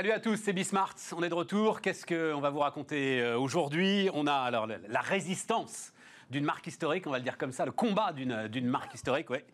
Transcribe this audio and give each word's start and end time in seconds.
Salut 0.00 0.12
à 0.12 0.18
tous, 0.18 0.36
c'est 0.42 0.54
Bismart. 0.54 0.94
On 1.14 1.22
est 1.22 1.28
de 1.28 1.34
retour. 1.34 1.82
Qu'est-ce 1.82 2.06
qu'on 2.06 2.40
va 2.40 2.48
vous 2.48 2.60
raconter 2.60 3.20
euh, 3.20 3.38
aujourd'hui? 3.38 4.08
On 4.14 4.26
a 4.26 4.32
alors 4.32 4.66
la 4.66 5.00
résistance 5.02 5.92
d'une 6.30 6.44
marque 6.44 6.66
historique, 6.66 7.06
on 7.06 7.10
va 7.10 7.18
le 7.18 7.24
dire 7.24 7.36
comme 7.36 7.52
ça, 7.52 7.64
le 7.64 7.72
combat 7.72 8.12
d'une 8.12 8.66
marque 8.66 8.94
historique, 8.94 9.30
ouais. 9.30 9.44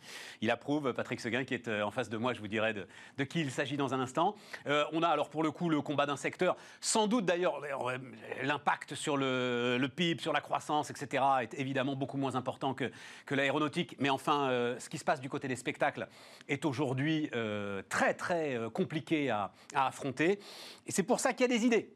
Il 0.40 0.50
approuve, 0.50 0.93
Patrick 0.93 1.20
Seguin, 1.20 1.45
qui 1.45 1.54
est 1.54 1.68
euh, 1.68 1.82
en 1.82 1.90
face 1.90 2.08
de 2.08 2.16
moi, 2.16 2.34
je 2.34 2.40
vous 2.40 2.48
dirai 2.48 2.75
de, 2.75 3.25
qui 3.25 3.40
il 3.40 3.50
s'agit 3.50 3.76
dans 3.76 3.95
un 3.95 4.00
instant. 4.00 4.36
Euh, 4.66 4.84
on 4.93 5.02
a 5.02 5.08
alors 5.08 5.30
pour 5.30 5.43
le 5.43 5.50
coup 5.50 5.68
le 5.68 5.80
combat 5.80 6.07
d'un 6.07 6.16
secteur, 6.16 6.57
sans 6.80 7.07
doute 7.07 7.25
d'ailleurs, 7.25 7.61
l'impact 8.43 8.94
sur 8.94 9.16
le, 9.16 9.79
le, 9.79 9.89
PIB, 9.89 10.20
sur 10.20 10.32
la 10.32 10.40
croissance, 10.40 10.90
etc., 10.90 11.25
est 11.43 11.54
évidemment 11.54 11.96
beaucoup 11.96 12.18
moins 12.18 12.34
important 12.34 12.75
que, 12.75 12.90
que 13.24 13.34
l'aéronautique. 13.34 13.96
Mais 13.98 14.11
enfin, 14.11 14.50
euh, 14.50 14.79
ce 14.79 14.88
qui 14.88 14.99
se 14.99 15.04
passe 15.04 15.21
du 15.21 15.29
côté 15.29 15.49
des 15.49 15.57
spectacles 15.57 16.08
est 16.49 16.64
aujourd'hui 16.64 17.30
très, 17.88 18.14
très 18.14 18.58
compliqué 18.72 19.30
à, 19.30 19.52
à 19.74 19.86
affronter. 19.86 20.38
Et 20.86 20.93
c'est 20.93 21.02
pour 21.02 21.21
ça 21.21 21.32
qu'il 21.32 21.50
y 21.50 21.54
a 21.54 21.58
des 21.58 21.64
idées. 21.64 21.96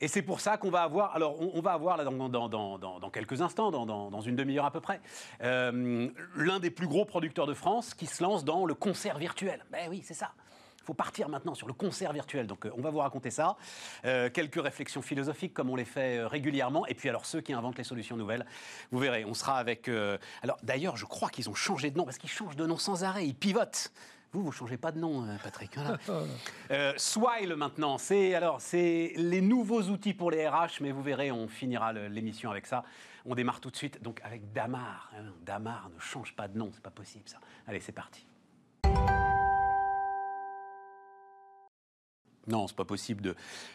Et 0.00 0.08
c'est 0.08 0.22
pour 0.22 0.40
ça 0.40 0.58
qu'on 0.58 0.70
va 0.70 0.82
avoir, 0.82 1.14
alors 1.14 1.36
on, 1.40 1.60
va 1.60 1.72
avoir 1.72 1.96
là 1.96 2.04
dans, 2.04 3.10
quelques 3.10 3.40
instants, 3.40 3.70
dans, 3.70 4.20
une 4.20 4.36
demi-heure 4.36 4.66
à 4.66 4.70
peu 4.70 4.80
près, 4.80 5.00
euh, 5.42 6.08
l'un 6.36 6.60
des 6.60 6.70
plus 6.70 6.86
gros 6.86 7.04
producteurs 7.04 7.46
de 7.46 7.54
France 7.54 7.94
qui 7.94 8.06
se 8.06 8.22
lance 8.22 8.44
dans 8.44 8.66
le 8.66 8.74
concert 8.74 9.18
virtuel. 9.18 9.64
Ben 9.70 9.88
oui, 9.88 10.02
c'est 10.04 10.14
ça. 10.14 10.32
Il 10.80 10.84
faut 10.86 10.94
partir 10.94 11.28
maintenant 11.28 11.54
sur 11.54 11.66
le 11.66 11.72
concert 11.72 12.12
virtuel. 12.12 12.46
Donc, 12.46 12.64
euh, 12.64 12.70
on 12.76 12.80
va 12.80 12.90
vous 12.90 12.98
raconter 12.98 13.30
ça. 13.30 13.56
Euh, 14.04 14.30
quelques 14.30 14.62
réflexions 14.62 15.02
philosophiques, 15.02 15.52
comme 15.52 15.68
on 15.68 15.74
les 15.76 15.84
fait 15.84 16.24
régulièrement. 16.24 16.86
Et 16.86 16.94
puis, 16.94 17.08
alors, 17.08 17.26
ceux 17.26 17.40
qui 17.40 17.52
inventent 17.52 17.78
les 17.78 17.84
solutions 17.84 18.16
nouvelles, 18.16 18.46
vous 18.92 18.98
verrez, 18.98 19.24
on 19.24 19.34
sera 19.34 19.58
avec. 19.58 19.88
alors, 20.42 20.58
d'ailleurs, 20.62 20.96
je 20.96 21.06
crois 21.06 21.28
qu'ils 21.30 21.50
ont 21.50 21.54
changé 21.54 21.90
de 21.90 21.98
nom, 21.98 22.04
parce 22.04 22.18
qu'ils 22.18 22.30
changent 22.30 22.56
de 22.56 22.66
nom 22.66 22.76
sans 22.76 23.02
arrêt. 23.02 23.26
Ils 23.26 23.34
pivotent. 23.34 23.90
Vous, 24.32 24.42
vous 24.42 24.52
changez 24.52 24.76
pas 24.76 24.92
de 24.92 24.98
nom, 24.98 25.22
hein, 25.22 25.38
Patrick. 25.42 25.76
euh, 26.70 26.92
Swile 26.96 27.54
maintenant, 27.56 27.98
c'est 27.98 28.34
alors 28.34 28.60
c'est 28.60 29.12
les 29.16 29.40
nouveaux 29.40 29.82
outils 29.82 30.14
pour 30.14 30.30
les 30.30 30.46
RH, 30.46 30.80
mais 30.80 30.92
vous 30.92 31.02
verrez, 31.02 31.30
on 31.30 31.48
finira 31.48 31.92
l'émission 31.92 32.50
avec 32.50 32.66
ça. 32.66 32.84
On 33.24 33.34
démarre 33.34 33.60
tout 33.60 33.70
de 33.70 33.76
suite, 33.76 34.02
donc 34.02 34.20
avec 34.24 34.52
Damar. 34.52 35.10
Hein. 35.16 35.32
Damar 35.44 35.90
ne 35.94 35.98
change 35.98 36.34
pas 36.34 36.48
de 36.48 36.58
nom, 36.58 36.70
c'est 36.72 36.82
pas 36.82 36.90
possible 36.90 37.28
ça. 37.28 37.38
Allez, 37.66 37.80
c'est 37.80 37.92
parti. 37.92 38.26
Non, 42.46 42.66
c'est 42.68 42.76
pas 42.76 42.84
possible 42.84 43.22
de. 43.22 43.34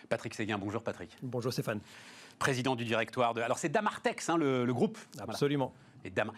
Patrick 0.09 0.33
Séguin, 0.33 0.57
bonjour 0.57 0.83
Patrick. 0.83 1.17
Bonjour 1.21 1.51
Stéphane. 1.51 1.81
Président 2.39 2.75
du 2.75 2.85
directoire 2.85 3.33
de. 3.33 3.41
Alors 3.41 3.57
c'est 3.57 3.69
Damartex, 3.69 4.29
hein, 4.29 4.37
le, 4.37 4.65
groupe. 4.73 4.97
Absolument. 5.19 5.73
Et 6.03 6.09
Damar... 6.09 6.33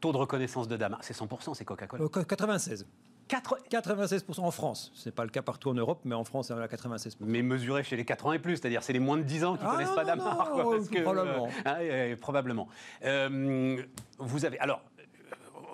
Taux 0.00 0.12
de 0.12 0.16
reconnaissance 0.16 0.68
de 0.68 0.76
Damar, 0.76 1.00
c'est 1.02 1.16
100%, 1.16 1.54
c'est 1.54 1.64
Coca-Cola 1.64 2.08
96. 2.08 2.86
96% 3.40 4.40
en 4.40 4.50
France. 4.50 4.92
Ce 4.94 5.08
n'est 5.08 5.12
pas 5.12 5.24
le 5.24 5.30
cas 5.30 5.42
partout 5.42 5.70
en 5.70 5.74
Europe, 5.74 6.00
mais 6.04 6.14
en 6.14 6.24
France, 6.24 6.48
c'est 6.48 6.54
à 6.54 6.66
96%. 6.66 7.16
Mais 7.20 7.42
mesuré 7.42 7.82
chez 7.82 7.96
les 7.96 8.04
4 8.04 8.26
ans 8.26 8.32
et 8.32 8.38
plus, 8.38 8.56
c'est-à-dire 8.56 8.82
c'est 8.82 8.92
les 8.92 8.98
moins 8.98 9.16
de 9.16 9.22
10 9.22 9.44
ans 9.44 9.56
qui 9.56 9.64
ne 9.64 9.68
ah, 9.68 9.72
connaissent 9.72 9.94
pas 9.94 10.04
Damar. 10.04 10.50
probablement. 11.02 11.48
Euh, 11.66 12.16
probablement. 12.16 12.68
Euh, 13.04 13.82
vous 14.18 14.44
avez. 14.44 14.58
Alors, 14.58 14.82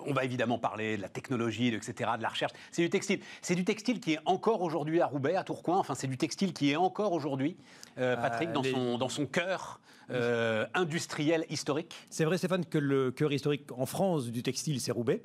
on 0.05 0.13
va 0.13 0.23
évidemment 0.23 0.57
parler 0.57 0.97
de 0.97 1.01
la 1.01 1.09
technologie, 1.09 1.67
etc., 1.67 2.11
de 2.17 2.23
la 2.23 2.29
recherche. 2.29 2.53
C'est 2.71 2.81
du 2.81 2.89
textile. 2.89 3.19
C'est 3.41 3.55
du 3.55 3.65
textile 3.65 3.99
qui 3.99 4.13
est 4.13 4.19
encore 4.25 4.61
aujourd'hui 4.61 5.01
à 5.01 5.07
Roubaix, 5.07 5.35
à 5.35 5.43
Tourcoing. 5.43 5.77
Enfin, 5.77 5.95
c'est 5.95 6.07
du 6.07 6.17
textile 6.17 6.53
qui 6.53 6.71
est 6.71 6.75
encore 6.75 7.13
aujourd'hui, 7.13 7.57
euh, 7.97 8.15
Patrick, 8.15 8.51
dans, 8.51 8.63
son, 8.63 8.97
dans 8.97 9.09
son 9.09 9.25
cœur 9.25 9.79
industriel 10.73 11.45
historique. 11.49 11.93
C'est 12.09 12.25
vrai, 12.25 12.37
Stéphane, 12.37 12.65
que 12.65 12.77
le 12.77 13.11
cœur 13.11 13.31
historique 13.31 13.71
en 13.71 13.85
France 13.85 14.31
du 14.31 14.43
textile, 14.43 14.79
c'est 14.79 14.91
Roubaix. 14.91 15.21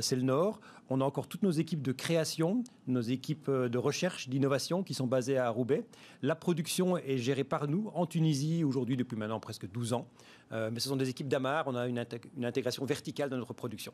c'est 0.00 0.16
le 0.16 0.22
Nord. 0.22 0.60
On 0.92 1.00
a 1.00 1.04
encore 1.04 1.28
toutes 1.28 1.44
nos 1.44 1.52
équipes 1.52 1.82
de 1.82 1.92
création, 1.92 2.64
nos 2.88 3.00
équipes 3.00 3.48
euh, 3.48 3.68
de 3.68 3.78
recherche, 3.78 4.28
d'innovation 4.28 4.82
qui 4.82 4.92
sont 4.92 5.06
basées 5.06 5.38
à 5.38 5.48
Roubaix. 5.48 5.84
La 6.20 6.34
production 6.34 6.98
est 6.98 7.16
gérée 7.16 7.44
par 7.44 7.68
nous 7.68 7.92
en 7.94 8.06
Tunisie 8.06 8.64
aujourd'hui 8.64 8.96
depuis 8.96 9.16
maintenant 9.16 9.38
presque 9.38 9.70
12 9.70 9.92
ans. 9.92 10.08
Euh, 10.52 10.70
mais 10.72 10.80
ce 10.80 10.88
sont 10.88 10.96
des 10.96 11.08
équipes 11.08 11.28
d'Amar. 11.28 11.64
On 11.68 11.76
a 11.76 11.86
une, 11.86 11.98
intégration 12.42 12.84
verticale 12.84 13.30
dans 13.30 13.36
notre 13.36 13.54
production. 13.54 13.92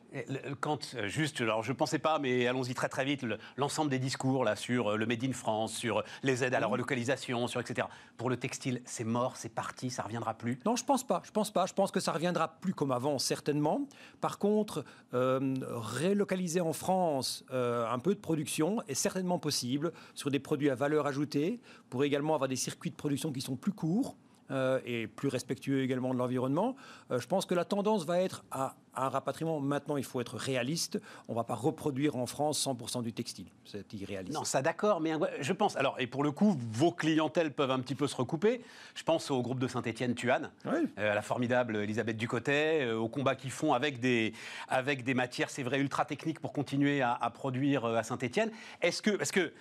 quand, 0.59 0.95
euh, 0.95 1.07
juste, 1.07 1.41
alors 1.41 1.61
je 1.61 1.71
ne 1.71 1.77
pensais 1.77 1.99
pas, 1.99 2.17
mais 2.19 2.47
allons-y 2.47 2.73
très 2.73 2.89
très 2.89 3.05
vite, 3.05 3.25
l'ensemble 3.57 3.91
des 3.91 3.99
discours 3.99 4.43
là, 4.43 4.55
sur 4.55 4.97
le 4.97 5.05
Made 5.05 5.23
in 5.23 5.33
France, 5.33 5.73
sur 5.73 6.03
les 6.23 6.43
aides 6.43 6.55
à 6.55 6.59
la 6.59 6.67
relocalisation, 6.67 7.47
sur 7.47 7.61
etc. 7.61 7.87
Pour 8.17 8.29
le 8.29 8.37
textile, 8.37 8.81
c'est 8.85 9.03
mort, 9.03 9.37
c'est 9.37 9.49
parti, 9.49 9.89
ça 9.89 10.01
ne 10.01 10.07
reviendra 10.07 10.33
plus 10.33 10.59
Non, 10.65 10.75
je 10.75 10.83
ne 10.83 10.87
pense 10.87 11.05
pas. 11.05 11.21
Je 11.23 11.31
pense 11.31 11.51
pas. 11.51 11.65
Je 11.65 11.73
pense 11.73 11.91
que 11.91 11.99
ça 11.99 12.11
reviendra 12.11 12.59
plus 12.59 12.73
comme 12.73 12.91
avant, 12.91 13.19
certainement. 13.19 13.87
Par 14.19 14.39
contre, 14.39 14.83
relocaliser 15.11 16.61
en 16.61 16.73
France, 16.73 16.87
France, 16.87 17.43
euh, 17.51 17.85
un 17.91 17.99
peu 17.99 18.15
de 18.15 18.19
production 18.19 18.81
est 18.87 18.93
certainement 18.93 19.39
possible 19.39 19.91
sur 20.13 20.31
des 20.31 20.39
produits 20.39 20.69
à 20.69 20.75
valeur 20.75 21.05
ajoutée, 21.05 21.59
pour 21.89 22.05
également 22.05 22.33
avoir 22.33 22.47
des 22.47 22.55
circuits 22.55 22.91
de 22.91 22.95
production 22.95 23.33
qui 23.33 23.41
sont 23.41 23.57
plus 23.57 23.73
courts. 23.73 24.15
Euh, 24.49 24.79
et 24.85 25.07
plus 25.07 25.27
respectueux 25.27 25.83
également 25.83 26.13
de 26.13 26.19
l'environnement. 26.19 26.77
Euh, 27.11 27.19
je 27.19 27.27
pense 27.27 27.45
que 27.45 27.53
la 27.53 27.65
tendance 27.65 28.05
va 28.05 28.21
être 28.21 28.45
à, 28.49 28.75
un 28.95 29.09
rapatriement. 29.09 29.59
Maintenant, 29.59 29.97
il 29.97 30.05
faut 30.05 30.21
être 30.21 30.37
réaliste. 30.37 31.01
On 31.27 31.33
ne 31.33 31.37
va 31.37 31.43
pas 31.43 31.53
reproduire 31.53 32.15
en 32.15 32.25
France 32.27 32.65
100% 32.65 33.03
du 33.03 33.11
textile. 33.11 33.47
C'est 33.65 33.91
irréaliste. 33.93 34.33
Non, 34.33 34.45
ça 34.45 34.61
d'accord, 34.61 35.01
mais 35.01 35.11
je 35.41 35.51
pense. 35.51 35.75
Alors, 35.75 35.99
et 35.99 36.07
pour 36.07 36.23
le 36.23 36.31
coup, 36.31 36.57
vos 36.71 36.93
clientèles 36.93 37.51
peuvent 37.51 37.71
un 37.71 37.79
petit 37.79 37.93
peu 37.93 38.07
se 38.07 38.15
recouper. 38.15 38.61
Je 38.95 39.03
pense 39.03 39.29
au 39.31 39.41
groupe 39.41 39.59
de 39.59 39.67
Saint-Étienne-Tuane, 39.67 40.49
à 40.95 41.13
la 41.13 41.21
formidable 41.21 41.75
Elisabeth 41.75 42.15
Ducotet, 42.15 42.91
au 42.91 43.09
combat 43.09 43.35
qu'ils 43.35 43.51
font 43.51 43.73
avec 43.73 43.99
des, 43.99 44.31
avec 44.69 45.03
des 45.03 45.13
matières, 45.13 45.49
c'est 45.49 45.63
vrai, 45.63 45.79
ultra 45.79 46.05
techniques 46.05 46.39
pour 46.39 46.53
continuer 46.53 47.01
à, 47.01 47.13
à 47.13 47.29
produire 47.31 47.85
à 47.85 48.03
Saint-Étienne. 48.03 48.51
Est-ce 48.81 49.01
que. 49.01 49.11
Parce 49.11 49.31
que 49.31 49.51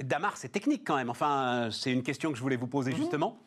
Damar, 0.00 0.36
c'est 0.36 0.48
technique 0.48 0.82
quand 0.84 0.96
même. 0.96 1.10
Enfin, 1.10 1.68
c'est 1.70 1.92
une 1.92 2.02
question 2.02 2.30
que 2.30 2.36
je 2.36 2.42
voulais 2.42 2.56
vous 2.56 2.66
poser 2.66 2.90
mhm. 2.90 2.96
justement. 2.96 3.38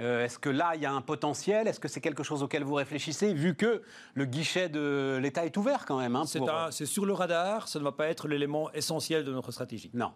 Euh, 0.00 0.24
est-ce 0.24 0.38
que 0.38 0.48
là, 0.48 0.72
il 0.74 0.82
y 0.82 0.86
a 0.86 0.92
un 0.92 1.00
potentiel? 1.00 1.66
Est-ce 1.66 1.80
que 1.80 1.88
c'est 1.88 2.00
quelque 2.00 2.22
chose 2.22 2.42
auquel 2.42 2.62
vous 2.62 2.74
réfléchissez, 2.74 3.34
vu 3.34 3.54
que 3.54 3.82
le 4.14 4.24
guichet 4.24 4.68
de 4.68 5.18
l'État 5.20 5.44
est 5.44 5.56
ouvert 5.56 5.86
quand 5.86 5.98
même 5.98 6.14
hein, 6.16 6.24
C'est 6.70 6.86
sur 6.86 7.04
le 7.04 7.12
radar, 7.12 7.68
ça 7.68 7.78
ne 7.78 7.84
va 7.84 7.92
pas 7.92 8.06
être 8.08 8.28
l'élément 8.28 8.70
essentiel 8.72 9.24
de 9.24 9.32
notre 9.32 9.50
stratégie. 9.52 9.90
Non. 9.94 10.12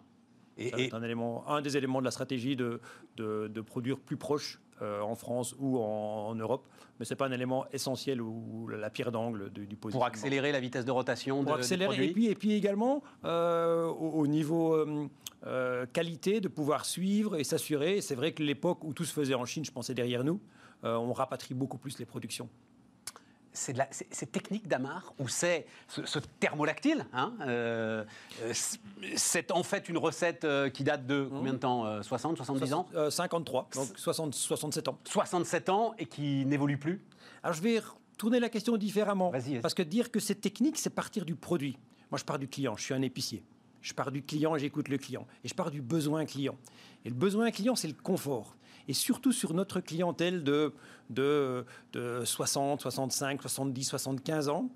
C'est 0.57 0.93
un, 0.93 1.01
élément, 1.01 1.49
un 1.49 1.61
des 1.61 1.77
éléments 1.77 1.99
de 1.99 2.05
la 2.05 2.11
stratégie 2.11 2.55
de, 2.55 2.79
de, 3.17 3.61
produire 3.61 3.99
plus 3.99 4.17
proche 4.17 4.59
euh, 4.59 4.62
en 4.81 5.15
France 5.15 5.55
ou 5.59 5.79
en, 5.79 6.35
Europe, 6.35 6.67
mais 6.99 7.05
ce 7.05 7.13
n'est 7.13 7.17
pas 7.17 7.27
un 7.27 7.31
élément 7.31 7.65
essentiel 7.71 8.21
ou 8.21 8.67
la 8.67 8.89
pierre 8.89 9.11
d'angle 9.11 9.49
du, 9.51 9.65
du 9.65 9.75
Pour 9.75 10.05
accélérer 10.05 10.51
la 10.51 10.59
vitesse 10.59 10.85
de 10.85 10.91
rotation 10.91 11.43
Pour 11.43 11.55
accélérer, 11.55 12.05
et 12.05 12.11
puis, 12.11 12.27
et 12.27 12.35
puis 12.35 12.53
également 12.53 13.01
euh, 13.23 13.85
au, 13.85 14.27
niveau 14.27 14.75
euh, 15.45 15.85
qualité, 15.93 16.41
de 16.41 16.47
pouvoir 16.47 16.85
suivre 16.85 17.37
et 17.37 17.43
s'assurer. 17.43 18.01
C'est 18.01 18.15
vrai 18.15 18.33
que 18.33 18.43
l'époque 18.43 18.83
où 18.83 18.93
tout 18.93 19.05
se 19.05 19.13
faisait 19.13 19.35
en 19.35 19.45
Chine, 19.45 19.63
je 19.63 19.71
pensais 19.71 19.93
derrière 19.93 20.23
nous, 20.23 20.41
on 20.83 21.13
rapatrie 21.13 21.53
beaucoup 21.53 21.77
plus 21.77 21.97
les 21.99 22.05
productions 22.05 22.49
c'est 23.53 24.31
technique 24.31 24.67
d'Amar 24.67 25.13
ou 25.19 25.27
c'est 25.27 25.65
ce, 25.87 26.19
thermolactyle 26.39 27.05
hein, 27.13 27.33
euh, 27.41 28.03
C'est 29.15 29.51
en 29.51 29.63
fait 29.63 29.89
une 29.89 29.97
recette 29.97 30.43
euh, 30.43 30.69
qui 30.69 30.83
date 30.83 31.05
de 31.05 31.27
combien 31.29 31.53
de 31.53 31.59
temps 31.59 32.01
60, 32.01 32.33
euh, 32.33 32.43
70 32.43 32.73
ans? 32.73 32.87
53, 33.09 33.69
donc 33.75 33.87
60, 33.95 34.33
67 34.33 34.87
ans. 34.87 34.97
67 35.05 35.69
ans 35.69 35.93
et 35.99 36.05
qui 36.05 36.45
n'évolue 36.45 36.77
plus? 36.77 37.01
Alors 37.43 37.55
je 37.55 37.61
vais 37.61 37.79
tourner 38.17 38.39
la 38.39 38.49
question 38.49 38.77
différemment. 38.77 39.31
Parce 39.61 39.73
que 39.73 39.83
dire 39.83 40.11
que 40.11 40.19
c'est 40.19 40.35
technique, 40.35 40.77
c'est 40.77 40.89
partir 40.89 41.25
du 41.25 41.35
produit. 41.35 41.77
Moi, 42.11 42.17
je 42.17 42.23
pars 42.23 42.39
du 42.39 42.47
client, 42.47 42.75
je 42.77 42.83
suis 42.83 42.93
un 42.93 43.01
épicier. 43.01 43.43
Je 43.81 43.93
pars 43.93 44.11
du 44.11 44.23
client 44.23 44.55
et 44.55 44.59
j'écoute 44.59 44.87
le 44.87 44.97
client. 44.97 45.27
Et 45.43 45.47
je 45.47 45.53
pars 45.53 45.71
du 45.71 45.81
besoin 45.81 46.25
client. 46.25 46.55
Et 47.05 47.09
le 47.09 47.15
besoin 47.15 47.51
client, 47.51 47.75
c'est 47.75 47.87
le 47.87 47.95
confort 47.95 48.55
et 48.87 48.93
surtout 48.93 49.31
sur 49.31 49.53
notre 49.53 49.79
clientèle 49.79 50.43
de, 50.43 50.73
de, 51.09 51.65
60, 52.23 52.81
65, 52.81 53.41
70, 53.41 53.83
75 53.83 54.49
ans, 54.49 54.69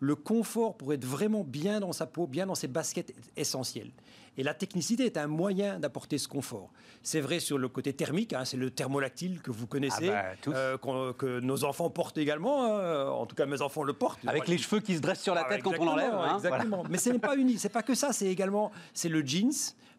le 0.00 0.16
confort 0.16 0.76
pour 0.76 0.92
être 0.92 1.04
vraiment 1.04 1.44
bien 1.44 1.80
dans 1.80 1.92
sa 1.92 2.06
peau, 2.06 2.26
bien 2.26 2.46
dans 2.46 2.54
ses 2.54 2.68
baskets 2.68 3.10
est 3.10 3.40
essentiel. 3.40 3.90
Et 4.36 4.42
la 4.42 4.52
technicité 4.52 5.06
est 5.06 5.16
un 5.16 5.28
moyen 5.28 5.78
d'apporter 5.78 6.18
ce 6.18 6.26
confort. 6.26 6.70
C'est 7.02 7.20
vrai 7.20 7.38
sur 7.38 7.56
le 7.56 7.68
côté 7.68 7.92
thermique, 7.92 8.32
hein, 8.32 8.44
c'est 8.44 8.56
le 8.56 8.70
thermolactyle 8.70 9.40
que 9.40 9.52
vous 9.52 9.68
connaissez, 9.68 10.10
ah 10.10 10.34
bah, 10.46 10.78
euh, 10.86 11.12
que 11.12 11.38
nos 11.38 11.64
enfants 11.64 11.88
portent 11.88 12.18
également. 12.18 12.64
Hein. 12.64 13.08
en 13.10 13.26
tout 13.26 13.36
cas, 13.36 13.46
mes 13.46 13.62
enfants 13.62 13.84
le 13.84 13.92
portent. 13.92 14.26
Avec 14.26 14.48
les 14.48 14.58
cheveux 14.58 14.80
qui 14.80 14.96
se 14.96 15.00
dressent 15.00 15.22
sur 15.22 15.34
la 15.34 15.44
ah, 15.46 15.48
tête 15.48 15.62
quand 15.62 15.78
on 15.78 15.84
l'enlève. 15.84 16.12
Hein, 16.12 16.36
exactement. 16.36 16.82
Mais 16.90 16.98
ce 16.98 17.10
n'est 17.10 17.18
pas 17.20 17.36
unique. 17.36 17.60
C'est 17.60 17.68
pas 17.68 17.84
que 17.84 17.94
ça. 17.94 18.12
C'est 18.12 18.26
également 18.26 18.72
c'est 18.92 19.08
le 19.08 19.24
jeans 19.24 19.52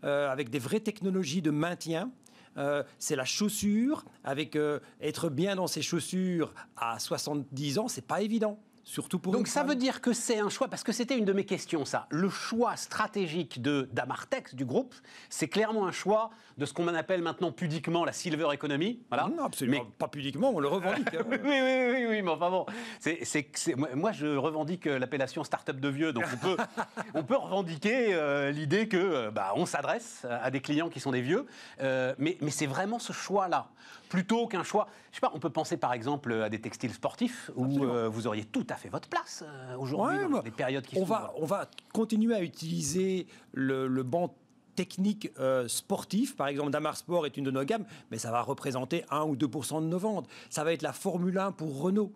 euh, 0.03 0.29
avec 0.29 0.49
des 0.49 0.59
vraies 0.59 0.81
technologies 0.81 1.41
de 1.41 1.51
maintien. 1.51 2.11
Euh, 2.57 2.83
c'est 2.99 3.15
la 3.15 3.25
chaussure. 3.25 4.05
Avec 4.23 4.55
euh, 4.55 4.79
être 5.01 5.29
bien 5.29 5.55
dans 5.55 5.67
ses 5.67 5.81
chaussures 5.81 6.53
à 6.77 6.99
70 6.99 7.79
ans, 7.79 7.87
c'est 7.87 8.05
pas 8.05 8.21
évident. 8.21 8.59
Surtout 8.87 9.17
pour 9.17 9.33
Donc 9.33 9.47
ça 9.47 9.63
veut 9.63 9.73
dire 9.73 9.99
que 9.99 10.13
c'est 10.13 10.37
un 10.37 10.49
choix, 10.49 10.67
parce 10.67 10.83
que 10.83 10.91
c'était 10.91 11.17
une 11.17 11.25
de 11.25 11.33
mes 11.33 11.43
questions, 11.43 11.85
ça. 11.85 12.05
Le 12.11 12.29
choix 12.29 12.77
stratégique 12.77 13.59
de 13.59 13.89
d'Amartex, 13.91 14.53
du 14.53 14.63
groupe, 14.63 14.93
c'est 15.27 15.47
clairement 15.47 15.87
un 15.87 15.91
choix 15.91 16.29
de 16.59 16.67
ce 16.67 16.73
qu'on 16.73 16.87
appelle 16.87 17.23
maintenant 17.23 17.51
pudiquement 17.51 18.05
la 18.05 18.13
silver 18.13 18.47
economy. 18.53 18.99
Voilà. 19.09 19.27
Non, 19.27 19.45
absolument 19.45 19.87
pas 19.97 20.07
pudiquement, 20.07 20.51
on 20.53 20.59
le 20.59 20.67
revendique. 20.67 21.15
Hein. 21.15 21.25
oui, 21.31 21.37
oui, 21.43 21.51
oui, 21.51 22.05
oui, 22.09 22.21
mais 22.21 22.29
enfin 22.29 22.51
bon. 22.51 22.67
c'est 22.99 23.49
moi, 23.95 24.11
je 24.11 24.27
revendique 24.37 24.85
l'appellation 24.85 25.43
start-up 25.43 25.79
de 25.79 25.89
vieux, 25.89 26.13
donc 26.13 26.25
on 26.31 26.37
peut, 26.37 26.57
on 27.15 27.23
peut 27.23 27.37
revendiquer 27.37 28.13
euh, 28.13 28.51
l'idée 28.51 28.87
que 28.87 28.97
euh, 28.97 29.31
bah, 29.31 29.53
on 29.55 29.65
s'adresse 29.65 30.27
à 30.29 30.51
des 30.51 30.61
clients 30.61 30.89
qui 30.89 30.99
sont 30.99 31.11
des 31.11 31.21
vieux, 31.21 31.47
euh, 31.81 32.13
mais, 32.19 32.37
mais 32.39 32.51
c'est 32.51 32.67
vraiment 32.67 32.99
ce 32.99 33.13
choix-là 33.13 33.67
plutôt 34.15 34.47
qu'un 34.47 34.63
choix. 34.63 34.87
Je 35.11 35.15
sais 35.15 35.21
pas, 35.21 35.31
on 35.33 35.39
peut 35.39 35.49
penser 35.49 35.77
par 35.77 35.93
exemple 35.93 36.31
à 36.33 36.49
des 36.49 36.61
textiles 36.61 36.93
sportifs 36.93 37.51
où 37.55 37.65
vous 38.09 38.27
auriez 38.27 38.45
tout 38.45 38.65
à 38.69 38.75
fait 38.75 38.89
votre 38.89 39.09
place 39.09 39.43
aujourd'hui 39.77 40.19
dans 40.29 40.41
les 40.41 40.51
périodes 40.51 40.85
qui 40.85 40.97
on 40.97 41.03
va, 41.03 41.33
on 41.37 41.45
va 41.45 41.69
continuer 41.93 42.33
à 42.33 42.41
utiliser 42.41 43.27
le, 43.53 43.87
le 43.87 44.03
banc 44.03 44.33
technique 44.75 45.31
sportif, 45.67 46.35
par 46.35 46.47
exemple 46.47 46.71
Damar 46.71 46.97
Sport 46.97 47.25
est 47.25 47.37
une 47.37 47.45
de 47.45 47.51
nos 47.51 47.63
gammes, 47.63 47.85
mais 48.11 48.17
ça 48.17 48.31
va 48.31 48.41
représenter 48.41 49.05
1 49.09 49.23
ou 49.23 49.35
2 49.35 49.47
de 49.47 49.79
nos 49.81 49.99
ventes. 49.99 50.27
Ça 50.49 50.63
va 50.63 50.73
être 50.73 50.81
la 50.81 50.93
Formule 50.93 51.37
1 51.37 51.51
pour 51.51 51.81
Renault 51.81 52.11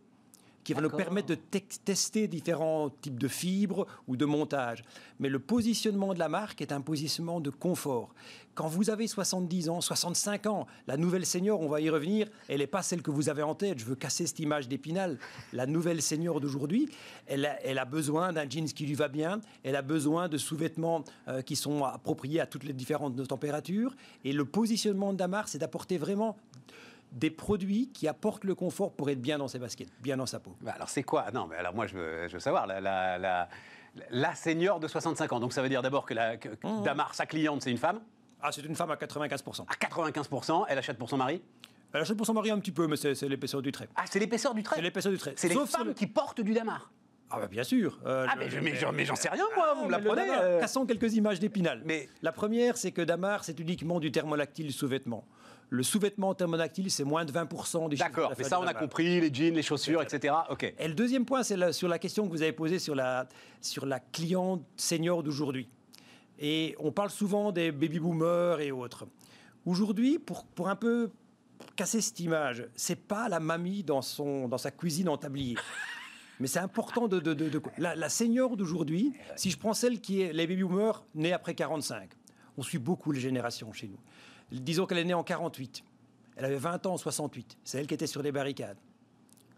qui 0.63 0.73
va 0.73 0.81
nous 0.81 0.89
permettre 0.89 1.27
de 1.27 1.35
tester 1.35 2.27
différents 2.27 2.89
types 2.89 3.19
de 3.19 3.27
fibres 3.27 3.87
ou 4.07 4.17
de 4.17 4.25
montage. 4.25 4.83
Mais 5.19 5.29
le 5.29 5.39
positionnement 5.39 6.13
de 6.13 6.19
la 6.19 6.29
marque 6.29 6.61
est 6.61 6.71
un 6.71 6.81
positionnement 6.81 7.39
de 7.39 7.49
confort. 7.49 8.13
Quand 8.55 8.67
vous 8.67 8.89
avez 8.89 9.07
70 9.07 9.69
ans, 9.69 9.79
65 9.79 10.47
ans, 10.47 10.67
la 10.87 10.97
nouvelle 10.97 11.25
senior, 11.25 11.61
on 11.61 11.69
va 11.69 11.79
y 11.79 11.89
revenir, 11.89 12.27
elle 12.49 12.59
n'est 12.59 12.67
pas 12.67 12.81
celle 12.81 13.01
que 13.01 13.09
vous 13.09 13.29
avez 13.29 13.41
en 13.41 13.55
tête. 13.55 13.79
Je 13.79 13.85
veux 13.85 13.95
casser 13.95 14.27
cette 14.27 14.39
image 14.39 14.67
d'épinal. 14.67 15.17
La 15.53 15.65
nouvelle 15.65 16.01
senior 16.01 16.41
d'aujourd'hui, 16.41 16.89
elle 17.27 17.45
a, 17.45 17.57
elle 17.63 17.79
a, 17.79 17.85
besoin 17.85 18.33
d'un 18.33 18.49
jeans 18.49 18.65
qui 18.65 18.85
lui 18.85 18.95
va 18.95 19.07
bien, 19.07 19.39
elle 19.63 19.77
a 19.77 19.81
besoin 19.81 20.27
de 20.27 20.37
sous-vêtements 20.37 21.05
euh, 21.29 21.41
qui 21.41 21.55
sont 21.55 21.85
appropriés 21.85 22.41
à 22.41 22.45
toutes 22.47 22.65
les 22.65 22.73
différentes 22.73 23.25
températures. 23.27 23.95
Et 24.25 24.33
le 24.33 24.43
positionnement 24.43 25.13
de 25.13 25.17
Damar, 25.17 25.47
c'est 25.47 25.59
d'apporter 25.59 25.97
vraiment 25.97 26.35
des 27.11 27.29
produits 27.29 27.89
qui 27.93 28.07
apportent 28.07 28.43
le 28.43 28.55
confort 28.55 28.93
pour 28.93 29.09
être 29.09 29.21
bien 29.21 29.37
dans 29.37 29.47
ses 29.47 29.59
baskets, 29.59 29.89
bien 30.01 30.17
dans 30.17 30.25
sa 30.25 30.39
peau. 30.39 30.55
Bah, 30.61 30.73
alors 30.75 30.89
c'est 30.89 31.03
quoi? 31.03 31.31
Non, 31.31 31.47
mais 31.47 31.55
alors 31.55 31.73
moi 31.73 31.87
je 31.87 31.95
veux, 31.95 32.39
savoir 32.39 32.67
la, 32.67 32.79
la, 32.79 33.49
la, 34.11 34.35
senior 34.35 34.79
de 34.79 34.87
65 34.87 35.31
ans. 35.33 35.39
Donc 35.39 35.53
ça 35.53 35.61
veut 35.61 35.69
dire 35.69 35.81
d'abord 35.81 36.05
que, 36.05 36.13
la, 36.13 36.35
mmh. 36.35 36.83
Damar, 36.83 37.15
sa 37.15 37.25
cliente, 37.25 37.61
c'est 37.61 37.71
une 37.71 37.77
femme? 37.77 37.99
Ah, 38.41 38.51
c'est 38.51 38.61
une 38.61 38.75
femme 38.75 38.91
à 38.91 38.95
95%. 38.95 39.65
À 39.67 39.73
95%, 39.73 40.65
elle 40.69 40.77
achète 40.77 40.97
pour 40.97 41.09
son 41.09 41.17
mari? 41.17 41.41
Elle 41.93 42.01
achète 42.01 42.15
pour 42.17 42.25
son 42.25 42.33
mari 42.33 42.51
un 42.51 42.59
petit 42.59 42.71
peu, 42.71 42.87
mais 42.87 42.95
c'est 42.95 43.21
l'épaisseur 43.27 43.61
du 43.61 43.71
trait. 43.71 43.89
Ah, 43.95 44.03
c'est 44.09 44.19
l'épaisseur 44.19 44.53
du 44.53 44.63
trait? 44.63 44.75
C'est 44.75 44.81
l'épaisseur 44.83 45.11
du 45.11 45.17
trait. 45.17 45.33
C'est 45.35 45.49
les 45.49 45.65
femmes 45.65 45.93
qui 45.93 46.07
portent 46.07 46.41
du 46.41 46.53
Damar 46.53 46.91
ah 47.31 47.39
bah 47.39 47.47
bien 47.47 47.63
sûr. 47.63 47.99
Euh, 48.05 48.25
ah 48.27 48.35
mais, 48.35 49.05
j'en 49.05 49.15
sais 49.15 49.29
rien 49.29 49.43
moi, 49.55 49.75
vous 49.75 49.85
me 49.85 49.91
l'apprenez. 49.91 50.27
Euh... 50.29 50.59
Cassons 50.59 50.85
quelques 50.85 51.13
images 51.13 51.39
d'épinal. 51.39 51.81
Mais 51.85 52.09
la 52.21 52.31
première, 52.31 52.77
c'est 52.77 52.91
que 52.91 53.01
Damar, 53.01 53.43
c'est 53.43 53.59
uniquement 53.59 53.99
du 53.99 54.11
thermolactyle 54.11 54.73
sous-vêtement. 54.73 55.25
Le 55.71 55.83
sous-vêtement 55.83 56.33
thermonactyle, 56.33 56.89
c'est 56.89 57.03
moins 57.03 57.25
de 57.25 57.31
20% 57.31 57.89
des 57.89 57.97
D'accord, 57.97 58.33
mais 58.37 58.43
ça, 58.43 58.59
on 58.59 58.65
a 58.65 58.73
compris, 58.73 59.21
les 59.21 59.31
jeans, 59.31 59.53
les 59.53 59.61
chaussures, 59.61 60.01
etc. 60.01 60.33
OK. 60.49 60.63
Et 60.63 60.87
le 60.87 60.95
deuxième 60.95 61.25
point, 61.25 61.43
c'est 61.43 61.71
sur 61.73 61.87
la 61.87 61.99
question 61.99 62.25
que 62.25 62.31
vous 62.31 62.41
avez 62.41 62.53
posée 62.53 62.79
sur 62.79 62.95
la, 62.95 63.27
sur 63.61 63.85
la 63.85 63.99
cliente 63.99 64.63
senior 64.75 65.21
d'aujourd'hui. 65.21 65.69
Et 66.39 66.75
on 66.79 66.91
parle 66.91 67.11
souvent 67.11 67.51
des 67.51 67.71
baby-boomers 67.71 68.61
et 68.61 68.71
autres. 68.71 69.05
Aujourd'hui, 69.65 70.17
pour, 70.17 70.45
pour 70.45 70.69
un 70.69 70.75
peu 70.75 71.11
casser 71.75 72.01
cette 72.01 72.19
image, 72.19 72.65
c'est 72.75 73.07
pas 73.07 73.29
la 73.29 73.39
mamie 73.39 73.83
dans, 73.83 74.01
son, 74.01 74.47
dans 74.47 74.57
sa 74.57 74.71
cuisine 74.71 75.09
en 75.09 75.17
tablier. 75.17 75.55
Mais 76.39 76.47
c'est 76.47 76.59
important 76.59 77.07
de... 77.07 77.19
de, 77.19 77.33
de, 77.33 77.61
La, 77.77 77.95
la 77.95 78.09
senior 78.09 78.55
d'aujourd'hui, 78.55 79.13
si 79.35 79.51
je 79.51 79.57
prends 79.57 79.73
celle 79.73 79.99
qui 79.99 80.21
est 80.21 80.33
les 80.33 80.47
baby-boomers 80.47 81.03
nés 81.13 81.33
après 81.33 81.53
45, 81.53 82.09
on 82.57 82.63
suit 82.63 82.77
beaucoup 82.77 83.11
les 83.11 83.19
générations 83.19 83.71
chez 83.73 83.87
nous. 83.87 83.99
Disons 84.51 84.85
qu'elle 84.85 84.99
est 84.99 85.05
née 85.05 85.13
en 85.13 85.23
48. 85.23 85.83
Elle 86.35 86.45
avait 86.45 86.57
20 86.57 86.85
ans 86.85 86.93
en 86.93 86.97
68. 86.97 87.57
C'est 87.63 87.79
elle 87.79 87.87
qui 87.87 87.93
était 87.93 88.07
sur 88.07 88.21
les 88.21 88.31
barricades. 88.31 88.77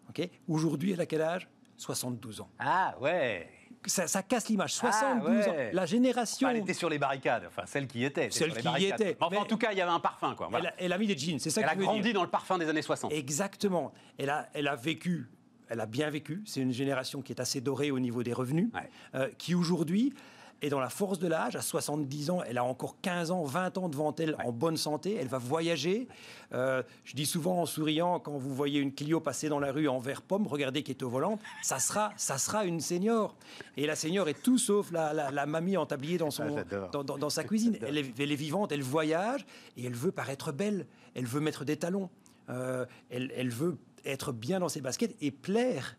Ok? 0.09 0.27
Aujourd'hui, 0.47 0.91
elle 0.91 1.01
a 1.01 1.05
quel 1.05 1.21
âge? 1.21 1.47
72 1.77 2.41
ans. 2.41 2.49
Ah 2.59 2.95
ouais 2.99 3.49
ça, 3.87 4.23
casse 4.23 4.47
l'image. 4.49 4.73
72 4.73 5.43
ah, 5.45 5.49
ans. 5.49 5.55
La 5.73 5.85
génération. 5.85 6.49
elle 6.49 6.57
était 6.57 6.73
sur 6.73 6.89
les 6.89 6.99
barricades. 6.99 7.45
Enfin, 7.47 7.63
celle 7.65 7.87
qui 7.87 8.03
était. 8.03 8.29
Celle 8.29 8.53
qui 8.53 8.67
y 8.79 8.85
était. 8.85 9.17
Enfin, 9.19 9.37
en 9.37 9.45
tout 9.45 9.57
cas, 9.57 9.71
il 9.71 9.77
y 9.77 9.81
avait 9.81 9.91
un 9.91 9.99
parfum. 9.99 10.35
Quoi. 10.35 10.49
Elle, 10.77 10.93
a, 10.93 10.97
mis 10.97 11.07
des 11.07 11.17
jeans. 11.17 11.39
C'est 11.39 11.49
ça 11.49 11.61
Elle 11.61 11.69
a 11.69 11.75
grandi 11.75 12.13
dans 12.13 12.23
le 12.23 12.29
parfum 12.29 12.57
des 12.57 12.69
années 12.69 12.81
60. 12.81 13.11
Exactement. 13.11 13.91
Elle 14.17 14.29
a, 14.29 14.49
elle 14.53 14.67
a 14.67 14.75
vécu. 14.75 15.29
Elle 15.69 15.79
a 15.79 15.85
bien 15.85 16.09
vécu. 16.09 16.43
C'est 16.45 16.61
une 16.61 16.73
génération 16.73 17.21
qui 17.21 17.31
est 17.31 17.39
assez 17.39 17.61
dorée 17.61 17.91
au 17.91 17.99
niveau 17.99 18.23
des 18.23 18.33
revenus, 18.33 18.69
euh, 19.15 19.29
qui 19.37 19.55
aujourd'hui 19.55 20.13
et 20.61 20.69
dans 20.69 20.79
la 20.79 20.89
force 20.89 21.17
de 21.17 21.27
l'âge, 21.27 21.55
à 21.55 21.61
70 21.61 22.29
ans, 22.29 22.43
elle 22.47 22.59
a 22.59 22.63
encore 22.63 22.95
15 23.01 23.31
ans, 23.31 23.43
20 23.43 23.77
ans 23.79 23.89
devant 23.89 24.13
elle 24.15 24.35
en 24.43 24.51
bonne 24.51 24.77
santé. 24.77 25.17
Elle 25.19 25.27
va 25.27 25.39
voyager. 25.39 26.07
Euh, 26.53 26.83
je 27.03 27.15
dis 27.15 27.25
souvent 27.25 27.61
en 27.61 27.65
souriant, 27.65 28.19
quand 28.19 28.37
vous 28.37 28.53
voyez 28.53 28.79
une 28.79 28.93
Clio 28.93 29.19
passer 29.19 29.49
dans 29.49 29.59
la 29.59 29.71
rue 29.71 29.87
en 29.87 29.97
vert 29.97 30.21
pomme, 30.21 30.45
regardez 30.45 30.83
qui 30.83 30.91
est 30.91 31.01
au 31.01 31.09
volant, 31.09 31.39
ça 31.63 31.79
sera, 31.79 32.11
ça 32.15 32.37
sera 32.37 32.65
une 32.65 32.79
senior. 32.79 33.35
Et 33.75 33.87
la 33.87 33.95
senior 33.95 34.29
est 34.29 34.41
tout 34.41 34.59
sauf 34.59 34.91
la, 34.91 35.45
mamie 35.47 35.77
en 35.77 35.87
tablier 35.87 36.19
dans, 36.19 36.29
son, 36.31 36.57
ah, 36.71 37.03
dans, 37.03 37.29
sa 37.29 37.43
cuisine. 37.45 37.77
Elle 37.81 37.97
est, 37.97 38.19
elle 38.19 38.31
est, 38.31 38.35
vivante, 38.35 38.71
elle 38.71 38.83
voyage 38.83 39.45
et 39.77 39.85
elle 39.85 39.95
veut 39.95 40.11
paraître 40.11 40.51
belle. 40.51 40.85
Elle 41.15 41.25
veut 41.25 41.41
mettre 41.41 41.65
des 41.65 41.77
talons. 41.77 42.09
Euh, 42.49 42.85
elle, 43.09 43.31
elle 43.35 43.49
veut 43.49 43.77
être 44.05 44.31
bien 44.31 44.59
dans 44.59 44.69
ses 44.69 44.81
baskets 44.81 45.15
et 45.21 45.31
plaire 45.31 45.95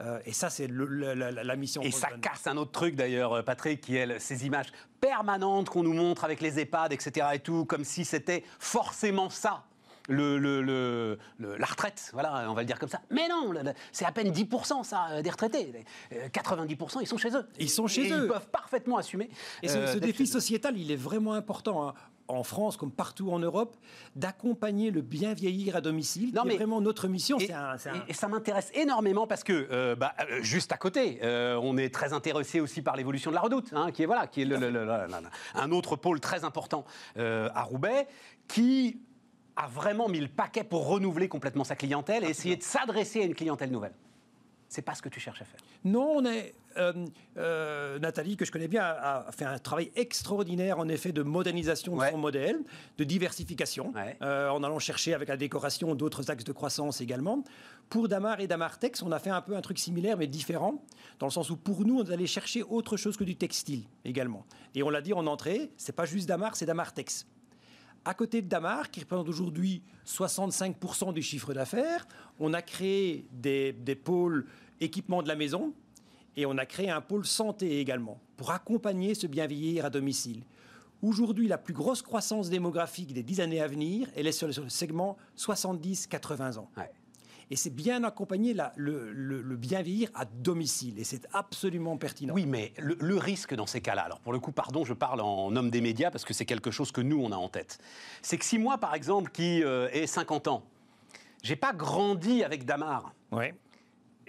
euh, 0.00 0.18
et 0.24 0.32
ça, 0.32 0.50
c'est 0.50 0.68
la, 0.68 1.56
mission. 1.56 1.82
Et 1.82 1.90
ça 1.90 2.08
casse 2.20 2.46
un 2.46 2.56
autre 2.56 2.72
truc 2.72 2.94
d'ailleurs, 2.94 3.32
euh, 3.34 3.42
Patrick, 3.42 3.80
qui 3.80 3.96
est 3.96 4.18
ces 4.18 4.46
images 4.46 4.72
permanentes 5.00 5.68
qu'on 5.68 5.82
nous 5.82 5.92
montre 5.92 6.24
avec 6.24 6.40
les 6.40 6.58
EHPAD, 6.58 6.92
etc. 6.92 7.26
et 7.34 7.38
tout, 7.38 7.64
comme 7.64 7.84
si 7.84 8.04
c'était 8.04 8.44
forcément 8.58 9.30
ça. 9.30 9.64
Le, 10.08 11.18
la 11.38 11.66
retraite, 11.66 12.10
voilà, 12.12 12.50
on 12.50 12.54
va 12.54 12.62
le 12.62 12.66
dire 12.66 12.80
comme 12.80 12.88
ça. 12.88 13.00
Mais 13.10 13.28
non, 13.28 13.52
c'est 13.92 14.04
à 14.04 14.10
peine 14.10 14.32
10% 14.32 14.82
ça, 14.82 15.06
euh, 15.10 15.22
des 15.22 15.30
retraités. 15.30 15.84
90% 16.10 16.98
ils 17.00 17.06
sont 17.06 17.16
chez 17.16 17.28
eux. 17.36 17.46
Ils 17.60 17.70
sont 17.70 17.86
chez 17.86 18.10
eux. 18.10 18.22
Ils 18.24 18.28
peuvent 18.28 18.48
parfaitement 18.48 18.96
assumer. 18.96 19.30
Et 19.62 19.68
ce, 19.68 19.98
défi 19.98 20.26
sociétal, 20.26 20.76
il 20.76 20.90
est 20.90 20.96
vraiment 20.96 21.34
important. 21.34 21.86
Hein 21.86 21.94
en 22.30 22.42
France 22.42 22.76
comme 22.76 22.90
partout 22.90 23.30
en 23.30 23.38
Europe, 23.38 23.76
d'accompagner 24.16 24.90
le 24.90 25.00
bien 25.00 25.34
vieillir 25.34 25.76
à 25.76 25.80
domicile. 25.80 26.32
C'est 26.34 26.56
vraiment 26.56 26.80
notre 26.80 27.08
mission. 27.08 27.38
Et, 27.38 27.50
et 28.08 28.12
ça 28.12 28.28
m'intéresse 28.28 28.70
énormément 28.74 29.26
parce 29.26 29.44
que, 29.44 29.68
euh, 29.70 29.96
bah, 29.96 30.14
euh, 30.20 30.42
juste 30.42 30.72
à 30.72 30.76
côté, 30.76 31.20
euh, 31.22 31.58
on 31.62 31.76
est 31.76 31.92
très 31.92 32.12
intéressé 32.12 32.60
aussi 32.60 32.82
par 32.82 32.96
l'évolution 32.96 33.30
de 33.30 33.36
la 33.36 33.42
redoute, 33.42 33.72
hein, 33.72 33.92
qui 33.92 34.02
est, 34.02 34.06
voilà, 34.06 34.26
qui 34.26 34.42
est 34.42 34.48
un 35.54 35.70
autre 35.72 35.96
pôle 35.96 36.20
très 36.20 36.44
important 36.44 36.84
à 37.16 37.62
Roubaix, 37.62 38.06
qui 38.48 39.00
a 39.56 39.66
vraiment 39.66 40.08
mis 40.08 40.20
le 40.20 40.28
paquet 40.28 40.64
pour 40.64 40.86
renouveler 40.86 41.28
complètement 41.28 41.64
sa 41.64 41.76
clientèle 41.76 42.24
et 42.24 42.28
essayer 42.28 42.56
de 42.56 42.62
s'adresser 42.62 43.22
à 43.22 43.24
une 43.24 43.34
clientèle 43.34 43.70
nouvelle. 43.70 43.94
C'est 44.70 44.82
pas 44.82 44.94
ce 44.94 45.02
que 45.02 45.08
tu 45.08 45.18
cherches 45.18 45.42
à 45.42 45.44
faire. 45.44 45.58
Non, 45.84 46.12
on 46.18 46.24
est. 46.24 46.54
Euh, 46.76 46.92
euh, 47.36 47.98
Nathalie, 47.98 48.36
que 48.36 48.44
je 48.44 48.52
connais 48.52 48.68
bien, 48.68 48.84
a, 48.84 49.26
fait 49.32 49.44
un 49.44 49.58
travail 49.58 49.90
extraordinaire, 49.96 50.78
en 50.78 50.88
effet, 50.88 51.10
de 51.10 51.24
modernisation 51.24 51.96
de 51.96 52.04
son 52.08 52.18
modèle, 52.18 52.60
de 52.96 53.02
diversification, 53.02 53.92
euh, 54.22 54.48
en 54.48 54.62
allant 54.62 54.78
chercher 54.78 55.12
avec 55.12 55.28
la 55.28 55.36
décoration 55.36 55.96
d'autres 55.96 56.30
axes 56.30 56.44
de 56.44 56.52
croissance 56.52 57.00
également. 57.00 57.42
Pour 57.88 58.06
Damar 58.06 58.38
et 58.38 58.46
Damartex, 58.46 59.02
on 59.02 59.10
a 59.10 59.18
fait 59.18 59.30
un 59.30 59.40
peu 59.40 59.56
un 59.56 59.60
truc 59.60 59.80
similaire, 59.80 60.16
mais 60.16 60.28
différent, 60.28 60.84
dans 61.18 61.26
le 61.26 61.32
sens 61.32 61.50
où 61.50 61.56
pour 61.56 61.84
nous, 61.84 61.98
on 61.98 62.08
allait 62.08 62.26
chercher 62.26 62.62
autre 62.62 62.96
chose 62.96 63.16
que 63.16 63.24
du 63.24 63.34
textile 63.34 63.82
également. 64.04 64.46
Et 64.76 64.84
on 64.84 64.90
l'a 64.90 65.00
dit 65.00 65.12
en 65.12 65.26
entrée, 65.26 65.72
c'est 65.76 65.96
pas 65.96 66.06
juste 66.06 66.28
Damar, 66.28 66.54
c'est 66.54 66.66
Damartex. 66.66 67.26
À 68.04 68.14
côté 68.14 68.40
de 68.40 68.48
Damar, 68.48 68.90
qui 68.90 69.00
représente 69.00 69.28
aujourd'hui 69.28 69.82
65% 70.06 71.12
du 71.12 71.22
chiffre 71.22 71.52
d'affaires, 71.52 72.06
on 72.38 72.54
a 72.54 72.62
créé 72.62 73.26
des, 73.30 73.74
pôles 74.02 74.46
équipement 74.80 75.22
de 75.22 75.28
la 75.28 75.36
maison 75.36 75.72
et 76.36 76.46
on 76.46 76.56
a 76.58 76.66
créé 76.66 76.90
un 76.90 77.00
pôle 77.00 77.26
santé 77.26 77.80
également 77.80 78.20
pour 78.36 78.50
accompagner 78.50 79.14
ce 79.14 79.26
bien 79.26 79.46
vieillir 79.46 79.84
à 79.84 79.90
domicile. 79.90 80.44
Aujourd'hui, 81.02 81.48
la 81.48 81.58
plus 81.58 81.74
grosse 81.74 82.02
croissance 82.02 82.50
démographique 82.50 83.14
des 83.14 83.22
dix 83.22 83.40
années 83.40 83.60
à 83.60 83.66
venir, 83.66 84.08
elle 84.16 84.26
est 84.26 84.32
sur 84.32 84.46
le, 84.46 84.68
segment 84.68 85.16
70-80 85.36 86.58
ans. 86.58 86.68
Et 87.52 87.56
c'est 87.56 87.74
bien 87.74 88.04
accompagner 88.04 88.54
le, 88.76 89.56
bien 89.56 89.82
vieillir 89.82 90.10
à 90.14 90.24
domicile. 90.24 90.98
Et 90.98 91.04
c'est 91.04 91.26
absolument 91.32 91.96
pertinent. 91.96 92.34
Oui, 92.34 92.46
mais 92.46 92.72
le, 92.78 93.16
risque 93.16 93.54
dans 93.54 93.66
ces 93.66 93.80
cas-là, 93.80 94.02
alors 94.02 94.20
pour 94.20 94.32
le 94.32 94.38
coup, 94.38 94.52
pardon, 94.52 94.84
je 94.84 94.92
parle 94.92 95.20
en 95.20 95.54
homme 95.56 95.70
des 95.70 95.80
médias 95.80 96.10
parce 96.10 96.24
que 96.24 96.34
c'est 96.34 96.44
quelque 96.44 96.70
chose 96.70 96.92
que 96.92 97.00
nous, 97.00 97.20
on 97.20 97.32
a 97.32 97.36
en 97.36 97.48
tête. 97.48 97.78
C'est 98.22 98.36
que 98.38 98.44
si 98.44 98.58
moi, 98.58 98.78
par 98.78 98.94
exemple, 98.94 99.32
qui 99.32 99.64
euh, 99.64 99.88
ai 99.92 100.06
50 100.06 100.48
ans, 100.48 100.62
j'ai 101.42 101.56
pas 101.56 101.72
grandi 101.72 102.44
avec 102.44 102.66
Damar. 102.66 103.14
Ouais. 103.32 103.54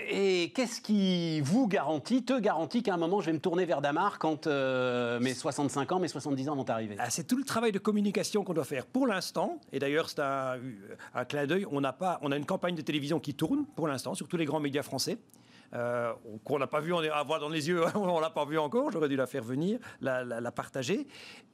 Et 0.10 0.52
qu'est-ce 0.56 0.82
qui 0.82 1.42
vous 1.42 1.68
garantit, 1.68 2.24
te 2.24 2.40
garantit 2.40 2.84
qu'à 2.84 2.94
un 2.94 2.98
moment 2.98 3.22
je 3.22 3.28
vais 3.28 3.34
me 3.34 3.40
tourner 3.40 3.66
vers 3.66 3.82
Damar 3.82 4.20
quand 4.20 4.48
euh, 4.48 5.20
mes 5.20 5.34
65 5.34 5.92
ans, 5.92 6.00
mes 6.00 6.08
70 6.08 6.50
ans 6.50 6.56
vont 6.56 6.70
arriver? 6.70 6.96
Ah, 7.00 7.10
C'est 7.10 7.26
tout 7.26 7.38
le 7.38 7.44
travail 7.44 7.72
de 7.72 7.80
communication 7.80 8.44
qu'on 8.44 8.54
doit 8.54 8.64
faire 8.64 8.86
pour 8.86 9.08
l'instant. 9.08 9.60
Et 9.72 9.80
d'ailleurs, 9.80 10.10
c'est 10.10 10.20
un, 10.20 10.58
clin 11.28 11.46
d'œil. 11.46 11.66
On, 11.72 11.84
a 11.84 11.94
pas, 11.94 12.20
on 12.22 12.32
a 12.32 12.38
une 12.38 12.46
campagne 12.46 12.76
de 12.76 12.82
télévision 12.82 13.20
qui 13.20 13.34
tourne 13.34 13.66
pour 13.76 13.88
l'instant 13.88 14.14
sur 14.14 14.28
tous 14.28 14.38
les 14.38 14.46
grands 14.46 14.60
médias 14.60 14.84
français. 14.84 15.18
qu'on 16.44 16.60
n'a 16.60 16.68
pas 16.68 16.82
vu, 16.82 16.94
on 16.94 17.02
est 17.02 17.10
à 17.10 17.24
voir 17.24 17.40
dans 17.40 17.50
les 17.50 17.68
yeux, 17.68 17.84
on 17.96 18.20
l'a 18.20 18.30
pas 18.30 18.46
vu 18.46 18.58
encore, 18.58 18.92
j'aurais 18.92 19.10
dû 19.10 19.16
la 19.16 19.28
faire 19.28 19.44
venir, 19.44 19.80
la, 20.02 20.24
la 20.24 20.52
partager. 20.52 21.08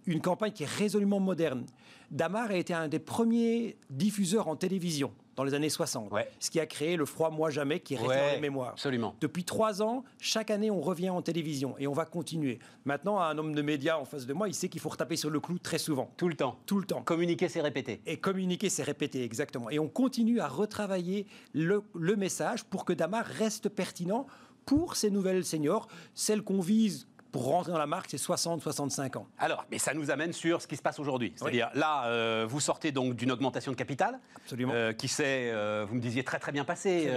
Une 0.05 0.21
campagne 0.21 0.51
qui 0.51 0.63
est 0.63 0.69
résolument 0.77 1.19
moderne. 1.19 1.65
Damar 2.11 2.51
a 2.51 2.55
été 2.55 2.73
un 2.73 2.87
des 2.87 2.99
premiers 2.99 3.77
diffuseurs 3.89 4.47
en 4.47 4.55
télévision 4.55 5.11
dans 5.37 5.43
les 5.43 5.53
années 5.53 5.69
60. 5.69 6.11
Ce 6.39 6.49
qui 6.49 6.59
a 6.59 6.65
créé 6.65 6.97
le 6.97 7.05
froid 7.05 7.29
moi 7.29 7.49
jamais 7.51 7.79
qui 7.79 7.93
est 7.93 7.97
resté 7.97 8.15
dans 8.15 8.33
les 8.33 8.41
mémoires. 8.41 8.71
Absolument. 8.71 9.15
Depuis 9.21 9.43
trois 9.43 9.81
ans, 9.81 10.03
chaque 10.19 10.49
année, 10.49 10.71
on 10.71 10.81
revient 10.81 11.11
en 11.11 11.21
télévision 11.21 11.75
et 11.77 11.87
on 11.87 11.93
va 11.93 12.05
continuer. 12.05 12.59
Maintenant, 12.85 13.19
un 13.19 13.37
homme 13.37 13.53
de 13.53 13.61
médias 13.61 13.97
en 13.97 14.05
face 14.05 14.25
de 14.25 14.33
moi, 14.33 14.47
il 14.47 14.55
sait 14.55 14.67
qu'il 14.67 14.81
faut 14.81 14.89
retaper 14.89 15.15
sur 15.15 15.29
le 15.29 15.39
clou 15.39 15.59
très 15.59 15.77
souvent. 15.77 16.11
Tout 16.17 16.27
le 16.27 16.35
temps. 16.35 16.59
Tout 16.65 16.79
le 16.79 16.85
temps. 16.85 17.03
Communiquer, 17.03 17.49
c'est 17.49 17.61
répéter. 17.61 18.01
Et 18.07 18.17
communiquer, 18.17 18.69
c'est 18.69 18.83
répéter, 18.83 19.23
exactement. 19.23 19.69
Et 19.69 19.77
on 19.77 19.87
continue 19.87 20.39
à 20.39 20.47
retravailler 20.47 21.27
le, 21.53 21.83
le 21.93 22.15
message 22.15 22.63
pour 22.63 22.83
que 22.83 22.93
Damar 22.93 23.23
reste 23.23 23.69
pertinent 23.69 24.25
pour 24.65 24.95
ces 24.95 25.11
nouvelles 25.11 25.45
seniors, 25.45 25.87
celles 26.15 26.41
qu'on 26.41 26.59
vise 26.59 27.07
pour 27.31 27.45
rentrer 27.45 27.71
dans 27.71 27.77
la 27.77 27.87
marque, 27.87 28.07
c'est 28.09 28.17
60-65 28.17 29.17
ans. 29.17 29.27
Alors, 29.37 29.65
mais 29.71 29.77
ça 29.77 29.93
nous 29.93 30.11
amène 30.11 30.33
sur 30.33 30.61
ce 30.61 30.67
qui 30.67 30.75
se 30.75 30.81
passe 30.81 30.99
aujourd'hui. 30.99 31.33
C'est-à-dire, 31.35 31.69
là, 31.73 32.05
euh, 32.05 32.45
vous 32.47 32.59
sortez 32.59 32.91
donc 32.91 33.15
d'une 33.15 33.31
augmentation 33.31 33.71
de 33.71 33.77
capital. 33.77 34.19
Absolument. 34.35 34.73
Euh, 34.73 34.93
qui 34.93 35.07
s'est, 35.07 35.51
euh, 35.51 35.85
vous 35.87 35.95
me 35.95 35.99
disiez, 35.99 36.23
très 36.23 36.39
très 36.39 36.51
bien 36.51 36.63
passé, 36.63 37.11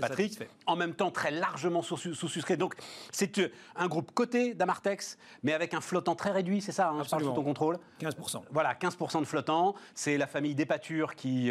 Patrick. 0.00 0.38
En 0.66 0.76
même 0.76 0.94
temps, 0.94 1.10
très 1.10 1.30
largement 1.30 1.82
sous-suscrit. 1.82 2.56
donc, 2.56 2.74
c'est 3.12 3.40
un 3.76 3.88
groupe 3.88 4.12
coté 4.12 4.54
d'Amartex, 4.54 5.18
mais 5.42 5.52
avec 5.52 5.74
un 5.74 5.80
flottant 5.80 6.14
très 6.14 6.30
réduit, 6.30 6.60
c'est 6.60 6.72
ça 6.72 6.88
hein, 6.88 7.00
Absolument. 7.00 7.30
Je 7.30 7.34
parle 7.34 7.36
ton 7.36 7.44
contrôle 7.44 7.78
15%. 8.00 8.42
Voilà, 8.50 8.74
15% 8.74 9.20
de 9.20 9.24
flottant. 9.24 9.74
C'est 9.94 10.16
la 10.16 10.26
famille 10.26 10.54
Despatures 10.54 11.14
qui 11.14 11.50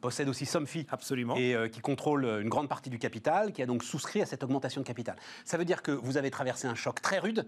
possède 0.00 0.28
aussi 0.28 0.46
Somfy. 0.46 0.86
Absolument. 0.90 1.36
Et 1.36 1.56
qui 1.70 1.80
contrôle 1.80 2.24
une 2.24 2.48
grande 2.48 2.68
partie 2.68 2.90
du 2.90 2.98
capital, 2.98 3.52
qui 3.52 3.62
a 3.62 3.66
donc 3.66 3.84
souscrit 3.84 4.22
à 4.22 4.26
cette 4.26 4.42
augmentation 4.42 4.80
de 4.80 4.86
capital. 4.86 5.16
Ça 5.44 5.56
veut 5.56 5.64
dire 5.64 5.82
que 5.82 5.92
vous 5.92 6.16
avez 6.16 6.30
traversé 6.30 6.66
un 6.66 6.74
choc 6.74 7.00
très 7.00 7.18
rude 7.18 7.43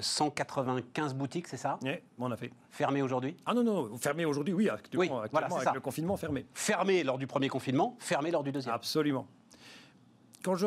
195 0.00 1.14
boutiques, 1.14 1.48
c'est 1.48 1.56
ça? 1.56 1.78
Oui, 1.82 1.92
on 2.18 2.30
a 2.30 2.36
fait. 2.36 2.50
Fermé 2.70 3.02
aujourd'hui? 3.02 3.36
Ah 3.46 3.54
non, 3.54 3.62
non, 3.62 3.96
fermé 3.96 4.24
aujourd'hui, 4.24 4.54
oui, 4.54 4.68
actuellement, 4.68 5.20
oui, 5.20 5.28
voilà, 5.30 5.46
avec 5.46 5.74
le 5.74 5.80
confinement 5.80 6.16
fermé. 6.16 6.46
Fermé 6.54 7.04
lors 7.04 7.18
du 7.18 7.26
premier 7.26 7.48
confinement, 7.48 7.96
fermé 7.98 8.30
lors 8.30 8.42
du 8.42 8.52
deuxième. 8.52 8.74
Absolument. 8.74 9.26
Quand 10.42 10.56
je 10.56 10.66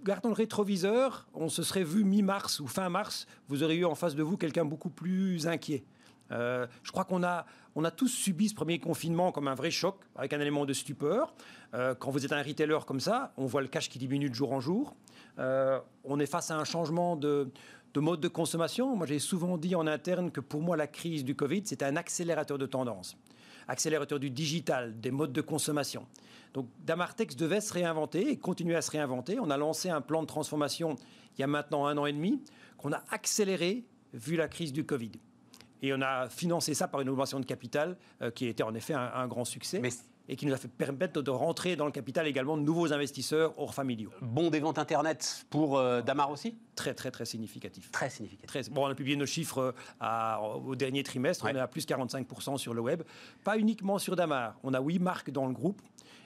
regarde 0.00 0.22
dans 0.22 0.28
le 0.28 0.34
rétroviseur, 0.34 1.28
on 1.34 1.48
se 1.48 1.62
serait 1.62 1.84
vu 1.84 2.04
mi-mars 2.04 2.60
ou 2.60 2.66
fin 2.66 2.88
mars, 2.88 3.26
vous 3.48 3.62
auriez 3.62 3.80
eu 3.80 3.84
en 3.84 3.94
face 3.94 4.14
de 4.14 4.22
vous 4.22 4.36
quelqu'un 4.36 4.64
beaucoup 4.64 4.90
plus 4.90 5.46
inquiet. 5.46 5.84
Euh, 6.30 6.66
je 6.82 6.92
crois 6.92 7.04
qu'on 7.04 7.22
a, 7.22 7.46
on 7.74 7.84
a 7.84 7.90
tous 7.90 8.08
subi 8.08 8.48
ce 8.48 8.54
premier 8.54 8.78
confinement 8.78 9.32
comme 9.32 9.48
un 9.48 9.54
vrai 9.54 9.70
choc, 9.70 9.96
avec 10.16 10.32
un 10.32 10.40
élément 10.40 10.66
de 10.66 10.72
stupeur. 10.72 11.32
Euh, 11.74 11.94
quand 11.94 12.10
vous 12.10 12.24
êtes 12.24 12.32
un 12.32 12.42
retailer 12.42 12.78
comme 12.86 13.00
ça, 13.00 13.32
on 13.36 13.46
voit 13.46 13.62
le 13.62 13.68
cash 13.68 13.88
qui 13.88 13.98
diminue 13.98 14.28
de 14.28 14.34
jour 14.34 14.52
en 14.52 14.60
jour. 14.60 14.94
Euh, 15.38 15.78
on 16.04 16.18
est 16.18 16.26
face 16.26 16.50
à 16.50 16.56
un 16.56 16.64
changement 16.64 17.16
de, 17.16 17.50
de 17.98 18.04
mode 18.04 18.20
de 18.20 18.28
consommation. 18.28 18.94
Moi, 18.94 19.06
j'ai 19.08 19.18
souvent 19.18 19.58
dit 19.58 19.74
en 19.74 19.88
interne 19.88 20.30
que 20.30 20.40
pour 20.40 20.60
moi, 20.60 20.76
la 20.76 20.86
crise 20.86 21.24
du 21.24 21.34
Covid, 21.34 21.62
c'était 21.64 21.84
un 21.84 21.96
accélérateur 21.96 22.56
de 22.56 22.66
tendance, 22.66 23.16
accélérateur 23.66 24.20
du 24.20 24.30
digital, 24.30 25.00
des 25.00 25.10
modes 25.10 25.32
de 25.32 25.40
consommation. 25.40 26.06
Donc, 26.54 26.68
Damartex 26.84 27.34
devait 27.34 27.60
se 27.60 27.72
réinventer 27.72 28.30
et 28.30 28.36
continuer 28.36 28.76
à 28.76 28.82
se 28.82 28.92
réinventer. 28.92 29.40
On 29.40 29.50
a 29.50 29.56
lancé 29.56 29.90
un 29.90 30.00
plan 30.00 30.22
de 30.22 30.28
transformation 30.28 30.94
il 31.36 31.40
y 31.40 31.44
a 31.44 31.48
maintenant 31.48 31.86
un 31.86 31.98
an 31.98 32.06
et 32.06 32.12
demi, 32.12 32.40
qu'on 32.76 32.92
a 32.92 33.02
accéléré 33.10 33.84
vu 34.12 34.36
la 34.36 34.46
crise 34.46 34.72
du 34.72 34.84
Covid. 34.84 35.12
Et 35.82 35.92
on 35.92 36.00
a 36.00 36.28
financé 36.28 36.74
ça 36.74 36.86
par 36.86 37.00
une 37.00 37.08
augmentation 37.08 37.40
de 37.40 37.46
capital 37.46 37.96
euh, 38.22 38.30
qui 38.30 38.46
était 38.46 38.62
en 38.62 38.74
effet 38.74 38.94
un, 38.94 39.26
grand 39.26 39.44
succès 39.44 39.80
et 40.28 40.36
qui 40.36 40.46
nous 40.46 40.52
a 40.52 40.56
fait 40.56 40.68
permettre 40.68 41.22
de 41.22 41.30
rentrer 41.30 41.74
dans 41.74 41.86
le 41.86 41.90
capital 41.90 42.26
également 42.26 42.56
de 42.56 42.62
nouveaux 42.62 42.92
investisseurs 42.92 43.58
hors 43.58 43.74
familiaux. 43.74 44.10
Bon 44.20 44.50
des 44.50 44.60
ventes 44.60 44.78
Internet 44.78 45.46
pour 45.48 45.78
euh, 45.78 46.02
Damar 46.02 46.30
aussi? 46.30 46.56
Très, 46.76 46.94
très, 46.94 47.10
très 47.10 47.24
significatif. 47.24 47.90
Très 47.90 48.10
significatif. 48.10 48.46
Très, 48.46 48.70
bon, 48.70 48.86
on 48.86 48.90
a 48.90 48.94
publié 48.94 49.16
nos 49.16 49.26
chiffres 49.26 49.58
euh, 49.58 49.72
à, 50.00 50.40
au 50.42 50.76
dernier 50.76 51.02
trimestre, 51.02 51.46
on 51.46 51.48
est 51.48 51.58
à 51.58 51.66
plus 51.66 51.86
45% 51.86 52.58
sur 52.58 52.74
le 52.74 52.80
web. 52.80 53.02
Pas 53.42 53.58
uniquement 53.58 53.98
sur 53.98 54.16
Damar, 54.16 54.54
on 54.62 54.74
a 54.74 54.80
huit 54.80 54.98
marques 54.98 55.30
dans 55.30 55.46
le 55.46 55.52
groupe. 55.52 55.80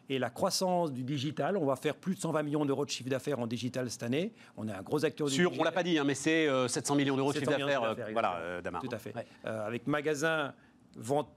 Et 0.09 0.18
la 0.18 0.30
croissance 0.30 0.92
du 0.92 1.04
digital, 1.04 1.56
on 1.56 1.64
va 1.64 1.76
faire 1.76 1.94
plus 1.94 2.16
de 2.16 2.21
120 2.21 2.42
millions 2.42 2.64
d'euros 2.66 2.85
de 2.85 2.90
chiffre 2.90 3.09
d'affaires 3.09 3.38
en 3.38 3.47
digital 3.47 3.88
cette 3.88 4.02
année. 4.02 4.32
On 4.56 4.66
est 4.66 4.73
un 4.73 4.82
gros 4.82 5.04
acteur 5.04 5.28
du 5.28 5.35
Sur, 5.35 5.59
On 5.59 5.62
l'a 5.62 5.71
pas 5.71 5.85
dit, 5.85 5.97
hein, 5.97 6.04
mais 6.04 6.16
c'est 6.16 6.49
700 6.68 6.94
euh, 6.94 6.97
millions 6.97 7.16
d'euros 7.16 7.32
de 7.32 7.38
chiffre 7.38 7.50
d'affaires. 7.50 7.94
voilà, 8.12 8.61
Damar. 8.62 8.82
Tout 8.82 8.88
à 8.90 8.99
fait. 8.99 9.14
avec 9.44 9.87
magasin, 9.87 10.52
vente 10.97 11.28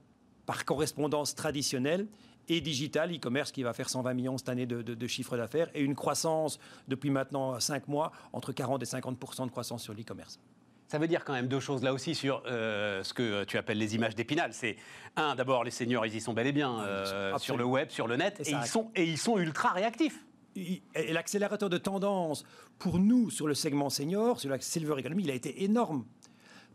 par 0.46 0.64
correspondance 0.64 1.34
traditionnelle 1.34 2.06
et 2.48 2.60
digital, 2.60 3.14
e-commerce 3.14 3.52
qui 3.52 3.62
va 3.62 3.72
faire 3.72 3.88
120 3.88 4.14
millions 4.14 4.38
cette 4.38 4.48
année 4.48 4.66
de, 4.66 4.82
de, 4.82 5.06
chiffre 5.06 5.36
d'affaires 5.36 5.68
et 5.74 5.80
une 5.80 5.94
croissance 5.94 6.58
depuis 6.88 7.10
maintenant 7.10 7.58
5 7.58 7.88
mois 7.88 8.12
entre 8.32 8.52
40 8.52 8.82
et 8.82 8.86
50% 8.86 9.46
de 9.46 9.50
croissance 9.50 9.82
sur 9.82 9.94
l'e-commerce. 9.94 10.40
Ça 10.88 10.98
veut 10.98 11.08
dire 11.08 11.24
quand 11.24 11.32
même 11.32 11.48
deux 11.48 11.58
choses 11.58 11.82
là 11.82 11.92
aussi 11.92 12.14
sur 12.14 12.42
euh, 12.46 13.02
ce 13.02 13.12
que 13.12 13.42
tu 13.44 13.58
appelles 13.58 13.78
les 13.78 13.96
images 13.96 14.14
d'épinal. 14.14 14.52
C'est 14.52 14.76
un, 15.16 15.34
d'abord 15.34 15.64
les 15.64 15.72
seniors, 15.72 16.06
ils 16.06 16.14
y 16.14 16.20
sont 16.20 16.32
bel 16.32 16.46
et 16.46 16.52
bien 16.52 16.80
euh, 16.80 17.36
sur 17.38 17.56
le 17.56 17.64
web, 17.64 17.90
sur 17.90 18.06
le 18.06 18.16
net, 18.16 18.40
et, 18.46 18.52
ils, 18.52 18.66
sont, 18.66 18.90
et 18.94 19.04
ils 19.04 19.18
sont 19.18 19.36
ultra 19.38 19.70
réactifs. 19.70 20.24
Et 20.54 20.82
l'accélérateur 21.12 21.68
de 21.68 21.76
tendance 21.76 22.44
pour 22.78 22.98
nous 22.98 23.30
sur 23.30 23.46
le 23.46 23.54
segment 23.54 23.90
senior, 23.90 24.40
sur 24.40 24.48
la 24.48 24.60
silver 24.60 24.94
economy, 24.98 25.24
il 25.24 25.30
a 25.30 25.34
été 25.34 25.64
énorme 25.64 26.06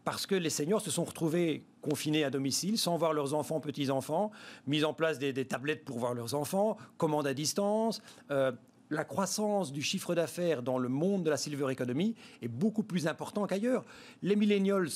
parce 0.03 0.25
que 0.25 0.36
les 0.36 0.50
seniors 0.50 0.81
se 0.81 0.91
sont 0.91 1.03
retrouvés 1.03 1.65
confinés 1.81 2.24
à 2.24 2.29
domicile, 2.29 2.77
sans 2.77 2.98
voir 2.98 3.13
leurs 3.13 3.34
enfants, 3.34 3.60
petits-enfants, 3.60 4.31
mis 4.67 4.84
en 4.84 4.93
place 4.93 5.20
des, 5.20 5.34
tablettes 5.46 5.86
pour 5.86 6.00
voir 6.00 6.13
leurs 6.13 6.34
enfants, 6.34 6.77
commandes 6.98 7.27
à 7.27 7.34
distance. 7.34 8.01
Euh, 8.31 8.51
la 8.89 9.05
croissance 9.05 9.72
du 9.72 9.81
chiffre 9.81 10.15
d'affaires 10.15 10.63
dans 10.63 10.77
le 10.77 10.89
monde 10.89 11.24
de 11.24 11.29
la 11.29 11.38
silver 11.38 11.72
economy 11.72 12.15
est 12.41 12.48
beaucoup 12.48 12.84
plus 12.84 13.08
important 13.08 13.48
qu'ailleurs. 13.48 13.86
Les 14.22 14.36
millennials, 14.36 14.89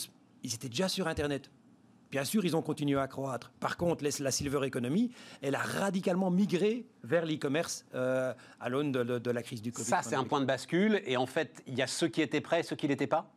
ils 0.43 0.53
étaient 0.53 0.69
déjà 0.69 0.89
sur 0.89 1.07
Internet. 1.07 1.49
Bien 2.11 2.23
sûr, 2.23 2.45
ils 2.45 2.55
ont 2.55 2.61
continué 2.61 2.99
à 2.99 3.07
croître. 3.07 3.51
Par 3.59 3.77
contre, 3.77 4.03
la 4.03 4.31
silver 4.31 4.65
economy, 4.65 5.11
elle 5.41 5.55
a 5.55 5.59
radicalement 5.59 6.29
migré 6.29 6.85
vers 7.03 7.25
l'e-commerce 7.25 7.85
euh, 7.95 8.33
à 8.59 8.69
l'aune 8.69 8.91
de, 8.91 9.31
la 9.31 9.41
crise 9.41 9.61
du 9.61 9.71
Covid. 9.71 9.87
Ça, 9.87 10.01
c'est 10.01 10.15
un 10.15 10.23
point 10.23 10.39
de 10.39 10.45
bascule. 10.45 11.01
Et 11.05 11.17
en 11.17 11.25
fait, 11.25 11.63
il 11.67 11.75
y 11.75 11.81
a 11.81 11.87
ceux 11.87 12.07
qui 12.07 12.21
étaient 12.21 12.41
prêts, 12.41 12.63
ceux 12.63 12.75
qui 12.75 12.87
n'étaient 12.87 13.07
pas? 13.07 13.31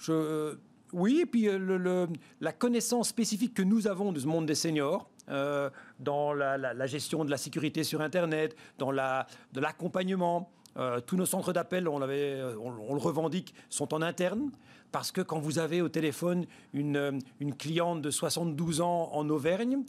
Je, 0.00 0.56
oui, 0.92 1.20
et 1.22 1.26
puis 1.26 1.48
euh, 1.48 2.06
la 2.40 2.52
connaissance 2.52 3.08
spécifique 3.08 3.54
que 3.54 3.62
nous 3.62 3.86
avons 3.86 4.12
de 4.12 4.20
ce 4.20 4.26
monde 4.26 4.46
des 4.46 4.54
seniors, 4.54 5.08
euh, 5.28 5.70
dans 6.00 6.32
la, 6.32 6.86
gestion 6.86 7.24
de 7.24 7.30
la 7.30 7.36
sécurité 7.36 7.84
sur 7.84 8.00
Internet, 8.00 8.56
dans 8.78 8.92
de 8.92 9.60
l'accompagnement. 9.60 10.50
Euh, 10.78 11.00
tous 11.00 11.16
nos 11.16 11.26
centres 11.26 11.52
d'appel, 11.52 11.86
on, 11.86 11.96
on, 11.96 12.94
le 12.94 13.00
revendique, 13.00 13.54
sont 13.68 13.92
en 13.94 14.02
interne. 14.02 14.50
Parce 14.90 15.10
que 15.12 15.20
quand 15.22 15.38
vous 15.38 15.58
avez 15.58 15.80
au 15.80 15.88
téléphone 15.88 16.46
une, 16.74 17.20
une 17.40 17.54
cliente 17.54 18.02
de 18.02 18.10
72 18.10 18.82
ans 18.82 19.10
en 19.12 19.28
Auvergne, 19.30 19.84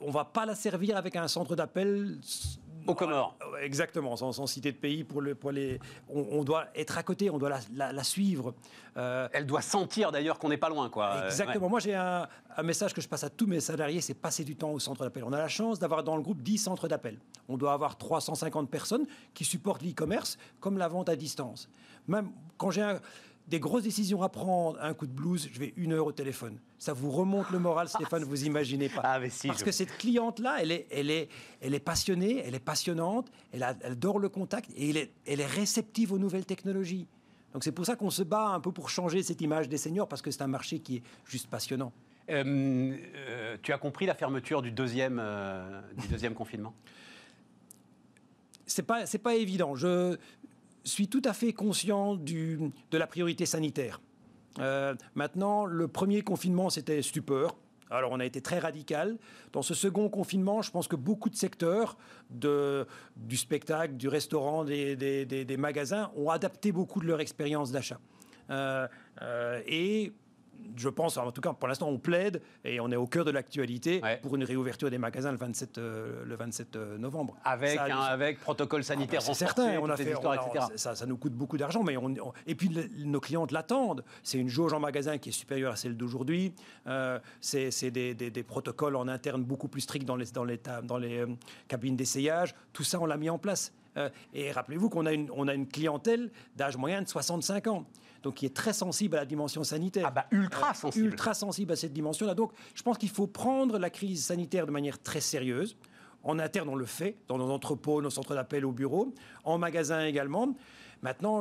on 0.00 0.08
ne 0.08 0.12
va 0.12 0.24
pas 0.24 0.46
la 0.46 0.54
servir 0.54 0.96
avec 0.96 1.16
un 1.16 1.28
centre 1.28 1.54
d'appel 1.54 2.18
au 2.86 2.94
Comores. 2.94 3.36
Exactement, 3.62 4.16
sans, 4.16 4.46
citer 4.46 4.72
de 4.72 4.76
pays 4.76 5.04
pour, 5.04 5.20
le, 5.20 5.34
pour 5.34 5.52
les. 5.52 5.78
On, 6.08 6.44
doit 6.44 6.66
être 6.74 6.98
à 6.98 7.02
côté, 7.02 7.30
on 7.30 7.38
doit 7.38 7.58
la, 7.74 8.04
suivre. 8.04 8.54
Euh, 8.96 9.28
Elle 9.32 9.46
doit 9.46 9.62
sentir 9.62 10.12
d'ailleurs 10.12 10.38
qu'on 10.38 10.48
n'est 10.48 10.56
pas 10.56 10.68
loin, 10.68 10.88
quoi. 10.88 11.26
Exactement. 11.26 11.68
Moi, 11.68 11.80
j'ai 11.80 11.94
un, 11.94 12.28
message 12.62 12.94
que 12.94 13.00
je 13.00 13.08
passe 13.08 13.24
à 13.24 13.30
tous 13.30 13.46
mes 13.46 13.60
salariés, 13.60 14.00
c'est 14.00 14.14
passer 14.14 14.44
du 14.44 14.56
temps 14.56 14.70
au 14.70 14.78
centre 14.78 15.04
d'appel. 15.04 15.24
On 15.24 15.32
a 15.32 15.38
la 15.38 15.48
chance 15.48 15.78
d'avoir 15.78 16.02
dans 16.02 16.16
le 16.16 16.22
groupe 16.22 16.42
10 16.42 16.58
centres 16.58 16.88
d'appel. 16.88 17.18
On 17.48 17.56
doit 17.56 17.72
avoir 17.72 17.96
350 17.96 18.70
personnes 18.70 19.06
qui 19.34 19.44
supportent 19.44 19.82
l'e-commerce 19.82 20.38
comme 20.60 20.78
la 20.78 20.88
vente 20.88 21.08
à 21.08 21.16
distance. 21.16 21.68
Même 22.08 22.30
quand 22.56 22.70
j'ai 22.70 22.82
un 22.82 23.00
des 23.48 23.60
grosses 23.60 23.84
décisions 23.84 24.22
à 24.22 24.28
prendre, 24.28 24.78
un 24.80 24.92
coup 24.94 25.06
de 25.06 25.12
blues, 25.12 25.48
je 25.52 25.58
vais 25.58 25.72
une 25.76 25.92
heure 25.92 26.06
au 26.06 26.12
téléphone. 26.12 26.58
Ça 26.78 26.92
vous 26.92 27.10
remonte 27.10 27.50
le 27.50 27.58
moral, 27.58 27.88
Stéphane, 27.88 28.24
vous 28.24 28.44
imaginez 28.44 28.88
pas. 28.88 29.02
Ah, 29.04 29.20
mais 29.20 29.30
si, 29.30 29.46
Parce 29.46 29.62
que 29.62 29.70
cette 29.70 29.96
cliente-là, 29.96 30.56
elle 30.60 30.72
est, 30.72 30.86
elle, 30.90 31.10
est, 31.10 31.28
elle 31.60 31.74
est 31.74 31.80
passionnée, 31.80 32.42
elle 32.44 32.54
est 32.54 32.60
passionnante, 32.60 33.30
elle, 33.52 33.62
adore 33.62 34.18
le 34.18 34.28
contact 34.28 34.70
et 34.76 34.90
elle 34.90 34.96
est, 34.96 35.12
elle 35.26 35.40
est 35.40 35.46
réceptive 35.46 36.12
aux 36.12 36.18
nouvelles 36.18 36.46
technologies. 36.46 37.06
Donc 37.52 37.64
c'est 37.64 37.72
pour 37.72 37.86
ça 37.86 37.96
qu'on 37.96 38.10
se 38.10 38.22
bat 38.22 38.48
un 38.48 38.60
peu 38.60 38.72
pour 38.72 38.90
changer 38.90 39.22
cette 39.22 39.40
image 39.40 39.68
des 39.68 39.78
seniors, 39.78 40.08
parce 40.08 40.22
que 40.22 40.30
c'est 40.30 40.42
un 40.42 40.48
marché 40.48 40.80
qui 40.80 40.96
est 40.96 41.02
juste 41.24 41.48
passionnant. 41.48 41.92
Euh, 42.28 42.96
euh, 43.14 43.56
tu 43.62 43.72
as 43.72 43.78
compris 43.78 44.06
la 44.06 44.14
fermeture 44.14 44.60
du 44.60 44.72
deuxième, 44.72 45.18
euh, 45.22 45.80
du 45.96 46.08
deuxième 46.08 46.34
confinement? 46.34 46.74
C'est 48.66 48.82
pas 48.82 49.06
c'est 49.06 49.18
pas 49.18 49.36
évident. 49.36 49.76
Je 49.76 50.16
suis 50.88 51.08
tout 51.08 51.22
à 51.24 51.32
fait 51.32 51.52
conscient 51.52 52.14
de 52.14 52.70
la 52.92 53.06
priorité 53.06 53.46
sanitaire. 53.46 54.00
Euh, 54.58 54.94
maintenant, 55.14 55.66
le 55.66 55.88
premier 55.88 56.22
confinement, 56.22 56.70
c'était 56.70 57.02
stupeur. 57.02 57.56
Alors, 57.90 58.10
on 58.12 58.18
a 58.18 58.24
été 58.24 58.40
très 58.40 58.58
radical. 58.58 59.16
Dans 59.52 59.62
ce 59.62 59.74
second 59.74 60.08
confinement, 60.08 60.60
je 60.62 60.70
pense 60.70 60.88
que 60.88 60.96
beaucoup 60.96 61.30
de 61.30 61.36
secteurs 61.36 61.96
de, 62.30 62.86
du 63.16 63.36
spectacle, 63.36 63.94
du 63.94 64.08
restaurant, 64.08 64.64
des, 64.64 64.96
des, 64.96 65.24
des, 65.24 65.56
magasins 65.56 66.10
ont 66.16 66.30
adapté 66.30 66.72
beaucoup 66.72 67.00
de 67.00 67.06
leur 67.06 67.20
expérience 67.20 67.70
d'achat. 67.70 68.00
Euh, 68.50 68.88
euh, 69.22 69.60
et 69.66 70.12
je 70.76 70.88
pense, 70.88 71.16
en 71.16 71.30
tout 71.32 71.40
cas 71.40 71.52
pour 71.52 71.68
l'instant, 71.68 71.88
on 71.88 71.98
plaide 71.98 72.42
et 72.64 72.80
on 72.80 72.90
est 72.90 72.96
au 72.96 73.06
cœur 73.06 73.24
de 73.24 73.30
l'actualité 73.30 74.00
pour 74.22 74.36
une 74.36 74.44
réouverture 74.44 74.90
des 74.90 74.98
magasins 74.98 75.32
le 75.32 75.38
27, 75.38 75.78
euh, 75.78 76.24
le 76.24 76.36
27 76.36 76.76
euh, 76.76 76.98
novembre. 76.98 77.36
Avec, 77.44 77.78
un, 77.78 77.98
avec 77.98 78.40
protocole 78.40 78.84
sanitaire 78.84 79.20
ah 79.22 79.26
bah, 79.26 79.34
C'est 79.34 79.38
certain, 79.38 79.78
on 79.80 79.88
a 79.88 79.96
fait, 79.96 80.14
ça, 80.76 80.94
ça, 80.94 81.06
nous 81.06 81.16
coûte 81.16 81.32
beaucoup 81.32 81.56
d'argent, 81.56 81.82
mais 81.82 81.96
on, 81.96 82.14
et 82.46 82.54
puis 82.54 82.70
nos 82.98 83.20
clientes 83.20 83.52
l'attendent. 83.52 84.04
C'est 84.22 84.38
une 84.38 84.48
jauge 84.48 84.72
en 84.72 84.80
magasin 84.80 85.18
qui 85.18 85.30
est 85.30 85.32
supérieure 85.32 85.72
à 85.72 85.76
celle 85.76 85.96
d'aujourd'hui. 85.96 86.54
Euh, 86.86 87.18
c'est 87.40 87.90
des, 87.90 88.14
des, 88.14 88.30
des, 88.30 88.42
protocoles 88.42 88.96
en 88.96 89.08
interne 89.08 89.44
beaucoup 89.44 89.68
plus 89.68 89.80
stricts 89.80 90.04
dans 90.04 90.16
les, 90.16 90.26
dans 90.26 90.44
les, 90.44 90.60
dans 90.84 90.98
les 90.98 91.24
cabines 91.68 91.96
d'essayage. 91.96 92.54
Tout 92.72 92.84
ça, 92.84 93.00
on 93.00 93.06
l'a 93.06 93.16
mis 93.16 93.30
en 93.30 93.38
place. 93.38 93.72
Et 94.34 94.52
rappelez-vous 94.52 94.88
qu'on 94.88 95.06
a 95.06 95.12
une, 95.12 95.30
on 95.34 95.48
a 95.48 95.54
une 95.54 95.66
clientèle 95.66 96.30
d'âge 96.54 96.76
moyen 96.76 97.02
de 97.02 97.08
65 97.08 97.66
ans 97.68 97.86
donc 98.26 98.34
qui 98.34 98.46
est 98.46 98.54
très 98.54 98.72
sensible 98.72 99.16
à 99.16 99.20
la 99.20 99.24
dimension 99.24 99.62
sanitaire. 99.62 100.06
Ah 100.08 100.10
bah 100.10 100.26
ultra 100.32 100.70
euh, 100.70 100.74
sensible. 100.74 101.06
ultra 101.06 101.32
sensible 101.32 101.72
à 101.72 101.76
cette 101.76 101.92
dimension-là. 101.92 102.34
Donc 102.34 102.50
je 102.74 102.82
pense 102.82 102.98
qu'il 102.98 103.08
faut 103.08 103.28
prendre 103.28 103.78
la 103.78 103.88
crise 103.88 104.24
sanitaire 104.24 104.66
de 104.66 104.72
manière 104.72 105.00
très 105.00 105.20
sérieuse. 105.20 105.76
En 106.24 106.40
interne, 106.40 106.68
on 106.68 106.74
le 106.74 106.86
fait, 106.86 107.18
dans 107.28 107.38
nos 107.38 107.48
entrepôts, 107.52 108.02
nos 108.02 108.10
centres 108.10 108.34
d'appel 108.34 108.66
au 108.66 108.72
bureau, 108.72 109.14
en 109.44 109.58
magasin 109.58 110.04
également. 110.04 110.56
Maintenant, 111.02 111.40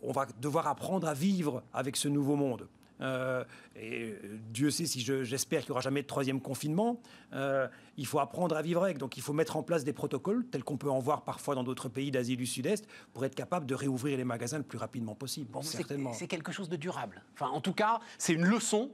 on 0.00 0.12
va 0.12 0.26
devoir 0.40 0.68
apprendre 0.68 1.08
à 1.08 1.14
vivre 1.14 1.64
avec 1.72 1.96
ce 1.96 2.06
nouveau 2.06 2.36
monde. 2.36 2.68
Euh, 3.00 3.44
et 3.74 4.04
euh, 4.04 4.38
Dieu 4.50 4.70
sait 4.70 4.86
si 4.86 5.00
j'espère 5.00 5.60
qu'il 5.60 5.70
n'y 5.70 5.72
aura 5.72 5.80
jamais 5.80 6.02
de 6.02 6.06
troisième 6.06 6.40
confinement. 6.40 7.00
Euh, 7.32 7.68
il 7.96 8.06
faut 8.06 8.18
apprendre 8.18 8.56
à 8.56 8.62
vivre 8.62 8.82
avec. 8.84 8.98
Donc 8.98 9.16
il 9.16 9.22
faut 9.22 9.32
mettre 9.32 9.56
en 9.56 9.62
place 9.62 9.84
des 9.84 9.92
protocoles, 9.92 10.46
tels 10.46 10.64
qu'on 10.64 10.76
peut 10.76 10.90
en 10.90 10.98
voir 10.98 11.22
parfois 11.22 11.54
dans 11.54 11.64
d'autres 11.64 11.88
pays 11.88 12.10
d'Asie 12.10 12.36
du 12.36 12.46
Sud-Est, 12.46 12.86
pour 13.12 13.24
être 13.24 13.34
capable 13.34 13.66
de 13.66 13.74
réouvrir 13.74 14.16
les 14.16 14.24
magasins 14.24 14.58
le 14.58 14.64
plus 14.64 14.78
rapidement 14.78 15.14
possible. 15.14 15.50
certainement. 15.62 16.12
C'est 16.12 16.26
quelque 16.26 16.52
chose 16.52 16.68
de 16.68 16.76
durable. 16.76 17.22
Enfin, 17.34 17.48
en 17.48 17.60
tout 17.60 17.74
cas, 17.74 18.00
c'est 18.18 18.32
une 18.32 18.46
leçon 18.46 18.90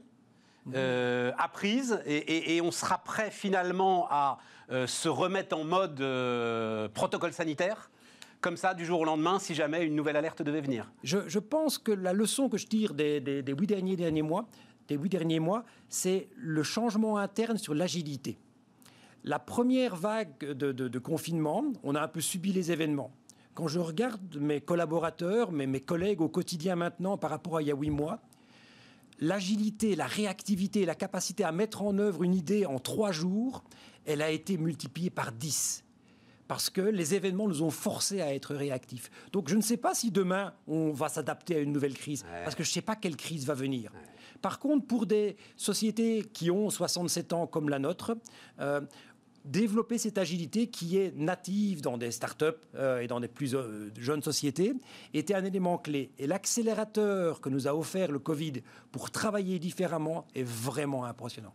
apprise 1.37 2.01
et, 2.05 2.61
on 2.61 2.71
sera 2.71 2.97
prêt 2.97 3.31
finalement 3.31 4.07
à 4.09 4.37
se 4.69 5.09
remettre 5.09 5.57
en 5.57 5.65
mode 5.65 5.97
protocole 6.93 7.33
sanitaire 7.33 7.89
comme 8.43 8.57
ça 8.57 8.73
du 8.73 8.85
jour 8.85 8.99
au 8.99 9.05
lendemain 9.05 9.39
si 9.39 9.55
jamais 9.55 9.85
une 9.85 9.95
nouvelle 9.95 10.17
alerte 10.17 10.41
devait 10.41 10.61
venir 10.61 10.91
Je, 11.03 11.39
pense 11.39 11.77
que 11.77 11.93
la 11.93 12.11
leçon 12.11 12.49
que 12.49 12.57
je 12.57 12.67
tire 12.67 12.93
des, 12.93 13.43
huit 13.47 13.67
derniers, 13.67 14.19
mois, 15.39 15.63
c'est 15.87 16.27
le 16.35 16.61
changement 16.61 17.17
interne 17.17 17.57
sur 17.57 17.73
l'agilité. 17.73 18.37
La 19.23 19.39
première 19.39 19.95
vague 19.95 20.37
de, 20.39 20.99
confinement, 20.99 21.63
on 21.83 21.95
a 21.95 22.01
un 22.01 22.07
peu 22.09 22.19
subi 22.19 22.51
les 22.51 22.71
événements. 22.71 23.11
Quand 23.55 23.69
je 23.69 23.79
regarde 23.79 24.35
mes 24.37 24.59
collaborateurs, 24.59 25.51
mes, 25.51 25.65
mes 25.65 25.79
collègues 25.79 26.19
au 26.19 26.27
quotidien 26.27 26.75
maintenant 26.75 27.17
par 27.17 27.29
rapport 27.29 27.57
à 27.57 27.61
il 27.61 27.69
y 27.69 27.71
a 27.71 27.75
huit 27.75 27.91
mois, 27.91 28.19
l'agilité, 29.19 29.95
la 29.95 30.07
réactivité, 30.07 30.85
la 30.85 30.95
capacité 30.95 31.45
à 31.45 31.53
mettre 31.53 31.81
en 31.81 31.97
œuvre 31.97 32.23
une 32.23 32.33
idée 32.33 32.65
en 32.65 32.79
trois 32.79 33.13
jours, 33.13 33.63
elle 34.05 34.21
a 34.21 34.31
été 34.31 34.57
multipliée 34.57 35.11
par 35.11 35.31
dix 35.31 35.82
parce 36.47 36.69
que 36.69 36.81
les 36.81 37.15
événements 37.15 37.47
nous 37.47 37.63
ont 37.63 37.69
forcés 37.69 38.21
à 38.21 38.33
être 38.33 38.55
réactifs. 38.55 39.09
Donc 39.31 39.49
je 39.49 39.55
ne 39.55 39.61
sais 39.61 39.77
pas 39.77 39.93
si 39.93 40.11
demain 40.11 40.53
on 40.67 40.91
va 40.91 41.09
s'adapter 41.09 41.55
à 41.55 41.59
une 41.59 41.71
nouvelle 41.71 41.95
crise, 41.95 42.25
parce 42.43 42.55
que 42.55 42.63
je 42.63 42.69
ne 42.69 42.73
sais 42.73 42.81
pas 42.81 42.95
quelle 42.95 43.15
crise 43.15 43.45
va 43.45 43.53
venir. 43.53 43.91
Par 44.41 44.59
contre, 44.59 44.85
pour 44.85 45.05
des 45.05 45.37
sociétés 45.55 46.23
qui 46.33 46.51
ont 46.51 46.69
67 46.69 47.33
ans 47.33 47.47
comme 47.47 47.69
la 47.69 47.79
nôtre, 47.79 48.17
euh, 48.59 48.81
développer 49.45 49.97
cette 49.97 50.17
agilité 50.17 50.67
qui 50.67 50.97
est 50.97 51.15
native 51.15 51.81
dans 51.81 51.97
des 51.97 52.11
startups 52.11 52.45
euh, 52.75 52.99
et 52.99 53.07
dans 53.07 53.19
des 53.19 53.27
plus 53.27 53.55
euh, 53.55 53.91
jeunes 53.97 54.21
sociétés 54.21 54.73
était 55.13 55.33
un 55.33 55.43
élément 55.43 55.77
clé. 55.77 56.11
Et 56.17 56.27
l'accélérateur 56.27 57.41
que 57.41 57.49
nous 57.49 57.67
a 57.67 57.75
offert 57.75 58.11
le 58.11 58.19
Covid 58.19 58.53
pour 58.91 59.11
travailler 59.11 59.59
différemment 59.59 60.27
est 60.35 60.43
vraiment 60.43 61.05
impressionnant 61.05 61.53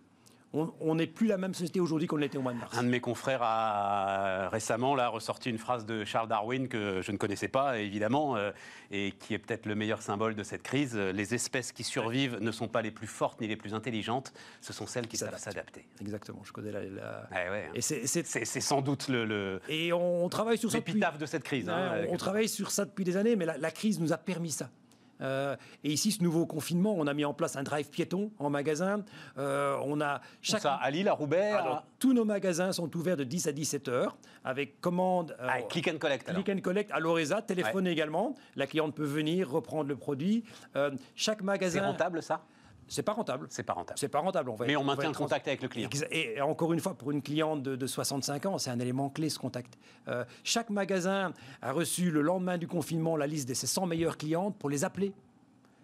on 0.55 0.95
n'est 0.95 1.07
plus 1.07 1.26
la 1.26 1.37
même 1.37 1.52
société 1.52 1.78
aujourd'hui 1.78 2.09
qu'on 2.09 2.17
l'était 2.17 2.38
au 2.38 2.43
mois 2.43 2.52
de 2.52 2.59
mars. 2.59 2.76
Un 2.76 2.83
de 2.83 2.88
mes 2.88 3.00
confrères 3.00 3.43
a 3.43 4.49
récemment 4.49 4.95
là, 4.95 5.09
ressorti 5.09 5.50
une 5.50 5.59
phrase 5.59 5.85
de 5.85 6.05
Charles 6.05 6.28
Darwin 6.28 6.69
que 6.69 7.02
je 7.02 7.12
ne 7.12 7.19
connaissais 7.19 7.49
pas, 7.49 7.78
évidemment, 7.78 8.37
euh, 8.37 8.50
et 8.90 9.12
qui 9.12 9.35
est 9.35 9.38
peut-être 9.38 9.67
le 9.67 9.75
meilleur 9.75 10.00
symbole 10.00 10.35
de 10.35 10.43
cette 10.43 10.62
crise. 10.62 10.97
Les 10.97 11.35
espèces 11.35 11.73
qui 11.73 11.85
survivent 11.85 12.38
ne 12.40 12.50
sont 12.50 12.69
pas 12.69 12.81
les 12.81 12.90
plus 12.90 13.07
fortes 13.07 13.40
ni 13.40 13.47
les 13.47 13.57
plus 13.57 13.75
intelligentes, 13.75 14.33
ce 14.61 14.73
sont 14.73 14.87
celles 14.87 15.07
qui 15.07 15.19
savent 15.19 15.37
s'adapter. 15.37 15.87
Exactement, 16.00 16.40
je 16.45 16.52
connais 16.52 16.73
la... 16.73 16.81
Hein. 17.31 17.71
et 17.75 17.83
c'est 17.83 18.61
sans 18.61 18.81
doute 18.81 19.09
le... 19.09 19.61
Et 19.69 19.93
on, 19.93 20.28
travaille 20.28 20.59
sur 20.59 20.71
ça 20.71 20.78
depuis... 20.78 21.00
de 21.19 21.26
cette 21.26 21.45
crise. 21.45 21.69
Hein, 21.69 22.07
on, 22.09 22.17
travaille 22.17 22.49
sur 22.49 22.71
ça 22.71 22.85
depuis 22.85 23.05
des 23.05 23.17
années, 23.17 23.37
mais 23.37 23.45
la 23.45 23.71
crise 23.71 24.00
nous 24.00 24.12
a 24.12 24.19
permis 24.19 24.50
ça. 24.50 24.71
Euh, 25.21 25.57
et 25.85 25.93
ici, 25.93 26.13
ce 26.13 26.23
nouveau 26.23 26.47
confinement, 26.47 26.95
on 26.97 27.07
a 27.07 27.15
mis 27.15 27.25
en 27.25 27.35
place 27.35 27.57
un 27.57 27.63
drive 27.63 27.89
piéton 27.91 28.31
en 28.39 28.50
magasin. 28.50 29.04
Euh, 29.39 29.76
on 29.85 30.00
a 30.00 30.21
chaque... 30.43 30.61
Ça, 30.61 30.75
à 30.75 30.91
Lille, 30.91 31.09
à 31.09 31.13
Roubaix 31.13 31.54
Tous 31.99 32.13
nos 32.13 32.25
magasins 32.25 32.73
sont 32.73 32.95
ouverts 32.97 33.17
de 33.17 33.25
10 33.25 33.49
à 33.49 33.52
17 33.52 33.89
heures 33.89 34.17
avec 34.45 34.81
commande. 34.81 35.37
Euh, 35.41 35.49
ah, 35.49 35.63
click 35.63 35.89
and 35.89 35.99
collect. 35.99 36.33
Click 36.33 36.49
and 36.49 36.61
collect 36.61 36.91
à 36.93 37.00
l'Oreza, 37.00 37.43
téléphone 37.43 37.87
également. 37.87 38.35
La 38.57 38.67
cliente 38.67 38.95
peut 38.95 39.04
venir 39.04 39.50
reprendre 39.50 39.89
le 39.89 39.97
produit. 39.97 40.45
chaque 41.15 41.43
magasin. 41.43 41.81
C'est 41.81 41.87
rentable 41.87 42.23
ça? 42.23 42.43
C'est 42.89 43.03
pas 43.03 43.13
rentable. 43.13 43.47
C'est 43.51 43.63
pas 43.63 43.75
rentable. 43.75 43.99
C'est 43.99 44.09
pas 44.09 44.21
rentable. 44.21 44.51
Mais 44.67 44.77
on 44.77 44.85
maintient 44.85 45.11
le 45.11 45.15
contact 45.15 45.47
avec 45.47 45.63
le 45.63 45.69
client. 45.69 45.89
Et 46.11 46.41
encore 46.41 46.73
une 46.73 46.81
fois, 46.81 46.95
pour 46.95 47.11
une 47.11 47.23
cliente 47.23 47.63
de, 47.63 47.87
65 47.87 48.47
ans, 48.47 48.59
c'est 48.59 48.71
un 48.71 48.81
élément 48.81 49.11
clé 49.11 49.29
ce 49.29 49.39
contact. 49.39 49.79
Euh, 50.09 50.25
chaque 50.45 50.71
magasin 50.71 51.33
a 51.63 51.73
reçu 51.73 52.11
le 52.11 52.23
lendemain 52.23 52.59
du 52.59 52.67
confinement 52.67 53.17
la 53.17 53.27
liste 53.27 53.49
de 53.49 53.55
ses 53.55 53.67
100 53.67 53.87
meilleures 53.87 54.17
clientes 54.17 54.57
pour 54.59 54.71
les 54.71 54.85
appeler. 54.85 55.13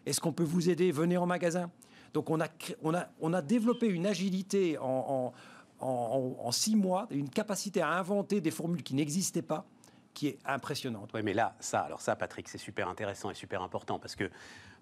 Est-ce 0.06 0.20
qu'on 0.20 0.32
peut 0.32 0.44
vous 0.44 0.68
aider? 0.68 0.90
Venez 0.92 1.16
en 1.16 1.26
magasin. 1.26 1.70
Donc 2.12 2.30
on 2.30 2.40
a, 2.40 2.48
on 2.82 2.94
a, 2.94 3.06
on 3.20 3.32
a 3.32 3.42
développé 3.42 3.86
une 3.86 4.06
agilité 4.06 4.78
en, 4.78 5.32
en, 5.80 6.52
six 6.52 6.76
mois, 6.76 7.06
une 7.10 7.28
capacité 7.28 7.82
à 7.82 7.90
inventer 7.90 8.40
des 8.40 8.50
formules 8.50 8.82
qui 8.82 8.94
n'existaient 8.94 9.42
pas 9.42 9.66
qui 10.14 10.28
est 10.28 10.38
impressionnante. 10.44 11.10
Oui, 11.12 11.22
mais 11.24 11.34
là, 11.34 11.56
ça, 11.58 11.80
alors 11.80 12.00
ça, 12.00 12.14
Patrick, 12.14 12.48
c'est 12.48 12.56
super 12.56 12.88
intéressant 12.88 13.30
et 13.30 13.34
super 13.34 13.62
important 13.62 13.98
parce 13.98 14.14
que 14.14 14.30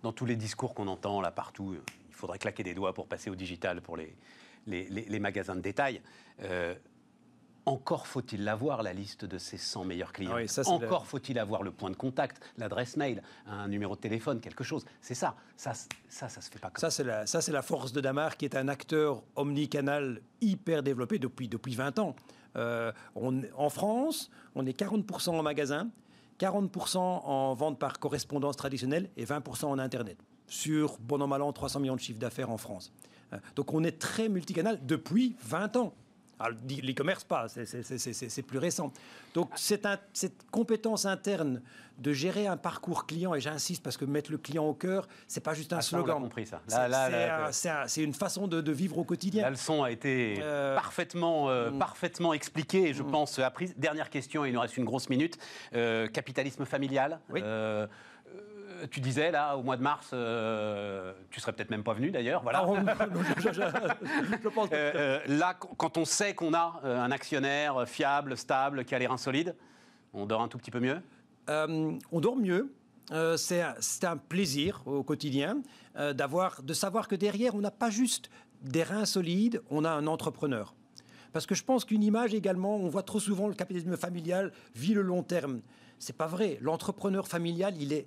dans 0.03 0.13
tous 0.13 0.27
les 0.27 0.37
discours 0.37 0.75
qu'on 0.75 0.89
entend 0.89 1.23
là 1.23 1.31
partout, 1.31 1.75
il 2.13 2.17
faudrait 2.17 2.39
claquer 2.39 2.63
des 2.63 2.75
doigts 2.75 2.93
pour 2.93 3.09
passer 3.09 3.31
au 3.31 3.35
digital 3.35 3.81
pour 3.81 3.97
les, 3.97 4.15
les, 4.67 5.19
magasins 5.19 5.57
de 5.57 5.61
détail. 5.61 6.03
Euh, 6.43 6.75
encore 7.65 8.07
faut-il 8.07 8.45
l'avoir, 8.45 8.83
la 8.83 8.93
liste 8.93 9.25
de 9.25 9.39
ces 9.39 9.57
100 9.57 9.85
meilleurs 9.85 10.13
clients. 10.13 10.37
Ah 10.37 10.63
Encore 10.67 11.07
faut-il 11.07 11.39
avoir 11.39 11.63
le 11.63 11.71
point 11.71 11.91
de 11.91 11.97
contact, 11.97 12.43
l'adresse 12.59 12.97
mail, 12.97 13.23
un 13.47 13.69
numéro 13.69 13.95
de 13.95 14.01
téléphone, 14.01 14.41
quelque 14.41 14.65
chose. 14.65 14.85
C'est 15.01 15.15
ça. 15.15 15.37
Ça, 15.57 15.73
ça, 16.09 16.29
ça 16.29 16.41
se 16.41 16.51
fait 16.51 16.59
pas 16.59 16.71
comme 16.71 16.81
ça. 16.81 16.91
Ça, 16.91 17.41
c'est 17.41 17.53
la, 17.53 17.63
force 17.63 17.93
de 17.93 18.01
Damar, 18.01 18.37
qui 18.37 18.45
est 18.45 18.57
un 18.57 18.69
acteur 18.69 19.23
omnicanal 19.37 20.21
hyper 20.41 20.83
développé 20.83 21.19
depuis, 21.19 21.49
depuis 21.49 21.75
20 21.75 21.99
ans. 22.01 22.17
Euh, 22.57 22.93
en 23.15 23.71
France, 23.71 24.31
on 24.55 24.67
est 24.67 24.79
40% 24.79 25.31
en 25.31 25.43
magasin, 25.43 25.89
40% 26.41 26.99
en 26.99 27.55
vente 27.55 27.79
par 27.79 27.99
correspondance 27.99 28.57
traditionnelle 28.57 29.09
et 29.17 29.25
20% 29.25 29.67
en 29.67 29.79
Internet. 29.79 30.19
Sur, 30.53 30.99
bon 31.01 31.23
an, 31.23 31.27
mal 31.27 31.41
an, 31.41 31.51
300 31.51 31.81
millions 31.81 31.97
de 31.97 32.01
chiffres 32.01 32.19
d'affaires 32.19 32.51
en 32.51 32.59
France. 32.59 32.93
Euh, 33.33 33.39
donc 33.57 33.73
on 33.73 33.83
est 33.85 33.99
très 33.99 34.29
multicanal 34.29 34.79
depuis 34.85 35.35
20 35.45 35.77
ans. 35.77 35.95
L'e-commerce, 36.69 37.25
pas, 37.25 37.47
c'est 37.49 38.43
plus 38.43 38.59
récent. 38.59 38.93
Donc, 39.35 39.51
cette, 39.55 39.87
cette 40.13 40.51
compétence 40.51 41.07
interne 41.07 41.63
de 41.99 42.13
gérer 42.13 42.47
un 42.47 42.57
parcours 42.57 43.07
client, 43.07 43.35
et 43.35 43.41
j'insiste 43.41 43.83
parce 43.83 43.97
que 43.97 44.05
mettre 44.05 44.33
le 44.33 44.39
client 44.39 44.65
au 44.65 44.75
cœur, 44.75 45.07
c'est 45.29 45.43
pas 45.43 45.55
juste 45.55 45.73
un 45.73 45.79
ah, 45.79 45.83
slogan. 45.83 46.21
compris 46.21 46.47
ça. 46.47 46.61
C'est 47.87 48.03
une 48.03 48.15
façon 48.15 48.49
de, 48.49 48.73
vivre 48.73 48.99
au 48.99 49.05
quotidien. 49.05 49.43
La 49.43 49.51
leçon 49.51 49.83
a 49.83 49.91
été 49.91 50.39
euh, 50.41 50.75
parfaitement, 50.75 51.49
euh, 51.49 51.71
mm. 51.71 51.79
parfaitement 51.79 52.33
expliquée, 52.33 52.89
et 52.89 52.95
je 52.95 53.03
mm. 53.03 53.11
pense 53.11 53.39
apprise. 53.39 53.75
Dernière 53.77 54.11
question, 54.11 54.45
il 54.45 54.53
nous 54.53 54.61
reste 54.61 54.77
une 54.77 54.85
grosse 54.85 55.09
minute. 55.09 55.39
Euh, 55.75 56.09
capitalisme 56.09 56.65
familial. 56.65 57.21
Oui 57.31 57.41
tu 58.91 59.01
disais 59.01 59.31
là 59.31 59.57
au 59.57 59.63
mois 59.63 59.77
de 59.77 59.83
mars, 59.83 60.11
euh, 60.13 61.13
tu 61.31 61.41
serais 61.41 61.53
peut-être 61.53 61.71
même 61.71 61.85
pas 61.85 61.95
venu 61.95 62.11
d'ailleurs. 62.11 62.43
Voilà. 62.43 62.67
là, 65.27 65.55
quand 65.55 65.99
on 65.99 66.05
sait 66.05 66.35
qu'on 66.35 66.55
a 66.55 66.81
euh, 66.85 67.01
un 67.01 67.11
actionnaire 67.11 67.87
fiable, 67.87 68.37
stable, 68.37 68.85
qui 68.85 68.95
a 68.95 68.99
l'air 68.99 69.13
insolide, 69.13 69.55
on 70.13 70.27
dort 70.27 70.43
un 70.43 70.49
tout 70.49 70.59
petit 70.59 70.71
peu 70.71 70.81
mieux? 70.81 71.01
Euh, 71.49 71.93
on 72.11 72.21
dort 72.21 72.37
mieux. 72.37 72.73
c'est 73.37 74.05
un 74.05 74.17
plaisir 74.17 74.83
au 74.87 75.03
quotidien 75.03 75.63
d'avoir, 76.15 76.63
de 76.63 76.75
savoir 76.75 77.09
que 77.09 77.17
derrière, 77.17 77.55
on 77.55 77.61
n'a 77.61 77.71
pas 77.71 77.91
juste 77.91 78.31
des 78.63 78.83
reins 78.83 79.05
solides, 79.05 79.63
on 79.71 79.85
a 79.85 79.91
un 79.91 80.07
entrepreneur. 80.07 80.75
Parce 81.33 81.47
que 81.47 81.55
je 81.55 81.65
pense 81.65 81.85
qu'une 81.85 82.03
image 82.03 82.35
également, 82.35 82.77
on 82.77 82.89
voit 82.89 83.03
trop 83.03 83.19
souvent 83.19 83.49
le 83.49 83.55
capitalisme 83.55 83.97
familial 83.97 84.53
vit 84.75 84.95
le 84.95 85.03
long 85.03 85.23
terme. 85.23 85.61
C'est 85.99 86.17
pas 86.17 86.27
vrai. 86.27 86.59
L'entrepreneur 86.61 87.27
familial, 87.27 87.75
il 87.81 87.93
est 87.93 88.07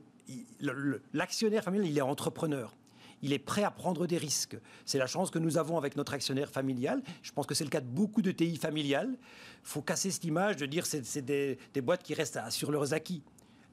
l'actionnaire 1.14 1.64
familial, 1.64 1.90
il 1.90 1.98
est 1.98 2.02
entrepreneur. 2.02 2.76
Il 3.22 3.34
est 3.34 3.40
prêt 3.40 3.64
à 3.64 3.72
prendre 3.72 4.08
des 4.08 4.18
risques. 4.18 4.58
C'est 4.86 4.98
la 4.98 5.08
chance 5.08 5.32
que 5.32 5.40
nous 5.40 5.58
avons 5.58 5.78
avec 5.78 5.96
notre 5.96 6.14
actionnaire 6.14 6.50
familial. 6.50 7.02
Je 7.24 7.32
pense 7.32 7.46
que 7.48 7.56
c'est 7.56 7.64
le 7.64 7.70
cas 7.70 7.82
de 7.82 7.88
beaucoup 7.88 8.22
de 8.22 8.32
TI 8.32 8.58
familiales. 8.58 9.10
Il 9.12 9.68
faut 9.68 9.82
casser 9.82 10.12
cette 10.12 10.26
image 10.26 10.58
de 10.58 10.66
dire 10.66 10.84
que 10.84 10.90
c'est 10.90 11.22
des, 11.22 11.58
des 11.74 11.82
boîtes 11.82 12.04
qui 12.04 12.14
restent 12.14 12.40
sur 12.50 12.72
leurs 12.72 12.94
acquis. 12.94 13.24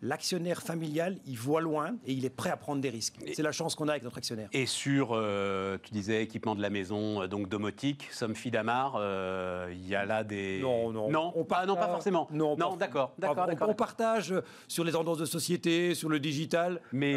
L'actionnaire 0.02 0.60
familial, 0.60 1.16
il 1.26 1.38
voit 1.38 1.60
loin 1.60 1.94
et 2.06 2.12
il 2.12 2.24
est 2.24 2.30
prêt 2.30 2.50
à 2.50 2.56
prendre 2.56 2.80
des 2.80 2.90
risques. 2.90 3.14
C'est 3.32 3.42
la 3.42 3.52
chance 3.52 3.74
qu'on 3.74 3.88
a 3.88 3.92
avec 3.92 4.02
notre 4.02 4.18
actionnaire. 4.18 4.48
Et 4.52 4.66
sur, 4.66 5.10
euh, 5.12 5.78
tu 5.82 5.92
disais, 5.92 6.22
équipement 6.22 6.54
de 6.54 6.60
la 6.60 6.70
maison, 6.70 7.22
euh, 7.22 7.28
donc 7.28 7.48
domotique, 7.48 8.08
Somfy 8.10 8.50
Damar, 8.50 8.96
euh, 8.96 9.72
il 9.72 9.86
y 9.86 9.94
a 9.94 10.04
là 10.04 10.24
des... 10.24 10.60
Non, 10.60 10.90
non. 10.92 11.10
Non, 11.10 11.32
on 11.36 11.44
pas, 11.44 11.64
non 11.64 11.76
pas 11.76 11.88
forcément. 11.88 12.28
Non, 12.32 12.56
non 12.56 12.76
d'accord. 12.76 13.14
d'accord, 13.18 13.48
on, 13.60 13.70
on, 13.70 13.74
partage 13.74 14.34
sur 14.66 14.84
les 14.84 14.92
tendances 14.92 15.18
de 15.18 15.24
société, 15.24 15.94
sur 15.94 16.08
le 16.08 16.18
digital. 16.18 16.80
Mais 16.92 17.12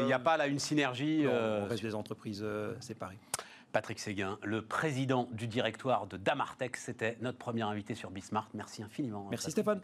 il 0.00 0.06
n'y 0.06 0.12
a 0.12 0.18
pas 0.18 0.36
là 0.36 0.48
une 0.48 0.58
synergie... 0.58 1.22
Non, 1.22 1.64
on 1.64 1.68
reste 1.68 1.82
des 1.82 1.94
entreprises 1.94 2.44
séparées. 2.80 3.18
Patrick 3.72 3.98
Séguin, 3.98 4.38
le 4.44 4.62
président 4.62 5.28
du 5.32 5.48
directoire 5.48 6.06
de 6.06 6.16
Damartech, 6.16 6.76
c'était 6.76 7.18
notre 7.20 7.38
premier 7.38 7.62
invité 7.62 7.96
sur 7.96 8.10
Bismart. 8.10 8.48
Merci 8.54 8.84
infiniment. 8.84 9.26
Merci 9.30 9.50
Stéphane. 9.50 9.80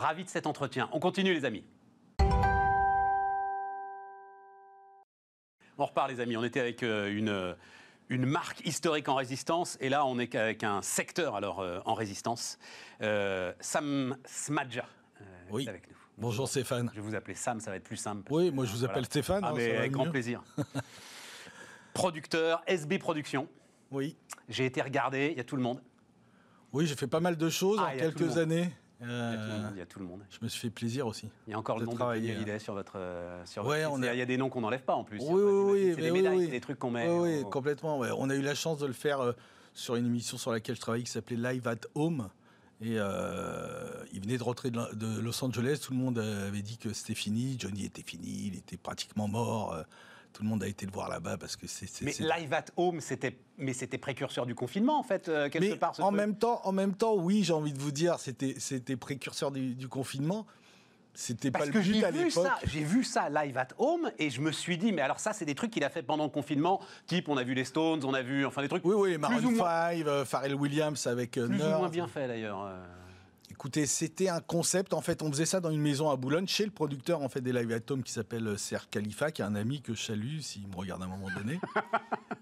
Ravi 0.00 0.24
de 0.24 0.30
cet 0.30 0.46
entretien. 0.46 0.88
On 0.92 0.98
continue 0.98 1.34
les 1.34 1.44
amis. 1.44 1.62
On 5.76 5.84
repart 5.84 6.08
les 6.08 6.20
amis, 6.20 6.38
on 6.38 6.44
était 6.44 6.60
avec 6.60 6.82
euh, 6.82 7.14
une, 7.14 7.54
une 8.08 8.24
marque 8.24 8.66
historique 8.66 9.10
en 9.10 9.14
résistance 9.14 9.76
et 9.78 9.90
là 9.90 10.06
on 10.06 10.18
est 10.18 10.34
avec 10.34 10.64
un 10.64 10.80
secteur 10.80 11.36
alors 11.36 11.60
euh, 11.60 11.80
en 11.84 11.92
résistance. 11.92 12.58
Euh, 13.02 13.52
Sam 13.60 14.16
Smadja 14.24 14.86
oui. 15.50 15.68
avec 15.68 15.86
nous. 15.90 15.96
Bonjour 16.16 16.48
Stéphane. 16.48 16.90
Je 16.94 17.00
vais 17.00 17.06
vous 17.06 17.14
appeler 17.14 17.34
Sam, 17.34 17.60
ça 17.60 17.70
va 17.70 17.76
être 17.76 17.84
plus 17.84 17.96
simple. 17.96 18.22
Oui, 18.32 18.50
moi 18.50 18.64
je 18.64 18.72
vous 18.72 18.84
appelle 18.86 19.04
Stéphane. 19.04 19.42
Ah, 19.44 19.50
hein, 19.50 19.54
mais 19.54 19.76
avec 19.76 19.92
grand 19.92 20.10
plaisir. 20.10 20.42
Producteur, 21.92 22.62
SB 22.66 22.98
Productions. 22.98 23.48
Oui. 23.90 24.16
J'ai 24.48 24.64
été 24.64 24.80
regardé, 24.80 25.28
il 25.32 25.36
y 25.36 25.40
a 25.40 25.44
tout 25.44 25.56
le 25.56 25.62
monde. 25.62 25.82
Oui, 26.72 26.86
j'ai 26.86 26.96
fait 26.96 27.06
pas 27.06 27.20
mal 27.20 27.36
de 27.36 27.50
choses 27.50 27.78
ah, 27.82 27.90
en 27.92 27.98
quelques 27.98 28.38
années. 28.38 28.72
Il 29.02 29.78
y 29.78 29.80
a 29.80 29.86
tout 29.86 29.98
le 29.98 30.04
monde. 30.04 30.20
Je 30.30 30.38
me 30.42 30.48
suis 30.48 30.60
fait 30.60 30.70
plaisir 30.70 31.06
aussi. 31.06 31.30
Il 31.46 31.52
y 31.52 31.54
a 31.54 31.58
encore 31.58 31.78
le 31.78 31.86
nom 31.86 31.92
de 31.92 32.58
sur 32.58 32.74
votre. 32.74 32.94
Euh, 32.96 33.44
sur 33.46 33.66
ouais, 33.66 33.84
il 33.98 34.18
y 34.18 34.22
a 34.22 34.26
des 34.26 34.36
noms 34.36 34.48
qu'on 34.48 34.60
n'enlève 34.60 34.82
pas 34.82 34.94
en 34.94 35.04
plus. 35.04 35.20
Oui, 35.20 35.42
oui, 35.42 35.72
oui. 35.72 35.92
C'est 35.94 36.02
des 36.02 36.10
médailles, 36.10 36.44
c'est 36.44 36.50
des 36.50 36.60
trucs 36.60 36.78
qu'on 36.78 36.90
met. 36.90 37.08
Oui, 37.08 37.44
complètement. 37.50 37.98
On 37.98 38.30
a 38.30 38.34
eu 38.34 38.42
la 38.42 38.54
chance 38.54 38.78
de 38.78 38.86
le 38.86 38.92
faire 38.92 39.20
euh, 39.20 39.32
sur 39.74 39.96
une 39.96 40.06
émission 40.06 40.36
sur 40.36 40.52
laquelle 40.52 40.76
je 40.76 40.80
travaillais 40.80 41.04
qui 41.04 41.10
s'appelait 41.10 41.36
Live 41.36 41.66
at 41.66 41.86
Home. 41.94 42.28
Et 42.82 42.94
euh, 42.96 43.90
il 44.12 44.22
venait 44.22 44.38
de 44.38 44.42
rentrer 44.42 44.70
de 44.70 45.20
Los 45.20 45.44
Angeles. 45.44 45.80
Tout 45.84 45.92
le 45.92 45.98
monde 45.98 46.18
avait 46.18 46.62
dit 46.62 46.78
que 46.78 46.92
c'était 46.94 47.14
fini. 47.14 47.56
Johnny 47.58 47.84
était 47.84 48.02
fini. 48.02 48.46
Il 48.46 48.56
était 48.56 48.78
pratiquement 48.78 49.28
mort 49.28 49.76
tout 50.32 50.42
le 50.42 50.48
monde 50.48 50.62
a 50.62 50.68
été 50.68 50.86
le 50.86 50.92
voir 50.92 51.08
là-bas 51.08 51.36
parce 51.38 51.56
que 51.56 51.66
c'est. 51.66 51.88
Mais 52.02 52.14
Live 52.18 52.52
at 52.52 52.66
Home, 52.76 53.00
c'était, 53.00 53.38
mais 53.58 53.72
c'était 53.72 53.98
précurseur 53.98 54.46
du 54.46 54.54
confinement 54.54 54.98
en 54.98 55.02
fait 55.02 55.28
euh, 55.28 55.48
quelque 55.48 55.74
part. 55.74 55.94
en 56.00 56.10
même 56.10 56.36
temps, 56.36 56.60
en 56.64 56.72
même 56.72 56.94
temps, 56.94 57.14
oui, 57.14 57.42
j'ai 57.42 57.52
envie 57.52 57.72
de 57.72 57.78
vous 57.78 57.92
dire, 57.92 58.18
c'était, 58.18 58.54
c'était 58.58 58.96
précurseur 58.96 59.50
du, 59.50 59.88
confinement. 59.88 60.46
C'était 61.12 61.50
pas 61.50 61.66
le 61.66 61.72
but 61.72 61.82
j'ai 61.82 62.04
à 62.04 62.30
ça, 62.30 62.56
j'ai 62.64 62.84
vu 62.84 63.02
ça 63.02 63.28
live 63.28 63.58
at 63.58 63.68
home 63.78 64.12
et 64.18 64.30
je 64.30 64.40
me 64.40 64.52
suis 64.52 64.78
dit 64.78 64.92
mais 64.92 65.02
alors 65.02 65.18
ça 65.18 65.32
c'est 65.32 65.44
des 65.44 65.56
trucs 65.56 65.72
qu'il 65.72 65.82
a 65.82 65.90
fait 65.90 66.04
pendant 66.04 66.22
le 66.22 66.30
confinement, 66.30 66.80
type 67.08 67.28
on 67.28 67.36
a 67.36 67.42
vu 67.42 67.52
les 67.52 67.64
Stones, 67.64 68.04
on 68.04 68.14
a 68.14 68.22
vu 68.22 68.46
enfin 68.46 68.62
des 68.62 68.68
trucs. 68.68 68.84
Oui 68.84 68.94
oui, 68.94 69.18
Maroon 69.18 69.56
5, 69.56 70.06
euh, 70.06 70.24
Pharrell 70.24 70.54
Williams 70.54 71.04
avec 71.08 71.36
euh, 71.36 71.48
plus 71.48 71.60
ou 71.60 71.78
moins 71.78 71.88
bien 71.88 72.06
fait 72.06 72.28
d'ailleurs. 72.28 72.72
Écoutez, 73.60 73.84
c'était 73.84 74.30
un 74.30 74.40
concept. 74.40 74.94
En 74.94 75.02
fait, 75.02 75.22
on 75.22 75.30
faisait 75.30 75.44
ça 75.44 75.60
dans 75.60 75.68
une 75.68 75.82
maison 75.82 76.08
à 76.08 76.16
Boulogne, 76.16 76.46
chez 76.46 76.64
le 76.64 76.70
producteur 76.70 77.20
en 77.20 77.28
fait 77.28 77.42
des 77.42 77.52
live 77.52 77.70
at 77.72 77.92
home 77.92 78.02
qui 78.02 78.10
s'appelle 78.10 78.46
euh, 78.46 78.56
Serre 78.56 78.88
Khalifa, 78.88 79.30
qui 79.32 79.42
est 79.42 79.44
un 79.44 79.54
ami 79.54 79.82
que 79.82 79.92
je 79.92 80.02
salue 80.02 80.38
s'il 80.38 80.66
me 80.66 80.74
regarde 80.74 81.02
à 81.02 81.04
un 81.04 81.08
moment 81.08 81.28
donné. 81.36 81.60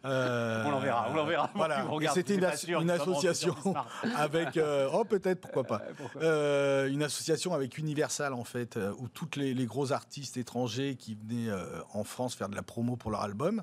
Euh, 0.05 0.63
on 0.65 0.71
l'enverra, 0.71 1.09
on 1.11 1.15
l'enverra. 1.15 1.51
Voilà. 1.55 1.85
C'était 2.15 2.37
une, 2.37 2.45
association 2.45 3.55
avec. 4.17 4.57
Euh, 4.57 4.89
oh, 4.93 5.05
peut-être, 5.05 5.41
pourquoi 5.41 5.65
pas. 5.65 5.83
une 6.89 7.03
association 7.03 7.53
avec 7.53 7.77
Universal 7.79 8.33
en 8.33 8.45
fait, 8.45 8.79
où 8.99 9.09
tous 9.09 9.29
les, 9.37 9.55
les, 9.55 9.67
gros 9.67 9.91
artistes 9.91 10.37
étrangers 10.37 10.95
qui 10.95 11.17
venaient 11.17 11.53
en 11.93 12.05
France 12.05 12.37
faire 12.37 12.49
de 12.49 12.55
la 12.55 12.63
promo 12.63 12.97
pour 12.97 13.11
leur 13.11 13.23
album. 13.23 13.63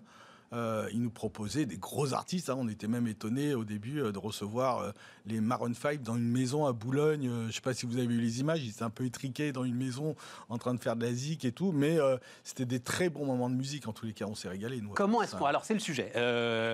Euh, 0.54 0.88
ils 0.94 1.02
nous 1.02 1.10
proposaient 1.10 1.66
des 1.66 1.78
gros 1.78 2.14
artistes. 2.14 2.50
Hein. 2.50 2.56
On 2.58 2.68
était 2.68 2.88
même 2.88 3.08
étonnés 3.08 3.56
au 3.56 3.64
début 3.64 4.02
euh, 4.02 4.12
de 4.12 4.20
recevoir 4.20 4.80
euh, 4.80 4.92
les 5.26 5.42
Maroon 5.42 5.74
5 5.74 6.02
dans 6.02 6.16
une 6.16 6.30
maison 6.30 6.66
à 6.66 6.72
Boulogne. 6.72 7.24
je 7.24 7.48
ne 7.48 7.52
sais 7.52 7.62
pas 7.62 7.74
si 7.74 7.86
vous 7.86 7.98
avez 7.98 8.08
vu 8.08 8.20
les 8.20 8.40
images. 8.40 8.64
Ils 8.64 8.70
étaient 8.70 8.84
un 8.84 8.90
peu 8.90 9.06
étriqués 9.06 9.52
dans 9.52 9.64
une 9.64 9.76
maison 9.76 10.16
en 10.50 10.58
train 10.58 10.74
de 10.74 10.80
faire 10.80 10.96
de 10.96 11.06
la 11.06 11.14
zik 11.14 11.46
et 11.46 11.52
tout. 11.52 11.72
Mais 11.72 11.98
c'était 12.44 12.66
des 12.66 12.80
très 12.80 13.10
bons 13.10 13.26
moments 13.26 13.50
de 13.50 13.56
musique. 13.56 13.88
En 13.88 13.94
tous 13.94 14.06
les 14.06 14.14
cas, 14.14 14.26
on 14.26 14.36
s'est 14.36 14.50
régalé. 14.50 14.82
Nous, 14.82 14.90
Comment 14.90 15.22
est-ce 15.22 15.36
qu'on. 15.36 15.46
Alors, 15.46 15.66
c'est 15.66 15.74
le 15.74 15.80
sujet. 15.80 16.14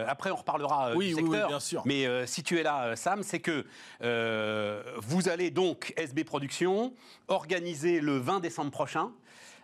après, 0.07 0.31
on 0.31 0.35
reparlera 0.35 0.95
oui, 0.95 1.09
du 1.09 1.15
secteur. 1.15 1.31
Oui, 1.31 1.47
bien 1.47 1.59
sûr. 1.59 1.83
Mais 1.85 2.27
si 2.27 2.43
tu 2.43 2.59
es 2.59 2.63
là, 2.63 2.95
Sam, 2.95 3.23
c'est 3.23 3.39
que 3.39 3.65
vous 4.01 5.29
allez 5.29 5.49
donc, 5.49 5.93
SB 5.97 6.23
Productions, 6.23 6.93
organiser 7.27 8.01
le 8.01 8.17
20 8.17 8.41
décembre 8.41 8.71
prochain 8.71 9.11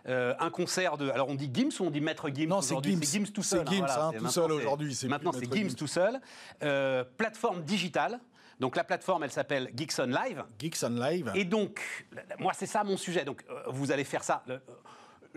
euh, 0.08 0.34
un 0.38 0.50
concert 0.50 0.96
de. 0.96 1.10
Alors 1.10 1.28
on 1.28 1.34
dit 1.34 1.50
Gims 1.52 1.80
ou 1.80 1.84
on 1.84 1.90
dit 1.90 2.00
Maître 2.00 2.30
Gims 2.30 2.48
Non, 2.48 2.60
c'est 2.60 2.74
Gims. 2.82 3.02
Gims 3.02 3.32
tout 3.32 3.42
seul. 3.42 3.64
C'est 3.68 3.74
Gims, 3.74 3.86
hein, 3.88 4.12
tout 4.18 4.28
seul 4.28 4.52
aujourd'hui. 4.52 4.96
Maintenant, 5.08 5.32
c'est 5.32 5.52
Gims 5.52 5.74
tout 5.74 5.86
seul. 5.86 6.20
Euh, 6.62 7.04
plateforme 7.16 7.62
digitale. 7.62 8.20
Donc 8.60 8.74
la 8.76 8.84
plateforme, 8.84 9.22
elle 9.22 9.30
s'appelle 9.30 9.70
Geeks 9.76 9.98
Live. 9.98 10.44
Geeks 10.58 10.82
Live. 10.82 11.32
Et 11.34 11.44
donc, 11.44 12.08
moi, 12.38 12.52
c'est 12.54 12.66
ça 12.66 12.82
mon 12.82 12.96
sujet. 12.96 13.24
Donc, 13.24 13.44
euh, 13.48 13.62
vous 13.68 13.92
allez 13.92 14.04
faire 14.04 14.24
ça 14.24 14.42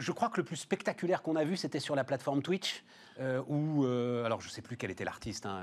je 0.02 0.12
crois 0.12 0.30
que 0.30 0.38
le 0.38 0.44
plus 0.44 0.58
spectaculaire 0.58 1.22
qu'on 1.22 1.36
a 1.36 1.44
vu, 1.44 1.56
c'était 1.56 1.80
sur 1.80 1.96
la 1.96 2.04
plateforme 2.04 2.42
Twitch, 2.42 2.84
euh, 3.20 3.42
où, 3.48 3.86
euh, 3.86 4.26
alors 4.26 4.42
je 4.42 4.48
ne 4.48 4.52
sais 4.52 4.62
plus 4.62 4.78
quel 4.78 4.90
était 4.90 5.06
l'artiste, 5.06 5.46
hein, 5.46 5.62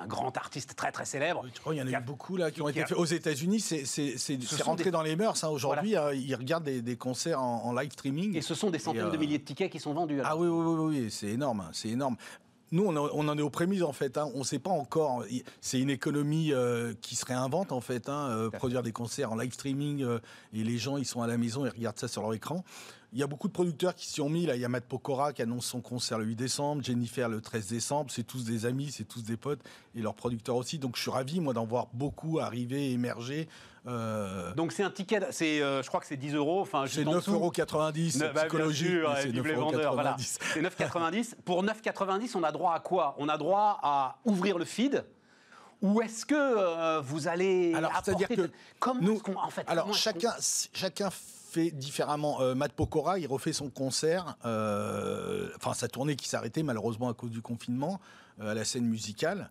un, 0.00 0.06
grand 0.06 0.36
artiste 0.36 0.74
très 0.76 0.92
très 0.92 1.04
célèbre. 1.04 1.44
il 1.70 1.76
y 1.76 1.82
en 1.82 1.86
a, 1.86 1.90
eu 1.90 2.02
beaucoup 2.02 2.36
là 2.36 2.50
qui 2.50 2.62
ont 2.62 2.68
été 2.68 2.84
faits 2.84 2.96
aux 2.96 3.04
États-Unis. 3.04 3.60
C'est 3.60 4.62
rentré 4.62 4.90
dans 4.90 5.02
les 5.02 5.16
mœurs. 5.16 5.42
Hein, 5.42 5.48
aujourd'hui, 5.48 5.96
euh, 5.96 6.14
ils 6.14 6.34
regardent 6.34 6.64
des, 6.64 6.96
concerts 6.96 7.40
en, 7.40 7.72
live 7.72 7.92
streaming. 7.92 8.36
Et 8.36 8.42
ce 8.42 8.54
sont 8.54 8.70
des 8.70 8.78
centaines 8.78 9.10
de 9.10 9.16
milliers 9.16 9.38
de 9.38 9.44
tickets 9.44 9.70
qui 9.70 9.80
sont 9.80 9.92
vendus. 9.92 10.20
Ah 10.24 10.36
oui, 10.36 10.46
oui, 10.46 10.64
oui, 10.64 11.00
oui 11.00 11.10
c'est 11.10 11.28
énorme, 11.28 11.68
c'est 11.72 11.88
énorme. 11.88 12.16
Nous, 12.72 12.84
on, 12.84 13.28
en 13.28 13.38
est 13.38 13.42
aux 13.42 13.50
prémices 13.50 13.82
en 13.82 13.92
fait. 13.92 14.18
On 14.18 14.38
ne 14.38 14.44
sait 14.44 14.58
pas 14.58 14.70
encore. 14.70 15.24
C'est 15.60 15.78
une 15.78 15.90
économie 15.90 16.52
qui 17.02 17.16
se 17.16 17.24
réinvente 17.26 17.70
en 17.70 17.80
fait. 17.80 18.10
produire 18.54 18.82
des 18.82 18.92
concerts 18.92 19.30
en 19.30 19.36
live 19.36 19.52
streaming 19.52 20.06
et 20.52 20.64
les 20.64 20.78
gens, 20.78 20.96
ils 20.96 21.04
sont 21.04 21.22
à 21.22 21.26
la 21.26 21.36
maison, 21.36 21.66
ils 21.66 21.70
regardent 21.70 21.98
ça 21.98 22.08
sur 22.08 22.22
leur 22.22 22.34
écran. 22.34 22.64
Il 23.14 23.18
y 23.18 23.22
a 23.22 23.26
beaucoup 23.26 23.48
de 23.48 23.52
producteurs 23.52 23.94
qui 23.94 24.06
s'y 24.06 24.22
ont 24.22 24.30
mis. 24.30 24.46
Là, 24.46 24.56
il 24.56 24.62
y 24.62 24.64
a 24.64 24.70
Matt 24.70 24.86
Pokora 24.86 25.34
qui 25.34 25.42
annonce 25.42 25.66
son 25.66 25.82
concert 25.82 26.18
le 26.18 26.24
8 26.24 26.34
décembre, 26.34 26.82
Jennifer 26.82 27.28
le 27.28 27.42
13 27.42 27.66
décembre. 27.66 28.10
C'est 28.10 28.22
tous 28.22 28.44
des 28.44 28.64
amis, 28.64 28.90
c'est 28.90 29.04
tous 29.04 29.22
des 29.22 29.36
potes 29.36 29.60
et 29.94 30.00
leurs 30.00 30.14
producteurs 30.14 30.56
aussi. 30.56 30.78
Donc 30.78 30.96
je 30.96 31.02
suis 31.02 31.10
ravi, 31.10 31.38
moi, 31.40 31.52
d'en 31.52 31.66
voir 31.66 31.88
beaucoup 31.92 32.38
arriver, 32.38 32.90
émerger. 32.90 33.48
Euh, 33.86 34.54
Donc 34.54 34.72
c'est 34.72 34.84
un 34.84 34.90
ticket, 34.90 35.20
c'est, 35.30 35.60
euh, 35.60 35.82
je 35.82 35.88
crois 35.88 36.00
que 36.00 36.06
c'est 36.06 36.16
10 36.16 36.34
euros. 36.34 36.60
Enfin, 36.60 36.84
c'est 36.86 37.04
9,90 37.04 37.32
euros 37.32 37.50
psychologique. 38.36 38.92
c'est 39.20 39.32
9,90 40.60 41.34
Pour 41.44 41.64
9,90, 41.64 42.36
on 42.36 42.42
a 42.44 42.52
droit 42.52 42.74
à 42.74 42.80
quoi? 42.80 43.16
On 43.18 43.28
a 43.28 43.36
droit 43.36 43.80
à 43.82 44.18
ouvrir 44.24 44.58
le 44.58 44.64
feed? 44.64 45.04
Ou 45.80 46.00
est-ce 46.00 46.24
que 46.24 46.34
euh, 46.36 47.00
vous 47.00 47.26
allez 47.26 47.74
alors, 47.74 47.90
c'est-à-dire 48.04 48.28
que 48.28 48.48
comment 48.78 49.00
nous, 49.02 49.20
en 49.34 49.50
fait 49.50 49.64
alors 49.66 49.92
chacun 49.92 50.32
chacun 50.72 51.10
fait 51.52 51.70
différemment. 51.70 52.40
Euh, 52.40 52.54
Matt 52.54 52.72
Pokora, 52.72 53.18
il 53.18 53.26
refait 53.26 53.52
son 53.52 53.68
concert, 53.68 54.36
euh, 54.44 55.50
enfin 55.56 55.74
sa 55.74 55.88
tournée 55.88 56.16
qui 56.16 56.34
arrêtée 56.34 56.62
malheureusement 56.62 57.10
à 57.10 57.14
cause 57.14 57.30
du 57.30 57.42
confinement, 57.42 58.00
euh, 58.40 58.52
à 58.52 58.54
la 58.54 58.64
scène 58.64 58.86
musicale. 58.86 59.50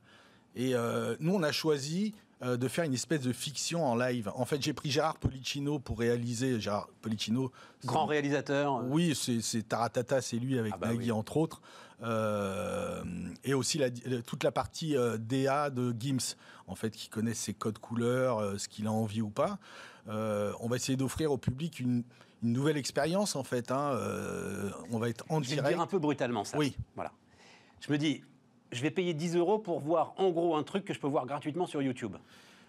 Et 0.56 0.74
nous, 1.22 1.34
on 1.34 1.44
a 1.44 1.54
choisi 1.54 2.14
de 2.42 2.68
faire 2.68 2.86
une 2.86 2.94
espèce 2.94 3.22
de 3.22 3.34
fiction 3.34 3.86
en 3.86 3.96
live. 3.96 4.32
En 4.36 4.46
fait, 4.46 4.62
j'ai 4.62 4.74
pris 4.74 4.90
Gérard 4.90 5.18
Policino 5.18 5.78
pour 5.78 6.00
réaliser. 6.00 6.60
Gérard 6.60 6.90
Policino. 7.02 7.52
Grand 7.86 8.06
réalisateur. 8.06 8.84
Oui, 8.86 9.16
c'est 9.16 9.68
Taratata, 9.68 10.22
c'est 10.22 10.38
lui 10.38 10.58
avec 10.58 10.74
ah 10.76 10.78
bah 10.78 10.88
Nagui, 10.88 11.12
entre 11.12 11.38
autres. 11.38 11.62
et 13.44 13.54
aussi 13.54 13.78
la, 13.78 13.90
toute 14.22 14.44
la 14.44 14.52
partie 14.52 14.96
DA 15.20 15.70
de 15.70 15.96
Gims, 16.00 16.36
en 16.68 16.76
fait, 16.76 16.92
qui 16.92 17.10
connaît 17.10 17.36
ses 17.36 17.54
codes 17.54 17.78
couleurs, 17.78 18.60
ce 18.60 18.68
qu'il 18.68 18.88
a 18.88 18.92
envie 18.92 19.22
ou 19.22 19.30
pas. 19.30 19.60
Euh, 20.08 20.52
on 20.60 20.68
va 20.68 20.76
essayer 20.76 20.98
d'offrir 20.98 21.32
au 21.32 21.38
public 21.38 21.80
une, 21.80 22.04
nouvelle 22.44 22.78
expérience 22.78 23.36
en 23.36 23.44
fait. 23.44 23.70
Hein. 23.70 23.92
Euh, 23.94 24.72
on 24.90 24.98
va 24.98 25.10
être 25.10 25.24
en 25.30 25.44
je 25.44 25.54
vais 25.54 25.62
dire 25.62 25.80
un 25.80 25.86
peu 25.86 26.00
brutalement 26.00 26.44
ça. 26.44 26.58
Oui. 26.58 26.76
Voilà. 26.96 27.12
Je 27.82 27.92
me 27.92 28.00
dis, 28.00 28.24
je 28.72 28.82
vais 28.82 28.92
payer 28.92 29.14
10 29.14 29.36
euros 29.36 29.60
pour 29.60 29.80
voir 29.80 30.14
en 30.18 30.30
gros 30.30 30.56
un 30.56 30.64
truc 30.64 30.86
que 30.86 30.94
je 30.94 31.00
peux 31.00 31.08
voir 31.08 31.26
gratuitement 31.26 31.66
sur 31.66 31.82
YouTube. 31.82 32.16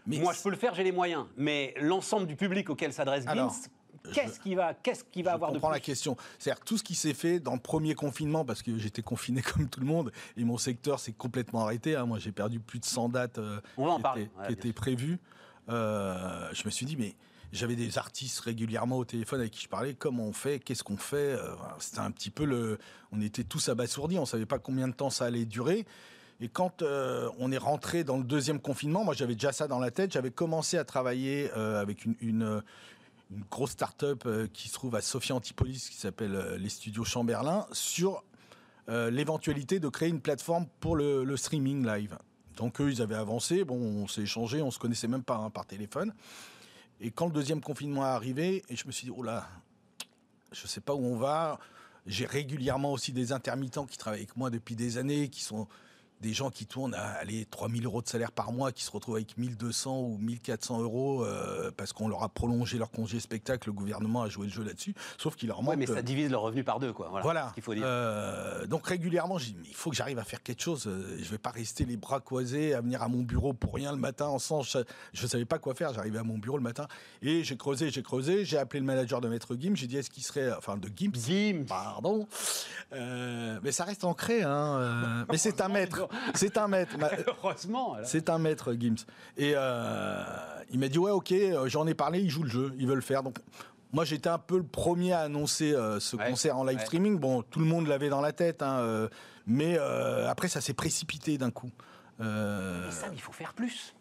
Mais 0.06 0.18
Moi, 0.18 0.32
je 0.32 0.42
peux 0.42 0.50
le 0.50 0.56
faire, 0.56 0.74
j'ai 0.74 0.84
les 0.84 0.92
moyens. 0.92 1.26
Mais 1.36 1.74
l'ensemble 1.80 2.26
du 2.26 2.36
public 2.36 2.68
auquel 2.70 2.92
s'adresse 2.92 3.24
Gims, 3.24 3.68
qu'est-ce 4.12 4.40
qui 4.40 4.54
va, 4.54 4.74
qu'est-ce 4.74 5.04
qui 5.04 5.22
va 5.22 5.32
avoir 5.32 5.52
de 5.52 5.58
plus 5.58 5.70
la 5.70 5.80
question. 5.80 6.16
C'est-à-dire 6.38 6.64
tout 6.64 6.76
ce 6.76 6.82
qui 6.82 6.94
s'est 6.94 7.14
fait 7.14 7.38
dans 7.40 7.54
le 7.54 7.60
premier 7.60 7.94
confinement, 7.94 8.44
parce 8.44 8.62
que 8.62 8.78
j'étais 8.78 9.02
confiné 9.02 9.42
comme 9.54 9.68
tout 9.68 9.80
le 9.80 9.86
monde, 9.86 10.12
et 10.36 10.44
mon 10.44 10.58
secteur 10.58 10.98
s'est 10.98 11.12
complètement 11.12 11.62
arrêté. 11.62 11.94
Hein. 11.94 12.06
Moi, 12.06 12.18
j'ai 12.18 12.32
perdu 12.32 12.60
plus 12.60 12.80
de 12.80 12.84
100 12.84 13.10
dates 13.10 13.38
euh, 13.38 13.60
qui, 14.46 14.52
étaient, 14.52 14.72
prévues. 14.72 15.20
Euh, 15.68 16.48
je 16.52 16.64
me 16.64 16.70
suis 16.70 16.86
dit, 16.86 16.96
mais 16.96 17.14
j'avais 17.52 17.76
des 17.76 17.98
artistes 17.98 18.40
régulièrement 18.40 18.96
au 18.96 19.04
téléphone 19.04 19.40
avec 19.40 19.52
qui 19.52 19.62
je 19.62 19.68
parlais. 19.68 19.94
Comment 19.94 20.24
on 20.24 20.32
fait 20.32 20.58
Qu'est-ce 20.58 20.82
qu'on 20.82 20.96
fait 20.96 21.16
euh, 21.16 21.54
C'était 21.78 22.00
un 22.00 22.10
petit 22.10 22.30
peu 22.30 22.44
le. 22.44 22.78
On 23.12 23.20
était 23.20 23.44
tous 23.44 23.68
abasourdis. 23.68 24.18
On 24.18 24.26
savait 24.26 24.46
pas 24.46 24.58
combien 24.58 24.88
de 24.88 24.94
temps 24.94 25.10
ça 25.10 25.26
allait 25.26 25.44
durer. 25.44 25.84
Et 26.40 26.48
quand 26.48 26.82
euh, 26.82 27.28
on 27.38 27.52
est 27.52 27.58
rentré 27.58 28.04
dans 28.04 28.16
le 28.16 28.24
deuxième 28.24 28.58
confinement, 28.58 29.04
moi 29.04 29.14
j'avais 29.14 29.34
déjà 29.34 29.52
ça 29.52 29.68
dans 29.68 29.78
la 29.78 29.90
tête. 29.90 30.12
J'avais 30.12 30.30
commencé 30.30 30.78
à 30.78 30.84
travailler 30.84 31.50
avec 31.52 32.04
une, 32.06 32.16
une 32.20 32.62
grosse 33.50 33.72
start-up 33.72 34.26
qui 34.52 34.68
se 34.68 34.72
trouve 34.72 34.96
à 34.96 35.02
Sophia 35.02 35.34
Antipolis, 35.34 35.88
qui 35.90 35.96
s'appelle 35.96 36.56
les 36.58 36.68
studios 36.68 37.04
Chamberlain, 37.04 37.66
sur 37.70 38.24
l'éventualité 38.88 39.78
de 39.78 39.88
créer 39.88 40.08
une 40.08 40.20
plateforme 40.20 40.66
pour 40.80 40.96
le, 40.96 41.36
streaming 41.36 41.86
live. 41.86 42.18
Donc 42.56 42.80
eux, 42.80 42.90
ils 42.90 43.00
avaient 43.02 43.14
avancé, 43.14 43.64
bon, 43.64 43.76
on 43.76 44.08
s'est 44.08 44.22
échangé, 44.22 44.62
on 44.62 44.70
se 44.70 44.78
connaissait 44.78 45.08
même 45.08 45.22
pas 45.22 45.36
hein, 45.36 45.50
par 45.50 45.64
téléphone. 45.64 46.12
Et 47.04 47.10
quand 47.10 47.26
le 47.26 47.32
deuxième 47.32 47.60
confinement 47.60 48.04
est 48.04 48.10
arrivé, 48.10 48.62
et 48.68 48.76
je 48.76 48.86
me 48.86 48.92
suis 48.92 49.06
dit, 49.06 49.12
oh 49.14 49.24
là, 49.24 49.48
je 50.52 50.62
ne 50.62 50.68
sais 50.68 50.80
pas 50.80 50.94
où 50.94 51.04
on 51.04 51.16
va. 51.16 51.58
J'ai 52.06 52.26
régulièrement 52.26 52.92
aussi 52.92 53.12
des 53.12 53.32
intermittents 53.32 53.86
qui 53.86 53.98
travaillent 53.98 54.20
avec 54.20 54.36
moi 54.36 54.50
depuis 54.50 54.76
des 54.76 54.98
années, 54.98 55.28
qui 55.28 55.42
sont 55.42 55.66
des 56.22 56.32
gens 56.32 56.50
qui 56.50 56.66
tournent 56.66 56.94
à 56.94 57.10
aller 57.14 57.44
3000 57.46 57.84
euros 57.84 58.00
de 58.00 58.08
salaire 58.08 58.30
par 58.30 58.52
mois, 58.52 58.72
qui 58.72 58.84
se 58.84 58.90
retrouvent 58.90 59.16
avec 59.16 59.36
1200 59.36 60.00
ou 60.00 60.18
1400 60.18 60.80
euros 60.80 61.24
euh, 61.24 61.70
parce 61.76 61.92
qu'on 61.92 62.08
leur 62.08 62.22
a 62.22 62.28
prolongé 62.28 62.78
leur 62.78 62.90
congé 62.90 63.18
spectacle, 63.18 63.68
le 63.68 63.72
gouvernement 63.72 64.22
a 64.22 64.28
joué 64.28 64.46
le 64.46 64.52
jeu 64.52 64.62
là-dessus, 64.62 64.94
sauf 65.18 65.34
qu'il 65.34 65.48
leur 65.48 65.62
manque... 65.62 65.76
Mais 65.76 65.86
ça 65.86 66.00
divise 66.00 66.30
leur 66.30 66.42
revenu 66.42 66.62
par 66.62 66.78
deux, 66.78 66.92
quoi. 66.92 67.10
Voilà, 67.22 67.50
qu'il 67.54 67.62
faut 67.62 67.74
dire. 67.74 67.82
Euh, 67.84 68.66
donc 68.66 68.86
régulièrement, 68.86 69.36
je 69.38 69.46
dis, 69.46 69.56
il 69.66 69.74
faut 69.74 69.90
que 69.90 69.96
j'arrive 69.96 70.20
à 70.20 70.24
faire 70.24 70.42
quelque 70.42 70.62
chose. 70.62 70.86
Euh, 70.86 71.16
je 71.18 71.24
ne 71.24 71.30
vais 71.30 71.38
pas 71.38 71.50
rester 71.50 71.84
les 71.84 71.96
bras 71.96 72.20
croisés, 72.20 72.72
à 72.72 72.80
venir 72.80 73.02
à 73.02 73.08
mon 73.08 73.22
bureau 73.22 73.52
pour 73.52 73.74
rien 73.74 73.90
le 73.90 73.98
matin, 73.98 74.26
en 74.26 74.38
sens, 74.38 74.76
je 75.12 75.22
ne 75.22 75.28
savais 75.28 75.44
pas 75.44 75.58
quoi 75.58 75.74
faire, 75.74 75.92
j'arrivais 75.92 76.20
à 76.20 76.24
mon 76.24 76.38
bureau 76.38 76.56
le 76.56 76.62
matin, 76.62 76.86
et 77.20 77.42
j'ai 77.42 77.56
creusé, 77.56 77.90
j'ai 77.90 78.02
creusé, 78.02 78.44
j'ai 78.44 78.58
appelé 78.58 78.78
le 78.78 78.86
manager 78.86 79.20
de 79.20 79.28
Maître 79.28 79.56
Gim, 79.56 79.72
j'ai 79.74 79.88
dit, 79.88 79.96
est-ce 79.96 80.10
qu'il 80.10 80.22
serait... 80.22 80.52
Enfin, 80.56 80.76
de 80.76 80.88
Gims? 80.94 81.14
Gims. 81.14 81.64
Pardon. 81.66 82.28
mais 82.92 83.72
ça 83.72 83.84
reste 83.84 84.04
ancré, 84.04 84.42
hein. 84.44 85.26
mais 85.30 85.38
c'est 85.38 85.60
un 85.60 85.68
maître. 85.68 86.08
C'est 86.34 86.56
un 86.58 86.68
maître. 86.68 86.96
Heureusement. 87.26 87.96
C'est 88.04 88.30
un 88.30 88.38
maître, 88.38 88.74
Gims. 88.74 89.04
Et 89.36 89.52
euh, 89.54 90.24
il 90.70 90.78
m'a 90.78 90.88
dit 90.88 90.98
ouais, 90.98 91.10
ok, 91.10 91.32
euh, 91.32 91.68
j'en 91.68 91.86
ai 91.86 91.94
parlé, 91.94 92.20
ils 92.20 92.30
jouent 92.30 92.44
le 92.44 92.50
jeu, 92.50 92.72
ils 92.78 92.86
veulent 92.86 92.96
le 92.96 93.02
faire. 93.02 93.22
Donc 93.22 93.38
moi, 93.92 94.04
j'étais 94.04 94.28
un 94.28 94.38
peu 94.38 94.56
le 94.56 94.64
premier 94.64 95.12
à 95.12 95.20
annoncer 95.20 95.72
euh, 95.72 96.00
ce 96.00 96.16
concert 96.16 96.56
en 96.58 96.64
live 96.64 96.80
streaming. 96.80 97.18
Bon, 97.18 97.42
tout 97.42 97.60
le 97.60 97.66
monde 97.66 97.86
l'avait 97.86 98.08
dans 98.08 98.20
la 98.20 98.32
tête, 98.32 98.62
hein, 98.62 99.08
mais 99.46 99.78
après, 99.78 100.48
ça 100.48 100.60
s'est 100.60 100.74
précipité 100.74 101.38
d'un 101.38 101.50
coup. 101.50 101.70
Mais 102.18 102.90
ça, 102.90 103.08
il 103.12 103.20
faut 103.20 103.32
faire 103.32 103.54
plus. 103.54 103.94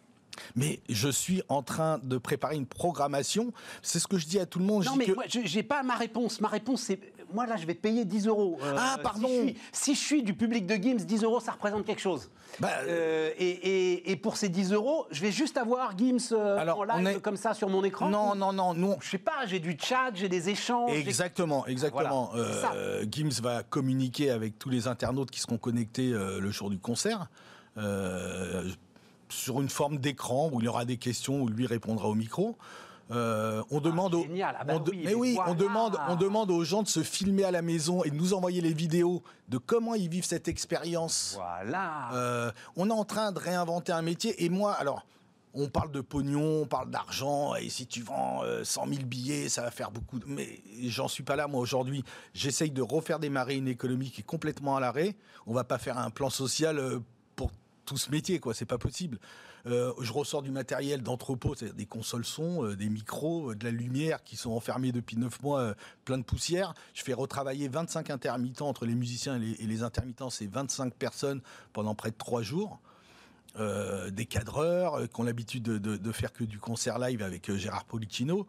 Mais 0.56 0.80
je 0.90 1.10
suis 1.10 1.42
en 1.50 1.62
train 1.62 2.00
de 2.02 2.18
préparer 2.18 2.56
une 2.56 2.66
programmation. 2.66 3.52
C'est 3.82 4.00
ce 4.00 4.08
que 4.08 4.18
je 4.18 4.26
dis 4.26 4.40
à 4.40 4.46
tout 4.46 4.60
le 4.60 4.66
monde. 4.66 4.86
Non, 4.86 4.96
mais 4.96 5.08
moi, 5.14 5.26
j'ai 5.28 5.64
pas 5.64 5.84
ma 5.84 5.96
réponse. 5.96 6.40
Ma 6.42 6.48
réponse, 6.48 6.84
c'est 6.84 7.00
moi 7.34 7.46
là, 7.46 7.58
je 7.58 7.66
vais 7.66 7.74
payer 7.74 8.06
10 8.06 8.28
euros. 8.28 8.58
ah, 8.78 8.98
pardon. 9.02 9.30
Si 9.72 9.96
je, 9.96 10.00
suis, 10.00 10.24
du 10.24 10.34
public 10.34 10.66
de 10.66 10.76
Gims, 10.76 11.06
10 11.06 11.24
euros, 11.24 11.40
ça 11.40 11.54
représente 11.54 11.86
quelque 11.86 12.02
chose. 12.02 12.30
Bah, 12.60 12.70
euh, 12.88 13.32
et, 13.38 14.16
pour 14.22 14.38
ces 14.38 14.50
10 14.50 14.74
euros, 14.74 15.06
je 15.12 15.22
vais 15.22 15.32
juste 15.32 15.58
avoir 15.58 15.98
Gims 15.98 16.32
euh, 16.32 16.68
en 16.68 16.84
live 16.84 17.22
comme 17.22 17.38
ça 17.38 17.54
sur 17.54 17.70
mon 17.70 17.84
écran. 17.84 18.10
Non, 18.10 18.36
non, 18.36 18.54
non, 18.54 18.74
non. 18.74 18.98
Je 19.02 19.10
sais 19.10 19.18
pas. 19.18 19.46
J'ai 19.46 19.60
du 19.60 19.78
chat, 19.80 20.12
j'ai 20.14 20.30
des 20.30 20.50
échanges. 20.50 20.92
Exactement, 20.94 21.66
exactement. 21.68 22.32
Euh, 22.36 23.06
Gims 23.10 23.42
va 23.42 23.64
communiquer 23.64 24.32
avec 24.32 24.60
tous 24.60 24.70
les 24.70 24.88
internautes 24.88 25.32
qui 25.32 25.40
seront 25.40 25.58
connectés 25.58 26.10
le 26.12 26.52
jour 26.52 26.70
du 26.70 26.80
concert 26.80 27.30
sur 29.32 29.62
une 29.62 29.70
forme 29.70 29.98
d'écran 29.98 30.50
où 30.52 30.60
il 30.60 30.66
y 30.66 30.68
aura 30.68 30.84
des 30.84 30.98
questions 30.98 31.42
où 31.42 31.48
lui 31.48 31.66
répondra 31.66 32.08
au 32.08 32.16
micro. 32.16 32.58
Euh, 33.12 33.62
on 33.72 33.80
ah, 33.80 33.82
demande 33.82 34.16
aux, 34.16 34.26
ah 34.42 34.64
bah 34.64 34.80
mais 35.04 35.14
oui, 35.14 35.38
on 35.46 35.54
demande, 35.54 35.98
on 36.08 36.16
demande 36.16 36.50
aux 36.50 36.64
gens 36.64 36.82
de 36.82 36.88
se 36.88 37.04
filmer 37.04 37.44
à 37.44 37.52
la 37.52 37.62
maison 37.62 38.04
et 38.04 38.10
de 38.10 38.16
nous 38.16 38.34
envoyer 38.34 38.62
les 38.62 38.74
vidéos 38.74 39.22
de 39.50 39.58
comment 39.58 39.96
ils 39.96 40.08
vivent 40.08 40.26
cette 40.26 40.48
expérience. 40.48 41.34
Voilà. 41.36 42.14
Euh, 42.14 42.52
on 42.78 42.90
est 42.90 42.94
en 42.94 43.04
train 43.04 43.32
de 43.32 43.40
réinventer 43.40 43.92
un 43.92 44.02
métier 44.02 44.44
et 44.44 44.50
moi, 44.50 44.74
alors. 44.74 45.06
On 45.54 45.68
parle 45.68 45.92
de 45.92 46.00
pognon, 46.00 46.62
on 46.62 46.66
parle 46.66 46.90
d'argent, 46.90 47.56
et 47.56 47.68
si 47.68 47.86
tu 47.86 48.02
vends 48.02 48.42
100 48.64 48.84
euh, 48.88 48.94
000 48.94 49.06
billets, 49.06 49.50
ça 49.50 49.62
va 49.64 49.70
faire 49.70 49.92
beaucoup. 49.92 50.18
De... 50.18 50.24
Mais 50.26 50.62
j'en 50.84 51.10
suis 51.10 51.24
pas 51.24 51.36
là, 51.36 51.48
moi, 51.48 51.60
aujourd'hui. 51.60 52.06
J'essaye 52.34 52.72
de 52.72 52.82
refaire 52.82 53.20
démarrer 53.20 53.58
une 53.58 53.68
économie 53.68 54.12
qui 54.12 54.22
est 54.22 54.24
complètement 54.24 54.78
à 54.78 54.80
l'arrêt. 54.80 55.14
On 55.46 55.54
va 55.54 55.66
pas 55.66 55.78
faire 55.78 55.98
un 55.98 56.10
plan 56.10 56.30
social 56.30 57.02
pour 57.36 57.52
tout 57.86 57.98
ce 57.98 58.10
métier, 58.12 58.40
quoi. 58.40 58.54
C'est 58.54 58.64
pas 58.64 58.78
possible. 58.78 59.20
Euh, 59.68 59.94
je 60.02 60.12
ressors 60.12 60.42
du 60.42 60.52
matériel 60.52 61.02
d'entrepôt, 61.02 61.54
c'est 61.56 61.76
des 61.76 61.86
consoles 61.86 62.26
son, 62.26 62.66
euh, 62.66 62.76
des 62.76 62.90
micros, 62.90 63.52
euh, 63.52 63.56
de 63.56 63.66
la 63.66 63.72
lumière 63.72 64.24
qui 64.24 64.36
sont 64.36 64.52
enfermés 64.52 64.92
depuis 64.92 65.18
9 65.18 65.42
mois, 65.42 65.76
plein 66.06 66.18
de 66.18 66.24
poussière. 66.24 66.74
Je 66.94 67.04
fais 67.04 67.14
retravailler 67.14 67.68
25 67.68 68.10
intermittents 68.10 68.68
entre 68.68 68.86
les 68.86 68.96
musiciens 68.96 69.40
et 69.40 69.66
les, 69.66 69.84
intermittents, 69.84 70.30
c'est 70.30 70.48
25 70.48 70.94
personnes 70.94 71.42
pendant 71.74 71.96
près 71.96 72.12
de 72.12 72.18
3 72.18 72.42
jours. 72.42 72.80
des 74.12 74.26
cadreurs 74.26 75.10
qui 75.10 75.20
ont 75.20 75.24
l'habitude 75.24 75.64
de, 75.64 76.12
faire 76.12 76.32
que 76.32 76.46
du 76.46 76.58
concert 76.58 77.00
live 77.00 77.22
avec 77.22 77.54
Gérard 77.56 77.86
Policino. 77.86 78.48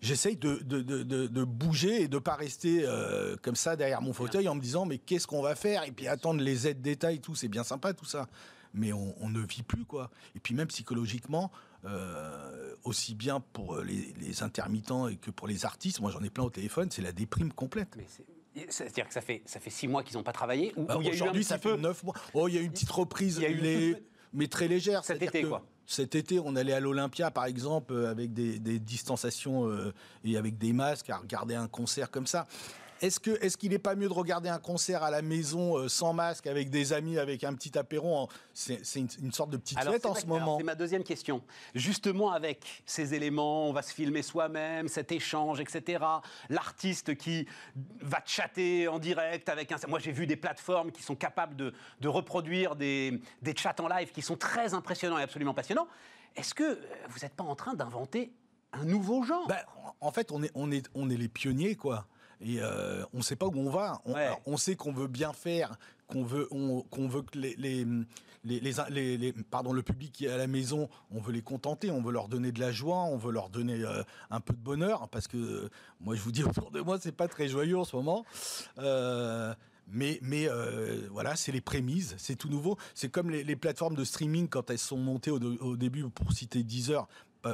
J'essaye 0.00 0.36
de, 0.36 1.44
bouger 1.44 2.02
et 2.02 2.08
de 2.08 2.18
pas 2.18 2.34
rester 2.34 2.84
comme 3.42 3.56
ça 3.56 3.76
derrière 3.76 4.02
mon 4.02 4.12
fauteuil 4.12 4.48
en 4.48 4.54
me 4.54 4.60
disant 4.60 4.86
mais 4.86 4.98
qu'est-ce 4.98 5.26
qu'on 5.26 5.42
va 5.42 5.54
faire? 5.54 5.84
Et 5.84 5.92
puis 5.92 6.08
attendre 6.08 6.40
les 6.40 6.66
aides 6.66 6.82
d'État 6.82 7.12
et 7.12 7.18
tout, 7.18 7.34
c'est 7.34 7.48
bien 7.48 7.64
sympa 7.64 7.92
tout 7.92 8.06
ça 8.06 8.26
mais 8.74 8.92
on, 8.92 9.28
ne 9.28 9.40
vit 9.40 9.62
plus, 9.62 9.84
quoi. 9.84 10.10
Et 10.34 10.40
puis 10.40 10.54
même 10.54 10.68
psychologiquement, 10.68 11.50
euh, 11.84 12.74
aussi 12.84 13.14
bien 13.14 13.40
pour 13.40 13.78
les, 13.78 14.42
intermittents 14.42 15.08
et 15.08 15.16
que 15.16 15.30
pour 15.30 15.48
les 15.48 15.64
artistes, 15.64 16.00
moi 16.00 16.10
j'en 16.10 16.22
ai 16.22 16.30
plein 16.30 16.44
au 16.44 16.50
téléphone, 16.50 16.90
c'est 16.90 17.02
la 17.02 17.12
déprime 17.12 17.52
complète. 17.52 17.96
c'est-à-dire 18.68 19.08
que 19.08 19.14
ça 19.14 19.20
fait, 19.20 19.42
ça 19.44 19.60
fait 19.60 19.70
six 19.70 19.88
mois 19.88 20.02
qu'ils 20.02 20.16
n'ont 20.16 20.22
pas 20.22 20.32
travaillé 20.32 20.72
bah, 20.76 20.96
Aujourd'hui, 20.96 21.44
ça 21.44 21.58
fait 21.58 21.76
neuf 21.76 22.02
mois. 22.02 22.14
Oh, 22.34 22.48
il 22.48 22.54
y 22.54 22.58
a 22.58 22.60
eu 22.60 22.64
une 22.64 22.72
petite 22.72 22.90
reprise, 22.90 23.40
mais 24.32 24.46
très 24.46 24.68
légère. 24.68 25.04
Cet 25.04 25.22
été, 25.22 25.42
quoi. 25.42 25.64
Cet 25.90 26.14
été, 26.14 26.38
on 26.38 26.54
allait 26.54 26.72
à 26.72 26.78
l'Olympia, 26.78 27.32
par 27.32 27.46
exemple, 27.46 28.06
avec 28.06 28.32
des, 28.32 28.78
distanciations 28.78 29.68
euh, 29.68 29.92
et 30.22 30.36
avec 30.36 30.56
des 30.56 30.72
masques, 30.72 31.10
à 31.10 31.16
regarder 31.16 31.56
un 31.56 31.66
concert 31.66 32.12
comme 32.12 32.28
ça. 32.28 32.46
Est-ce 33.00 33.18
que 33.18 33.30
est-ce 33.42 33.56
qu'il 33.56 33.70
n'est 33.70 33.78
pas 33.78 33.94
mieux 33.94 34.08
de 34.08 34.12
regarder 34.12 34.48
un 34.48 34.58
concert 34.58 35.02
à 35.02 35.10
la 35.10 35.22
maison 35.22 35.78
euh, 35.78 35.88
sans 35.88 36.12
masque 36.12 36.46
avec 36.46 36.68
des 36.70 36.92
amis 36.92 37.18
avec 37.18 37.44
un 37.44 37.54
petit 37.54 37.78
apéron 37.78 38.28
C'est 38.52 38.82
une, 38.96 39.32
sorte 39.32 39.50
de 39.50 39.56
petite 39.56 39.80
fête 39.80 40.04
en 40.04 40.14
ce 40.14 40.26
moment? 40.26 40.58
C'est 40.58 40.64
ma 40.64 40.74
deuxième 40.74 41.02
question. 41.02 41.42
Justement 41.74 42.30
avec 42.30 42.82
ces 42.84 43.14
éléments, 43.14 43.68
on 43.68 43.72
va 43.72 43.82
se 43.82 43.94
filmer 43.94 44.22
soi-même, 44.22 44.88
cet 44.88 45.12
échange, 45.12 45.60
etc. 45.60 46.04
L'artiste 46.50 47.16
qui 47.16 47.46
va 48.00 48.20
chatter 48.26 48.86
en 48.86 48.98
direct 48.98 49.48
avec 49.48 49.72
un. 49.72 49.76
Moi 49.88 49.98
j'ai 49.98 50.12
vu 50.12 50.26
des 50.26 50.36
plateformes 50.36 50.92
qui 50.92 51.02
sont 51.02 51.16
capables 51.16 51.56
de, 51.56 52.08
reproduire 52.08 52.76
des, 52.76 53.20
des 53.40 53.56
chats 53.56 53.76
en 53.78 53.88
live 53.88 54.10
qui 54.12 54.20
sont 54.20 54.36
très 54.36 54.74
impressionnants 54.74 55.18
et 55.18 55.22
absolument 55.22 55.54
passionnants. 55.54 55.88
Est-ce 56.36 56.54
que 56.54 56.78
vous 57.08 57.20
n'êtes 57.22 57.34
pas 57.34 57.44
en 57.44 57.54
train 57.54 57.74
d'inventer 57.74 58.32
un 58.72 58.84
nouveau 58.84 59.22
genre? 59.22 59.46
Ben, 59.48 59.58
En 60.00 60.12
fait, 60.12 60.30
on 60.32 60.42
est, 60.42 60.50
on, 60.54 60.70
est, 60.70 60.88
on 60.94 61.10
est 61.10 61.16
les 61.16 61.28
pionniers, 61.28 61.76
quoi. 61.76 62.06
Et 62.40 62.58
euh, 62.60 63.04
on 63.12 63.18
ne 63.18 63.22
sait 63.22 63.36
pas 63.36 63.46
où 63.46 63.56
on 63.56 63.70
va. 63.70 64.00
On, 64.46 64.56
sait 64.56 64.76
qu'on 64.76 64.92
veut 64.92 65.08
bien 65.08 65.32
faire, 65.32 65.76
qu'on 66.06 66.24
veut, 66.24 66.48
qu'on 66.90 67.08
veut 67.08 67.22
que 67.22 67.38
les, 67.38 67.54
les, 67.56 67.86
les, 68.44 69.16
les, 69.18 69.32
pardon, 69.50 69.72
le 69.72 69.82
public 69.82 70.12
qui 70.12 70.26
est 70.26 70.30
à 70.30 70.38
la 70.38 70.46
maison, 70.46 70.88
on 71.10 71.20
veut 71.20 71.32
les 71.32 71.42
contenter, 71.42 71.90
on 71.90 72.02
veut 72.02 72.12
leur 72.12 72.28
donner 72.28 72.52
de 72.52 72.60
la 72.60 72.72
joie, 72.72 73.02
on 73.02 73.18
veut 73.18 73.32
leur 73.32 73.50
donner 73.50 73.84
euh, 73.84 74.02
un 74.30 74.40
peu 74.40 74.54
de 74.54 74.58
bonheur, 74.58 75.08
parce 75.08 75.28
que 75.28 75.68
moi, 76.00 76.14
je 76.14 76.22
vous 76.22 76.32
dis 76.32 76.42
autour 76.44 76.70
de 76.70 76.80
moi, 76.80 76.98
c'est 77.00 77.12
pas 77.12 77.28
très 77.28 77.48
joyeux 77.48 77.78
en 77.78 77.84
ce 77.84 77.96
moment. 77.96 78.24
Euh, 78.78 79.54
mais, 79.92 80.20
mais 80.22 80.48
voilà, 81.10 81.34
c'est 81.34 81.50
les 81.50 81.60
prémices, 81.60 82.14
c'est 82.16 82.36
tout 82.36 82.48
nouveau. 82.48 82.78
C'est 82.94 83.10
comme 83.10 83.28
les, 83.28 83.56
plateformes 83.56 83.96
de 83.96 84.04
streaming 84.04 84.48
quand 84.48 84.70
elles 84.70 84.78
sont 84.78 84.96
montées 84.96 85.32
au, 85.32 85.40
au 85.40 85.76
début, 85.76 86.08
pour 86.08 86.32
citer 86.32 86.62
Deezer, 86.62 87.08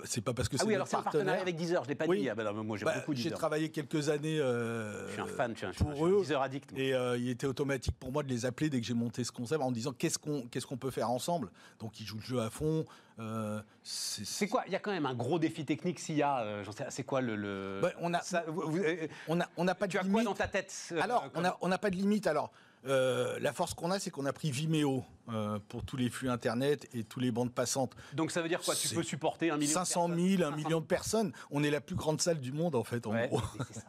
c'est 0.05 0.21
pas 0.21 0.35
parce 0.35 0.49
que 0.49 0.57
ah 0.57 0.61
c'est 0.61 0.67
oui, 0.67 0.75
alors 0.75 0.89
c'est 0.89 0.97
un 0.97 1.03
partenariat 1.03 1.41
avec 1.41 1.57
Deezer, 1.57 1.85
je 1.85 1.89
l'ai 1.89 1.95
pas 1.95 2.07
dit. 2.07 2.29
Ah 2.29 2.35
ben 2.35 2.53
moi 2.53 2.77
j'ai 2.77 2.85
bah, 2.85 2.95
beaucoup 2.97 3.15
J'ai 3.15 3.31
travaillé 3.31 3.71
quelques 3.71 4.09
années 4.09 4.41
euh, 4.41 5.07
je 5.09 5.13
suis 5.13 5.21
un 5.21 5.27
fan, 5.27 5.53
je 5.53 5.59
suis 5.59 5.67
un, 5.67 5.73
pour 5.73 6.07
eux, 6.07 6.21
Deezer 6.21 6.43
addict. 6.43 6.73
Et 6.77 6.95
euh, 6.95 7.17
il 7.17 7.29
était 7.29 7.47
automatique 7.47 7.95
pour 7.99 8.13
moi 8.13 8.23
de 8.23 8.29
les 8.29 8.47
appeler 8.47 8.71
dès 8.71 8.81
que 8.81 8.87
j'ai 8.87 8.95
monté 8.95 9.23
ce 9.25 9.33
concept 9.33 9.63
en 9.63 9.71
disant 9.71 9.93
qu'est-ce 9.93 10.19
qu'on 10.19 10.43
qu'est-ce 10.49 10.67
qu'on 10.67 10.77
peut 10.77 10.91
faire 10.91 11.11
ensemble? 11.11 11.51
Donc 11.79 12.01
ils 12.01 12.07
jouent 12.07 12.19
le 12.19 12.23
jeu 12.23 12.41
à 12.41 12.51
fond. 12.51 12.85
Euh, 13.19 13.63
c'est 13.83 14.49
quoi? 14.49 14.65
Il 14.67 14.73
y 14.73 14.77
a 14.77 14.79
quand 14.79 14.91
même 14.91 15.07
un 15.07 15.15
gros 15.15 15.39
défi 15.39 15.65
technique 15.65 16.01
s'il 16.01 16.17
y 16.17 16.23
a. 16.23 16.63
C'est 16.91 17.05
quoi 17.05 17.21
le, 17.21 17.81
bah, 17.81 17.93
on 18.01 18.13
a, 18.13 18.21
on 19.29 19.41
a 19.41 19.47
on 19.57 19.65
n'a 19.65 19.75
pas 19.75 19.89
tu 19.89 19.97
de 19.97 20.03
as 20.03 20.05
quoi 20.05 20.23
dans 20.23 20.35
ta 20.35 20.49
tête 20.49 20.93
Alors 21.01 21.31
on 21.35 21.45
a 21.45 21.57
on 21.61 21.69
n'a 21.69 21.79
pas 21.79 21.91
de 21.91 21.97
limite 21.97 22.27
alors. 22.27 22.53
Euh, 22.87 23.39
la 23.41 23.53
force 23.53 23.75
qu'on 23.75 23.91
a, 23.91 23.99
c'est 23.99 24.11
qu'on 24.11 24.27
a 24.27 24.33
pris 24.33 24.51
Vimeo 24.51 25.05
euh, 25.29 25.59
pour 25.69 25.85
tous 25.85 25.97
les 25.97 26.09
flux 26.09 26.31
Internet 26.31 26.89
et 26.95 27.03
tous 27.03 27.21
les 27.21 27.31
bandes 27.31 27.53
passantes. 27.53 27.97
Donc 28.15 28.31
ça 28.31 28.43
veut 28.43 28.49
dire 28.49 28.61
quoi? 28.61 28.75
Tu 28.75 28.89
peux 28.89 29.03
supporter 29.03 29.51
un 29.51 29.57
million 29.57 29.73
500 29.73 30.09
000, 30.15 30.43
un 30.43 30.55
million 30.55 30.81
de 30.81 30.87
personnes. 30.87 31.33
On 31.51 31.65
est 31.65 31.71
la 31.71 31.81
plus 31.81 31.97
grande 31.97 32.21
salle 32.21 32.39
du 32.39 32.53
monde, 32.53 32.75
en 32.75 32.85
fait, 32.85 33.07
en 33.07 33.27
gros. 33.27 33.43
C'est 33.69 33.81
ça 33.81 33.87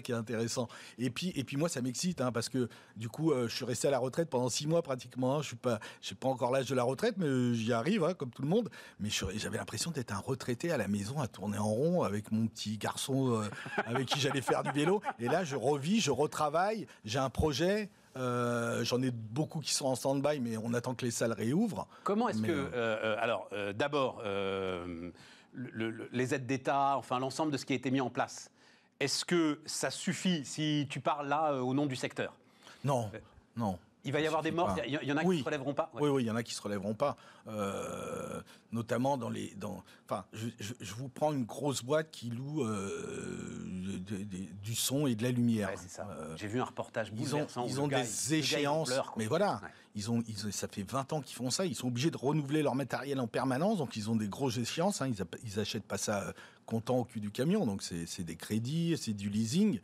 qui 0.00 0.12
est 0.12 0.14
intéressant. 0.14 0.68
Et 0.98 1.10
puis, 1.10 1.32
et 1.34 1.44
puis 1.44 1.56
moi, 1.56 1.68
ça 1.68 1.80
m'excite 1.82 2.20
hein, 2.20 2.32
parce 2.32 2.48
que 2.48 2.68
du 2.96 3.08
coup, 3.08 3.32
euh, 3.32 3.48
je 3.48 3.54
suis 3.54 3.64
resté 3.64 3.88
à 3.88 3.90
la 3.90 3.98
retraite 3.98 4.28
pendant 4.30 4.48
six 4.48 4.66
mois 4.66 4.82
pratiquement. 4.82 5.36
Hein. 5.36 5.42
Je 5.42 5.48
suis 5.48 5.56
pas, 5.56 5.80
je 6.00 6.14
pas 6.14 6.28
encore 6.28 6.50
l'âge 6.50 6.68
de 6.68 6.74
la 6.74 6.82
retraite, 6.82 7.16
mais 7.18 7.54
j'y 7.54 7.72
arrive 7.72 8.04
hein, 8.04 8.14
comme 8.14 8.30
tout 8.30 8.42
le 8.42 8.48
monde. 8.48 8.70
Mais 9.00 9.08
j'avais 9.10 9.58
l'impression 9.58 9.90
d'être 9.90 10.12
un 10.12 10.18
retraité 10.18 10.70
à 10.70 10.76
la 10.76 10.88
maison 10.88 11.20
à 11.20 11.28
tourner 11.28 11.58
en 11.58 11.68
rond 11.68 12.02
avec 12.02 12.32
mon 12.32 12.46
petit 12.46 12.78
garçon 12.78 13.42
euh, 13.42 13.48
avec 13.86 14.08
qui 14.08 14.20
j'allais 14.20 14.42
faire 14.42 14.62
du 14.62 14.70
vélo. 14.72 15.00
Et 15.18 15.26
là, 15.26 15.44
je 15.44 15.56
revis, 15.56 16.00
je 16.00 16.10
retravaille. 16.10 16.86
J'ai 17.04 17.18
un 17.18 17.30
projet. 17.30 17.90
Euh, 18.16 18.84
j'en 18.84 19.02
ai 19.02 19.10
beaucoup 19.10 19.58
qui 19.58 19.74
sont 19.74 19.86
en 19.86 19.96
stand-by, 19.96 20.38
mais 20.38 20.56
on 20.56 20.72
attend 20.72 20.94
que 20.94 21.04
les 21.04 21.10
salles 21.10 21.32
réouvrent. 21.32 21.88
Comment 22.04 22.28
est-ce 22.28 22.42
que. 22.42 23.18
alors, 23.18 23.48
d'abord 23.74 24.22
les 26.12 26.34
aides 26.34 26.46
d'État, 26.46 26.96
enfin 26.96 27.18
l'ensemble 27.18 27.52
de 27.52 27.56
ce 27.56 27.64
qui 27.64 27.72
a 27.72 27.76
été 27.76 27.90
mis 27.90 28.00
en 28.00 28.10
place. 28.10 28.50
Est-ce 29.00 29.24
que 29.24 29.60
ça 29.66 29.90
suffit 29.90 30.44
si 30.44 30.86
tu 30.88 31.00
parles 31.00 31.28
là 31.28 31.54
au 31.54 31.74
nom 31.74 31.86
du 31.86 31.96
secteur? 31.96 32.34
Non, 32.84 33.10
non. 33.56 33.78
Il 34.04 34.12
va 34.12 34.20
y 34.20 34.26
avoir 34.26 34.42
des 34.42 34.50
morts. 34.50 34.76
Il 34.86 34.92
y, 34.92 35.12
en 35.12 35.16
a 35.16 35.22
qui 35.22 35.28
ne 35.28 35.38
se 35.38 35.44
relèveront 35.44 35.72
pas. 35.72 35.90
Oui, 35.94 36.10
oui, 36.10 36.24
il 36.24 36.26
y 36.26 36.30
en 36.30 36.36
a 36.36 36.42
qui 36.42 36.54
se 36.54 36.60
relèveront 36.60 36.94
pas. 36.94 37.16
Euh, 37.48 38.42
notamment 38.70 39.16
dans 39.16 39.30
les. 39.30 39.54
Dans, 39.56 39.82
enfin, 40.04 40.26
je, 40.32 40.94
vous 40.94 41.08
prends 41.08 41.32
une 41.32 41.44
grosse 41.44 41.82
boîte 41.82 42.10
qui 42.10 42.28
loue 42.28 42.64
euh, 42.64 43.98
du 44.62 44.74
son 44.74 45.06
et 45.06 45.14
de 45.14 45.22
la 45.22 45.30
lumière. 45.30 45.70
c'est 45.76 45.90
ça. 45.90 46.06
Euh, 46.10 46.36
J'ai 46.36 46.48
vu 46.48 46.60
un 46.60 46.64
reportage 46.64 47.12
Ils 47.16 47.34
ont, 47.34 47.46
ils 47.66 47.80
ont 47.80 47.88
des 47.88 48.34
échéances. 48.34 48.92
mais 49.16 49.26
voilà, 49.26 49.62
ils 49.94 50.10
ont, 50.10 50.22
ça 50.50 50.68
fait 50.68 50.82
20 50.82 51.12
ans 51.12 51.20
qu'ils 51.20 51.36
font 51.36 51.50
ça. 51.50 51.66
Ils 51.66 51.74
sont 51.74 51.88
obligés 51.88 52.10
de 52.10 52.16
renouveler 52.16 52.62
leur 52.62 52.74
matériel 52.74 53.20
en 53.20 53.26
permanence. 53.26 53.78
Donc, 53.78 53.96
ils 53.96 54.10
ont 54.10 54.16
des 54.16 54.28
grosses 54.28 54.58
échéances. 54.58 55.02
Hein. 55.02 55.08
ils, 55.08 55.24
ils 55.44 55.60
achètent 55.60 55.84
pas 55.84 55.98
ça 55.98 56.34
comptant 56.66 56.98
au 56.98 57.04
cul 57.04 57.20
du 57.20 57.30
camion. 57.30 57.64
Donc, 57.66 57.82
c'est 57.82 58.24
des 58.24 58.36
crédits, 58.36 58.96
c'est 58.98 59.12
du 59.12 59.30
leasing 59.30 59.80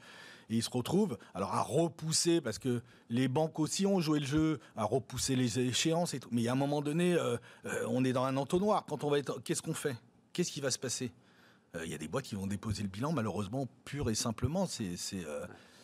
et 0.50 0.56
ils 0.56 0.62
se 0.62 0.70
retrouvent 0.70 1.16
alors 1.34 1.54
à 1.54 1.62
repousser 1.62 2.40
parce 2.40 2.58
que 2.58 2.82
les 3.08 3.28
banques 3.28 3.58
aussi 3.58 3.86
ont 3.86 4.00
joué 4.00 4.18
le 4.20 4.26
jeu 4.26 4.60
à 4.76 4.84
repousser 4.84 5.36
les 5.36 5.60
échéances 5.60 6.12
et 6.12 6.20
tout. 6.20 6.28
Mais 6.32 6.46
à 6.48 6.52
un 6.52 6.56
moment 6.56 6.82
donné, 6.82 7.14
euh, 7.14 7.36
euh, 7.64 7.84
on 7.88 8.04
est 8.04 8.12
dans 8.12 8.24
un 8.24 8.36
entonnoir. 8.36 8.84
Quand 8.86 9.04
on 9.04 9.10
va 9.10 9.18
être, 9.18 9.40
qu'est-ce 9.42 9.62
qu'on 9.62 9.74
fait? 9.74 9.96
Qu'est-ce 10.32 10.50
qui 10.50 10.60
va 10.60 10.70
se 10.70 10.78
passer? 10.78 11.12
Euh, 11.76 11.86
Il 11.86 11.90
y 11.90 11.94
a 11.94 11.98
des 11.98 12.08
boîtes 12.08 12.24
qui 12.24 12.34
vont 12.34 12.48
déposer 12.48 12.82
le 12.82 12.88
bilan, 12.88 13.12
malheureusement, 13.12 13.68
pur 13.84 14.10
et 14.10 14.14
simplement. 14.14 14.66
C'est 14.66 14.96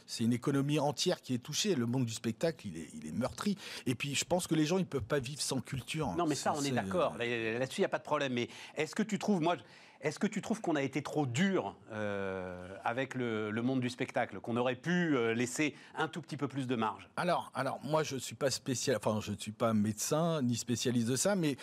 c'est 0.06 0.24
une 0.24 0.32
économie 0.32 0.78
entière 0.78 1.20
qui 1.20 1.34
est 1.34 1.38
touchée. 1.38 1.74
Le 1.74 1.86
monde 1.86 2.04
du 2.04 2.12
spectacle, 2.12 2.66
il 2.66 2.76
est, 2.76 2.88
il 2.94 3.06
est 3.06 3.12
meurtri. 3.12 3.56
Et 3.86 3.94
puis, 3.94 4.14
je 4.14 4.24
pense 4.24 4.46
que 4.46 4.54
les 4.54 4.64
gens, 4.64 4.78
ils 4.78 4.86
peuvent 4.86 5.02
pas 5.02 5.18
vivre 5.18 5.40
sans 5.40 5.60
culture. 5.60 6.08
Non, 6.16 6.26
mais 6.26 6.34
ça, 6.34 6.52
on 6.56 6.62
est, 6.62 6.70
d'accord. 6.70 7.16
Là-dessus, 7.18 7.80
il 7.80 7.82
n'y 7.82 7.86
a 7.86 7.90
pas 7.90 7.98
de 7.98 8.04
problème. 8.04 8.32
Mais 8.32 8.48
est-ce 8.76 8.94
que 8.94 9.02
tu 9.02 9.18
trouves, 9.18 9.40
moi, 9.40 9.56
est-ce 10.00 10.18
que 10.18 10.26
tu 10.26 10.42
trouves 10.42 10.60
qu'on 10.60 10.76
a 10.76 10.82
été 10.82 11.02
trop 11.02 11.26
dur 11.26 11.74
euh, 11.90 12.68
avec 12.84 13.14
le, 13.14 13.50
monde 13.62 13.80
du 13.80 13.90
spectacle, 13.90 14.40
qu'on 14.40 14.56
aurait 14.56 14.76
pu 14.76 15.16
euh, 15.16 15.34
laisser 15.34 15.74
un 15.96 16.08
tout 16.08 16.20
petit 16.20 16.36
peu 16.36 16.48
plus 16.48 16.66
de 16.66 16.76
marge? 16.76 17.08
Alors, 17.16 17.50
alors 17.54 17.80
moi, 17.82 18.02
je 18.02 18.14
ne 18.14 18.20
suis 18.20 18.36
pas 18.36 18.50
spécial, 18.50 18.96
enfin, 18.96 19.20
je 19.20 19.32
ne 19.32 19.36
suis 19.36 19.52
pas 19.52 19.72
médecin 19.72 20.42
ni 20.42 20.56
spécialiste 20.56 21.08
de 21.08 21.16
ça, 21.16 21.34
mais 21.34 21.56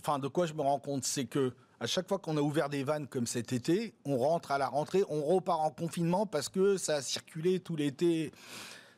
enfin, 0.00 0.18
de 0.18 0.28
quoi 0.28 0.46
je 0.46 0.54
me 0.54 0.62
rends 0.62 0.80
compte, 0.80 1.04
c'est 1.04 1.26
que 1.26 1.54
à 1.80 1.86
chaque 1.86 2.08
fois 2.08 2.18
qu'on 2.18 2.36
a 2.36 2.40
ouvert 2.40 2.68
des 2.68 2.84
vannes 2.84 3.06
comme 3.06 3.26
cet 3.26 3.52
été, 3.52 3.94
on 4.04 4.18
rentre 4.18 4.50
à 4.50 4.58
la 4.58 4.68
rentrée, 4.68 5.04
on 5.08 5.22
repart 5.22 5.60
en 5.60 5.70
confinement 5.70 6.26
parce 6.26 6.48
que 6.48 6.76
ça 6.76 6.96
a 6.96 7.02
circulé 7.02 7.60
tout 7.60 7.76
l'été. 7.76 8.32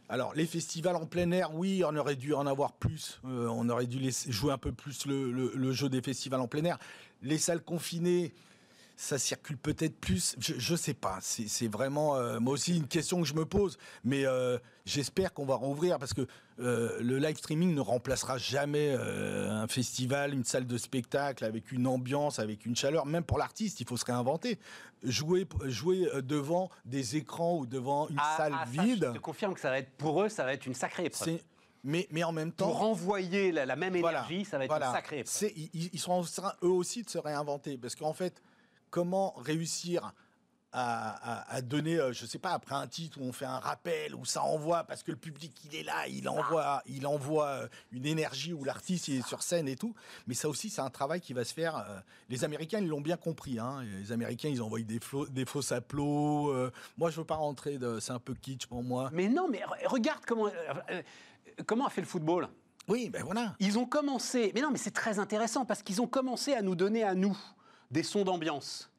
Alors, 0.09 0.35
les 0.35 0.47
festivals 0.47 0.97
en 0.97 1.05
plein 1.05 1.31
air, 1.33 1.55
oui, 1.55 1.83
on 1.85 1.95
aurait 1.97 2.17
dû 2.17 2.33
en 2.35 2.47
avoir 2.47 2.73
plus. 2.73 3.21
Euh, 3.27 3.49
on 3.49 3.69
aurait 3.69 3.87
dû 3.87 4.11
jouer 4.29 4.53
un 4.53 4.59
peu 4.59 4.73
plus 4.73 5.07
le, 5.07 5.73
jeu 5.73 5.89
des 5.89 6.01
festivals 6.01 6.41
en 6.41 6.49
plein 6.49 6.65
air 6.65 6.79
les 7.23 7.39
salles 7.39 7.63
confinées, 7.63 8.33
ça 8.99 9.17
circule 9.17 9.57
peut-être 9.57 9.97
plus. 10.01 10.35
Je 10.41 10.73
ne 10.73 10.77
sais 10.77 10.93
pas. 10.93 11.19
C'est 11.21 11.69
vraiment, 11.69 12.17
euh, 12.17 12.41
moi 12.41 12.55
aussi, 12.55 12.77
une 12.77 12.89
question 12.89 13.23
que 13.23 13.29
je 13.29 13.35
me 13.35 13.47
pose. 13.47 13.79
Mais 14.03 14.27
euh, 14.27 14.59
j'espère 14.87 15.33
qu'on 15.33 15.47
va 15.47 15.55
rouvrir 15.55 16.01
parce 16.01 16.13
que 16.13 16.27
euh, 16.59 16.99
le 17.01 17.19
live 17.19 17.37
streaming 17.37 17.77
ne 17.77 17.81
remplacera 17.81 18.39
jamais 18.39 18.93
un 18.93 19.69
festival, 19.69 20.35
une 20.35 20.43
salle 20.43 20.67
de 20.67 20.77
spectacle 20.77 21.45
avec 21.45 21.71
une 21.71 21.87
ambiance, 21.87 22.41
avec 22.41 22.67
une 22.67 22.75
chaleur. 22.75 23.07
Même 23.07 23.23
pour 23.23 23.39
l'artiste, 23.39 23.81
il 23.81 23.87
faut 23.87 23.97
se 23.97 24.05
réinventer. 24.05 24.59
Jouer, 25.05 25.47
jouer 25.67 26.09
devant 26.23 26.69
des 26.85 27.15
écrans 27.15 27.57
ou 27.57 27.67
devant 27.67 28.09
une 28.09 28.19
ah, 28.19 28.35
salle 28.37 28.53
ah, 28.59 28.65
vide. 28.65 29.07
je 29.11 29.19
te 29.19 29.23
confirme 29.23 29.55
que 29.55 29.61
ça 29.61 29.71
va 29.71 29.79
être, 29.79 29.93
pour 29.93 30.25
eux, 30.25 30.29
ça 30.29 30.45
va 30.45 30.53
être 30.53 30.67
une 30.67 30.75
sacrée 30.75 31.05
épreuve. 31.05 31.39
Mais, 31.85 32.09
mais 32.11 32.25
en 32.25 32.33
même 32.33 32.51
temps. 32.51 32.67
Pour 32.67 32.79
renvoyer 32.79 33.53
la, 33.53 33.77
même 33.77 33.95
énergie, 33.95 34.45
ça 34.45 34.59
va 34.59 34.65
être 34.65 34.75
une 34.75 34.93
sacrée 34.93 35.25
Ils, 35.55 35.91
ils, 35.93 36.01
sont 36.01 36.11
en 36.11 36.23
train, 36.23 36.53
eux 36.65 36.71
aussi, 36.71 37.05
de 37.05 37.09
se 37.09 37.19
réinventer. 37.19 37.79
Parce 37.79 37.95
qu'en 37.95 38.13
fait, 38.13 38.43
comment 38.91 39.33
réussir 39.37 40.13
à, 40.73 41.61
donner, 41.63 41.99
euh, 41.99 42.13
je 42.13 42.27
sais 42.27 42.39
pas, 42.39 42.53
après 42.53 42.75
un 42.75 42.87
titre 42.87 43.19
où 43.21 43.25
on 43.25 43.33
fait 43.33 43.47
un 43.47 43.59
rappel, 43.59 44.15
où 44.15 44.25
ça 44.25 44.43
envoie, 44.43 44.85
parce 44.85 45.03
que 45.03 45.11
le 45.11 45.17
public, 45.17 45.53
il 45.65 45.75
est 45.75 45.83
là, 45.83 46.07
il 46.09 46.29
envoie, 46.29 46.83
il 46.87 47.07
envoie 47.07 47.47
euh, 47.47 47.69
une 47.91 48.07
énergie, 48.07 48.53
où 48.53 48.65
l'artiste 48.65 49.09
est 49.09 49.27
sur 49.27 49.43
scène 49.43 49.67
et 49.67 49.77
tout. 49.77 49.95
Mais 50.27 50.35
ça 50.35 50.49
aussi, 50.49 50.71
c'est 50.71 50.81
un 50.81 50.91
travail 50.91 51.21
qui 51.21 51.33
va 51.33 51.45
se 51.45 51.55
faire. 51.55 51.77
Euh, 51.77 51.99
les 52.29 52.45
Américains, 52.45 52.81
ils 52.81 52.89
l'ont 52.89 53.01
bien 53.01 53.17
compris. 53.17 53.59
Hein. 53.59 53.83
Les 53.99 54.13
Américains, 54.13 54.49
ils 54.49 54.63
envoient 54.63 54.81
des, 54.81 55.01
des 55.31 55.45
fausses 55.47 55.73
moi, 56.99 57.11
je 57.11 57.17
veux 57.17 57.25
pas 57.25 57.37
rentrer, 57.37 57.79
de, 57.79 57.99
c'est 58.01 58.13
un 58.13 58.19
peu 58.19 58.35
kitsch 58.35 58.67
pour 58.67 58.83
moi. 58.83 59.11
Mais 59.13 59.29
non, 59.29 59.49
mais 59.49 59.63
regarde 59.87 60.21
comment 60.27 60.49
comment 61.67 61.87
a 61.87 61.91
fait 61.91 62.01
le 62.01 62.07
football 62.07 62.49
Oui, 62.89 63.11
ben 63.11 63.23
voilà. 63.25 63.55
Ils 63.61 63.79
ont 63.79 63.87
commencé, 63.87 64.53
mais 64.55 64.61
non, 64.61 64.71
mais 64.71 64.79
c'est 64.79 64.93
très 64.93 65.19
intéressant 65.19 65.65
parce 65.65 65.83
qu'ils 65.83 66.01
ont 66.01 66.07
commencé 66.07 66.55
à 66.55 66.63
nous 66.63 66.75
donner 66.75 67.03
à 67.05 67.15
nous 67.15 67.37
des 67.91 68.03
sons 68.03 68.25
d'ambiance. 68.25 68.91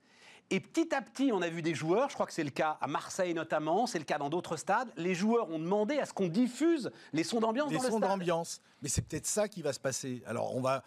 Et 0.52 0.60
petit 0.60 0.94
à 0.96 1.02
petit, 1.02 1.32
on 1.32 1.42
a 1.42 1.50
vu 1.50 1.62
des 1.62 1.76
joueurs, 1.76 2.10
je 2.10 2.16
crois 2.16 2.26
que 2.26 2.34
c'est 2.34 2.44
le 2.44 2.50
cas 2.50 2.78
à 2.82 2.88
Marseille 2.88 3.36
notamment, 3.36 3.86
c'est 3.86 4.00
le 4.00 4.06
cas 4.06 4.18
dans 4.18 4.30
d'autres 4.30 4.58
stades, 4.58 4.92
les 4.98 5.14
joueurs 5.14 5.50
ont 5.50 5.60
demandé 5.60 6.00
à 6.00 6.06
ce 6.06 6.14
qu'on 6.14 6.28
diffuse 6.28 6.92
les 7.14 7.24
sons 7.24 7.40
d'ambiance 7.40 7.68
dans 7.68 7.74
le 7.74 7.80
stade. 7.80 7.92
Les 7.92 7.92
sons 7.92 8.00
d'ambiance. 8.00 8.62
Mais 8.82 8.90
c'est 8.90 9.04
peut-être 9.04 9.28
ça 9.28 9.48
qui 9.48 9.62
va 9.62 9.74
se 9.74 9.80
passer. 9.80 10.24
Alors 10.26 10.56
on 10.56 10.62
va... 10.62 10.84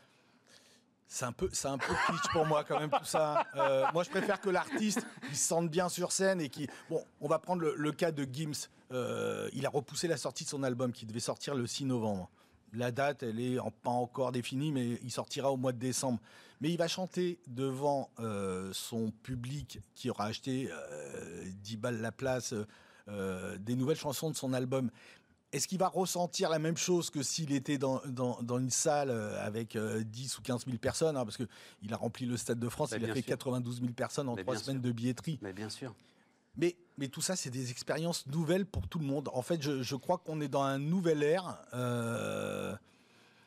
C'est 1.06 1.26
un 1.26 1.32
peu, 1.32 1.50
c'est 1.52 1.68
un 1.68 1.76
peu 1.76 1.92
kitsch 2.06 2.32
pour 2.32 2.46
moi 2.46 2.64
quand 2.64 2.80
même 2.80 2.88
tout 2.88 3.04
ça. 3.04 3.44
Euh, 3.54 3.84
moi, 3.92 4.02
je 4.02 4.08
préfère 4.08 4.40
que 4.40 4.48
l'artiste 4.48 5.06
il 5.28 5.36
se 5.36 5.46
sente 5.46 5.68
bien 5.68 5.90
sur 5.90 6.10
scène 6.10 6.40
et 6.40 6.48
qui. 6.48 6.66
Bon, 6.88 7.04
on 7.20 7.28
va 7.28 7.38
prendre 7.38 7.60
le, 7.60 7.92
cas 7.92 8.12
de 8.12 8.24
Gims. 8.24 8.68
Euh, 8.92 9.50
il 9.52 9.66
a 9.66 9.68
repoussé 9.68 10.08
la 10.08 10.16
sortie 10.16 10.44
de 10.44 10.48
son 10.48 10.62
album 10.62 10.90
qui 10.90 11.04
devait 11.04 11.20
sortir 11.20 11.54
le 11.54 11.66
6 11.66 11.84
novembre. 11.84 12.30
La 12.72 12.90
date, 12.92 13.24
elle 13.24 13.38
est 13.40 13.58
pas 13.82 13.90
encore 13.90 14.32
définie, 14.32 14.72
mais 14.72 14.98
il 15.02 15.10
sortira 15.10 15.52
au 15.52 15.58
mois 15.58 15.72
de 15.72 15.78
décembre. 15.78 16.18
Mais 16.62 16.70
il 16.70 16.78
va 16.78 16.88
chanter 16.88 17.38
devant 17.46 18.08
euh, 18.20 18.70
son 18.72 19.10
public 19.10 19.80
qui 19.94 20.08
aura 20.08 20.26
acheté 20.26 20.70
10 21.62 21.76
balles 21.76 22.00
la 22.00 22.12
place 22.12 22.54
des 23.06 23.74
nouvelles 23.74 23.98
chansons 23.98 24.30
de 24.30 24.36
son 24.36 24.54
album. 24.54 24.90
Est-ce 25.52 25.68
qu'il 25.68 25.78
va 25.78 25.88
ressentir 25.88 26.48
la 26.48 26.58
même 26.58 26.78
chose 26.78 27.10
que 27.10 27.22
s'il 27.22 27.52
était 27.52 27.76
dans, 27.76 28.00
dans, 28.06 28.58
une 28.58 28.70
salle 28.70 29.10
euh, 29.10 29.46
avec 29.46 29.76
10 29.76 29.76
euh, 29.76 30.38
ou 30.38 30.42
15 30.42 30.64
000 30.64 30.78
personnes 30.78 31.16
hein, 31.16 31.24
Parce 31.24 31.36
qu'il 31.36 31.92
a 31.92 31.96
rempli 31.96 32.24
le 32.24 32.38
Stade 32.38 32.58
de 32.58 32.68
France, 32.70 32.94
il 32.96 33.04
a 33.04 33.14
fait 33.14 33.22
92 33.22 33.80
000 33.80 33.92
personnes 33.92 34.30
en 34.30 34.36
trois 34.36 34.56
semaines 34.56 34.80
de 34.80 34.90
billetterie. 34.90 35.38
Mais 35.42 35.52
bien 35.52 35.68
sûr. 35.68 35.94
Mais, 36.56 36.76
mais 36.96 37.08
tout 37.08 37.20
ça, 37.20 37.36
c'est 37.36 37.50
des 37.50 37.70
expériences 37.70 38.26
nouvelles 38.26 38.64
pour 38.64 38.88
tout 38.88 38.98
le 38.98 39.04
monde. 39.04 39.28
En 39.34 39.42
fait, 39.42 39.62
je, 39.62 39.82
je 39.82 39.96
crois 39.96 40.18
qu'on 40.18 40.40
est 40.40 40.48
dans 40.48 40.62
un 40.62 40.78
nouvel 40.78 41.22
ère. 41.22 41.58
Euh, 41.74 42.74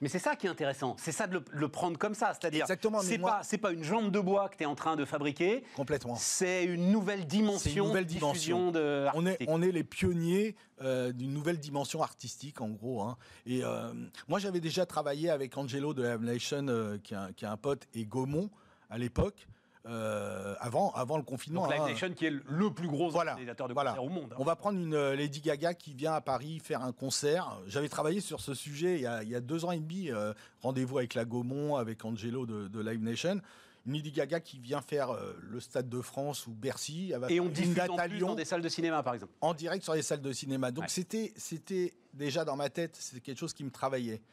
mais 0.01 0.09
c'est 0.09 0.19
ça 0.19 0.35
qui 0.35 0.47
est 0.47 0.49
intéressant, 0.49 0.95
c'est 0.99 1.11
ça 1.11 1.27
de 1.27 1.41
le, 1.51 1.67
prendre 1.69 1.97
comme 1.97 2.15
ça, 2.15 2.33
c'est-à-dire 2.33 2.65
c'est 2.67 3.17
pas 3.17 3.41
c'est 3.43 3.57
pas 3.57 3.71
une 3.71 3.83
jambe 3.83 4.11
de 4.11 4.19
bois 4.19 4.49
que 4.49 4.57
tu 4.57 4.63
es 4.63 4.65
en 4.65 4.75
train 4.75 4.95
de 4.95 5.05
fabriquer. 5.05 5.63
Complètement. 5.75 6.15
C'est 6.15 6.65
une 6.65 6.91
nouvelle 6.91 7.25
dimension. 7.25 7.83
Une 7.83 7.89
nouvelle 7.89 8.05
dimension. 8.05 8.71
De 8.71 9.07
on 9.13 9.25
est 9.25 9.37
on 9.47 9.61
est 9.61 9.71
les 9.71 9.83
pionniers 9.83 10.55
euh, 10.81 11.11
d'une 11.11 11.33
nouvelle 11.33 11.59
dimension 11.59 12.01
artistique 12.01 12.61
en 12.61 12.69
gros. 12.69 13.01
Hein. 13.01 13.17
Et 13.45 13.63
euh, 13.63 13.93
moi 14.27 14.39
j'avais 14.39 14.59
déjà 14.59 14.85
travaillé 14.85 15.29
avec 15.29 15.57
Angelo 15.57 15.93
de 15.93 16.03
la 16.03 16.17
Nation, 16.17 16.67
euh, 16.67 16.97
qui, 16.97 17.15
qui, 17.35 17.45
est 17.45 17.47
un 17.47 17.57
pote, 17.57 17.87
et 17.93 18.05
Gaumont 18.05 18.49
à 18.89 18.97
l'époque. 18.97 19.47
Euh, 19.87 20.55
avant, 20.59 20.91
avant 20.93 21.17
le 21.17 21.23
confinement. 21.23 21.63
Donc, 21.63 21.73
Live 21.73 21.81
hein. 21.83 21.89
Nation 21.89 22.13
qui 22.13 22.25
est 22.25 22.33
le 22.47 22.71
plus 22.71 22.87
gros 22.87 23.15
organisateur 23.15 23.67
de 23.67 23.73
concerts 23.73 24.03
au 24.03 24.09
monde. 24.09 24.29
Hein. 24.31 24.37
On 24.39 24.43
va 24.43 24.55
prendre 24.55 24.79
une 24.79 24.95
euh, 24.95 25.15
Lady 25.15 25.41
Gaga 25.41 25.75
qui 25.75 25.93
vient 25.93 26.13
à 26.13 26.21
Paris 26.21 26.59
faire 26.59 26.81
un 26.81 26.91
concert. 26.91 27.59
J'avais 27.67 27.89
travaillé 27.89 28.19
sur 28.19 28.41
ce 28.41 28.55
sujet 28.55 28.95
il 28.95 29.01
y 29.01 29.05
a, 29.05 29.21
il 29.21 29.29
y 29.29 29.35
a 29.35 29.41
deux 29.41 29.63
ans 29.63 29.71
et 29.71 29.79
demi. 29.79 30.09
Euh, 30.09 30.33
rendez-vous 30.61 30.97
avec 30.97 31.13
la 31.13 31.23
Gaumont, 31.23 31.75
avec 31.75 32.03
Angelo 32.03 32.47
de, 32.47 32.79
Live 32.79 33.03
Nation. 33.03 33.41
Une 33.85 33.93
Lady 33.93 34.11
Gaga 34.11 34.39
qui 34.39 34.57
vient 34.57 34.81
faire 34.81 35.15
le 35.39 35.59
Stade 35.59 35.87
de 35.87 36.01
France 36.01 36.47
ou 36.47 36.53
Bercy. 36.53 37.13
Et 37.29 37.39
on 37.39 37.45
diffuse 37.45 37.79
en 37.87 37.95
plus 37.95 38.17
dans 38.17 38.33
des 38.33 38.45
salles 38.45 38.63
de 38.63 38.69
cinéma, 38.69 39.03
par 39.03 39.13
exemple. 39.13 39.33
En 39.41 39.53
direct 39.53 39.83
sur 39.83 39.93
les 39.93 40.01
salles 40.01 40.21
de 40.21 40.33
cinéma. 40.33 40.71
Donc 40.71 40.85
c'était, 40.87 41.31
c'était 41.35 41.93
déjà 42.11 42.43
dans 42.43 42.55
ma 42.55 42.69
tête, 42.69 42.97
c'est 42.99 43.21
quelque 43.21 43.37
chose 43.37 43.53
qui 43.53 43.63
me 43.63 43.69
travaillait. 43.69 44.23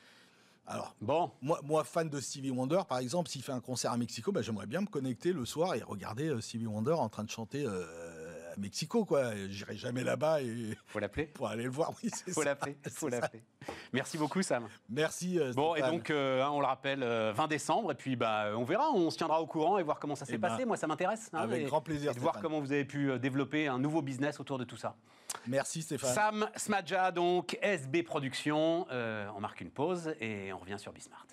Alors, 0.67 0.95
bon. 1.01 1.31
moi, 1.43 1.61
moi, 1.65 1.85
fan 1.85 2.09
de 2.09 2.21
Stevie 2.21 2.51
Wonder, 2.51 2.81
par 2.89 2.99
exemple, 2.99 3.29
s'il 3.29 3.43
fait 3.43 3.53
un 3.53 3.61
concert 3.61 3.93
à 3.93 3.97
Mexico, 3.97 4.31
bah, 4.31 4.43
j'aimerais 4.43 4.67
bien 4.67 4.81
me 4.81 4.87
connecter 4.87 5.33
le 5.33 5.45
soir 5.45 5.75
et 5.75 5.83
regarder 5.83 6.29
euh, 6.29 6.41
Stevie 6.41 6.67
Wonder 6.67 6.93
en 6.93 7.09
train 7.09 7.25
de 7.25 7.31
chanter 7.31 7.65
euh, 7.67 7.87
à 8.53 8.61
Mexico. 8.61 9.05
quoi. 9.05 9.33
J'irai 9.49 9.77
jamais 9.77 10.05
là-bas 10.05 10.43
et 10.43 10.77
faut 10.87 10.99
l'appeler 10.99 11.27
pour 11.27 11.49
aller 11.49 11.65
le 11.65 11.71
voir. 11.71 11.93
Oui, 12.03 12.11
faut 12.33 12.43
l'appeler. 12.43 12.77
Faut 12.93 13.09
l'appeler. 13.09 13.43
Merci 13.93 14.19
beaucoup, 14.19 14.43
Sam. 14.43 14.69
Merci. 14.89 15.39
Euh, 15.39 15.53
bon, 15.53 15.75
et 15.75 15.81
donc, 15.81 16.11
hein, 16.11 16.49
on 16.53 16.61
le 16.61 16.67
rappelle, 16.67 17.01
20 17.01 17.49
décembre, 17.49 17.93
et 17.93 17.95
puis 17.95 18.17
bah, 18.17 18.51
on 18.55 18.65
verra, 18.65 18.91
on 18.91 19.11
se 19.11 19.17
tiendra 19.17 19.41
au 19.41 19.47
courant 19.47 19.79
et 19.79 19.83
voir 19.83 19.99
comment 19.99 20.15
ça 20.15 20.25
s'est 20.25 20.35
eh 20.35 20.39
ben, 20.39 20.49
passé. 20.49 20.65
Moi, 20.65 20.77
ça 20.77 20.87
m'intéresse. 20.87 21.31
Hein, 21.33 21.41
avec 21.41 21.67
grand 21.67 21.81
plaisir. 21.81 22.15
de 22.15 22.21
voir 22.21 22.41
comment 22.41 22.61
vous 22.61 22.73
avez 22.73 22.85
pu 22.85 23.19
développer 23.19 23.67
un 23.67 23.79
nouveau 23.79 24.03
business 24.03 24.39
autour 24.41 24.59
de 24.59 24.65
tout 24.65 24.77
ça. 24.77 24.97
Merci 25.47 25.83
Stéphane. 25.83 26.15
Sam 26.15 26.49
Smadja, 26.57 27.11
donc 27.11 27.59
SB 27.63 28.03
Productions. 28.03 28.87
on 28.91 29.41
marque 29.41 29.61
une 29.61 29.71
pause 29.71 30.15
et 30.21 30.53
on 30.53 30.59
revient 30.59 30.79
sur 30.79 30.93
Bismart. 30.93 31.27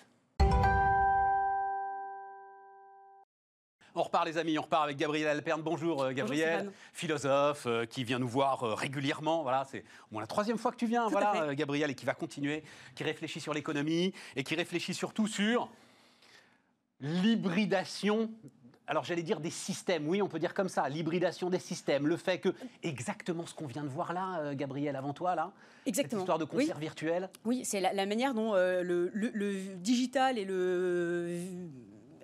On 4.00 4.04
repart 4.04 4.26
les 4.26 4.38
amis, 4.38 4.58
on 4.58 4.62
repart 4.62 4.86
avec 4.86 4.96
Gabriel 4.96 5.28
Alperne. 5.28 5.62
Bonjour 5.62 6.04
euh, 6.04 6.14
Gabriel, 6.14 6.72
philosophe 6.94 7.66
euh, 7.66 7.86
qui 7.86 8.06
vient 8.06 8.18
nous 8.18 8.30
voir 8.30 8.64
euh, 8.64 8.74
régulièrement. 8.74 9.44
Voilà, 9.44 9.66
c'est 9.70 9.84
la 10.14 10.26
troisième 10.26 10.58
fois 10.58 10.72
que 10.72 10.78
tu 10.78 10.86
viens, 10.86 11.10
voilà 11.10 11.54
Gabriel, 11.54 11.92
et 11.92 11.96
qui 11.96 12.06
va 12.06 12.14
continuer, 12.14 12.64
qui 12.96 13.04
réfléchit 13.04 13.42
sur 13.42 13.54
l'économie 13.54 14.14
et 14.38 14.46
qui 14.46 14.56
réfléchit 14.56 14.94
surtout 14.94 15.28
sur 15.28 15.70
l'hybridation 17.02 18.30
alors 18.90 19.04
j'allais 19.04 19.24
dire 19.24 19.40
des 19.40 19.52
systèmes, 19.52 20.08
oui, 20.08 20.22
on 20.22 20.28
peut 20.28 20.40
dire 20.40 20.56
comme 20.56 20.68
ça, 20.68 20.90
l'hybridation 20.90 21.52
des 21.52 21.60
systèmes, 21.60 22.08
le 22.08 22.18
fait 22.18 22.40
que 22.40 22.50
exactement 22.82 23.46
ce 23.46 23.54
qu'on 23.54 23.68
vient 23.68 23.84
de 23.84 23.88
voir 23.88 24.14
là, 24.14 24.40
euh, 24.40 24.56
Gabriel, 24.56 24.96
avant 24.96 25.14
toi 25.14 25.36
là, 25.36 25.52
exactement. 25.86 26.22
cette 26.22 26.24
histoire 26.24 26.40
de 26.40 26.46
concert 26.46 26.80
virtuel. 26.80 27.30
Oui, 27.46 27.64
c'est 27.64 27.82
la, 27.82 28.06
manière 28.08 28.34
dont 28.34 28.56
euh, 28.56 28.82
le, 28.82 29.76
digital 29.76 30.40
et 30.40 30.46
le 30.46 31.38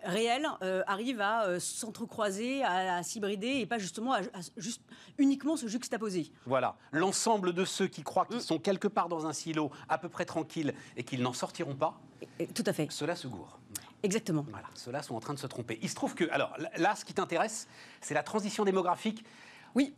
réel 0.05 0.47
euh, 0.61 0.83
arrivent 0.87 1.21
à 1.21 1.59
s'entrecroiser, 1.59 2.63
à, 2.63 3.03
s'hybrider 3.03 3.59
et 3.59 3.65
pas 3.65 3.77
justement 3.77 4.13
à, 4.13 4.21
juste 4.57 4.81
uniquement 5.17 5.57
se 5.57 5.67
juxtaposer. 5.67 6.31
Voilà, 6.45 6.75
l'ensemble 6.91 7.53
de 7.53 7.65
ceux 7.65 7.87
qui 7.87 8.03
croient 8.03 8.25
qu'ils 8.25 8.37
mm. 8.37 8.41
sont 8.41 8.59
quelque 8.59 8.87
part 8.87 9.09
dans 9.09 9.25
un 9.25 9.33
silo 9.33 9.71
à 9.89 9.97
peu 9.97 10.09
près 10.09 10.25
tranquilles 10.25 10.73
et 10.95 11.03
qu'ils 11.03 11.21
n'en 11.21 11.33
sortiront 11.33 11.75
pas. 11.75 11.99
Tout 12.53 12.63
à 12.65 12.73
fait. 12.73 12.91
Cela 12.91 13.15
se 13.15 13.27
gourre. 13.27 13.59
Exactement. 14.03 14.45
Voilà, 14.51 14.67
ceux-là 14.75 15.01
sont 15.01 15.15
en 15.15 15.19
train 15.19 15.33
de 15.33 15.39
se 15.39 15.47
tromper. 15.47 15.79
Il 15.81 15.89
se 15.89 15.95
trouve 15.95 16.13
que, 16.13 16.29
alors 16.29 16.55
là, 16.77 16.95
ce 16.95 17.05
qui 17.05 17.13
t'intéresse, 17.13 17.67
c'est 18.01 18.13
la 18.13 18.23
transition 18.23 18.63
démographique. 18.63 19.25
Oui. 19.73 19.95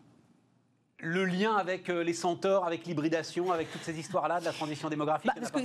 Le 1.00 1.26
lien 1.26 1.56
avec 1.56 1.90
euh, 1.90 2.04
les 2.04 2.14
centaures, 2.14 2.66
avec 2.66 2.88
l'hybridation, 2.88 3.52
avec 3.52 3.72
toutes 3.72 3.84
ces 3.84 4.00
histoires-là 4.00 4.40
de 4.40 4.46
la 4.46 4.52
transition 4.52 4.90
démographique 4.90 5.30
bah, 5.32 5.62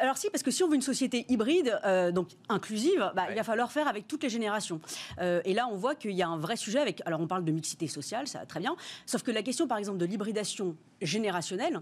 Alors 0.00 0.16
si, 0.16 0.28
parce 0.28 0.42
que 0.42 0.50
si 0.50 0.64
on 0.64 0.68
veut 0.68 0.74
une 0.74 0.82
société 0.82 1.24
hybride, 1.28 1.78
euh, 1.84 2.10
donc 2.10 2.30
inclusive, 2.48 3.12
bah, 3.14 3.26
il 3.30 3.36
va 3.36 3.44
falloir 3.44 3.70
faire 3.70 3.86
avec 3.86 4.08
toutes 4.08 4.24
les 4.24 4.28
générations. 4.28 4.80
Euh, 5.20 5.40
et 5.44 5.54
là, 5.54 5.68
on 5.70 5.76
voit 5.76 5.94
qu'il 5.94 6.10
y 6.10 6.22
a 6.22 6.28
un 6.28 6.36
vrai 6.36 6.56
sujet 6.56 6.80
avec... 6.80 7.00
Alors 7.06 7.20
on 7.20 7.28
parle 7.28 7.44
de 7.44 7.52
mixité 7.52 7.86
sociale, 7.86 8.26
ça 8.26 8.40
va 8.40 8.46
très 8.46 8.58
bien, 8.58 8.74
sauf 9.06 9.22
que 9.22 9.30
la 9.30 9.44
question, 9.44 9.68
par 9.68 9.78
exemple, 9.78 9.98
de 9.98 10.04
l'hybridation 10.04 10.76
générationnelle, 11.00 11.80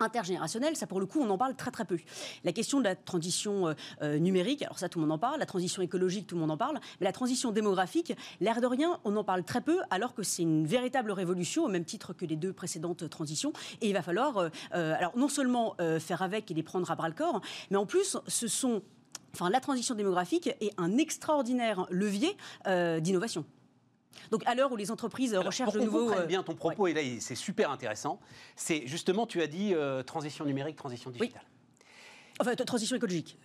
intergénérationnel, 0.00 0.76
ça 0.76 0.86
pour 0.86 1.00
le 1.00 1.06
coup 1.06 1.20
on 1.20 1.30
en 1.30 1.38
parle 1.38 1.54
très 1.54 1.70
très 1.70 1.84
peu. 1.84 1.98
La 2.44 2.52
question 2.52 2.78
de 2.78 2.84
la 2.84 2.96
transition 2.96 3.68
euh, 3.68 3.74
euh, 4.02 4.18
numérique, 4.18 4.62
alors 4.62 4.78
ça 4.78 4.88
tout 4.88 4.98
le 4.98 5.06
monde 5.06 5.12
en 5.12 5.18
parle, 5.18 5.38
la 5.38 5.46
transition 5.46 5.82
écologique 5.82 6.26
tout 6.26 6.34
le 6.34 6.40
monde 6.40 6.50
en 6.50 6.56
parle, 6.56 6.80
mais 7.00 7.04
la 7.04 7.12
transition 7.12 7.52
démographique, 7.52 8.14
l'air 8.40 8.60
de 8.60 8.66
rien, 8.66 8.98
on 9.04 9.16
en 9.16 9.24
parle 9.24 9.44
très 9.44 9.60
peu 9.60 9.80
alors 9.90 10.14
que 10.14 10.22
c'est 10.22 10.42
une 10.42 10.66
véritable 10.66 11.10
révolution 11.10 11.64
au 11.64 11.68
même 11.68 11.84
titre 11.84 12.12
que 12.12 12.24
les 12.24 12.36
deux 12.36 12.52
précédentes 12.52 13.08
transitions 13.08 13.52
et 13.80 13.88
il 13.88 13.92
va 13.92 14.02
falloir 14.02 14.38
euh, 14.38 14.50
alors 14.72 15.16
non 15.16 15.28
seulement 15.28 15.76
faire 15.98 16.22
avec 16.22 16.50
et 16.50 16.54
les 16.54 16.62
prendre 16.62 16.90
à 16.90 16.96
bras 16.96 17.08
le 17.08 17.14
corps, 17.14 17.40
mais 17.70 17.76
en 17.76 17.86
plus 17.86 18.16
ce 18.26 18.48
sont 18.48 18.82
Enfin, 19.32 19.50
la 19.50 19.58
transition 19.58 19.96
démographique 19.96 20.46
est 20.60 20.70
un 20.78 20.96
extraordinaire 20.96 21.88
levier 21.90 22.36
d'innovation. 23.00 23.44
Donc 24.30 24.42
à 24.46 24.54
l'heure 24.54 24.72
où 24.72 24.76
les 24.76 24.90
entreprises 24.90 25.34
recherchent 25.34 25.72
de 25.74 25.80
nouveaux... 25.80 26.12
Pour 26.12 26.26
bien 26.26 26.42
ton 26.42 26.54
propos, 26.54 26.86
et 26.86 26.94
là 26.94 27.00
c'est 27.20 27.34
super 27.34 27.70
intéressant, 27.70 28.20
c'est 28.56 28.86
justement, 28.86 29.26
tu 29.26 29.42
as 29.42 29.46
dit 29.46 29.74
euh, 29.74 30.02
transition 30.02 30.44
numérique, 30.44 30.76
transition 30.76 31.10
digitale. 31.10 31.42
Enfin, 32.40 32.54
transition 32.54 32.96
écologique. 32.96 33.36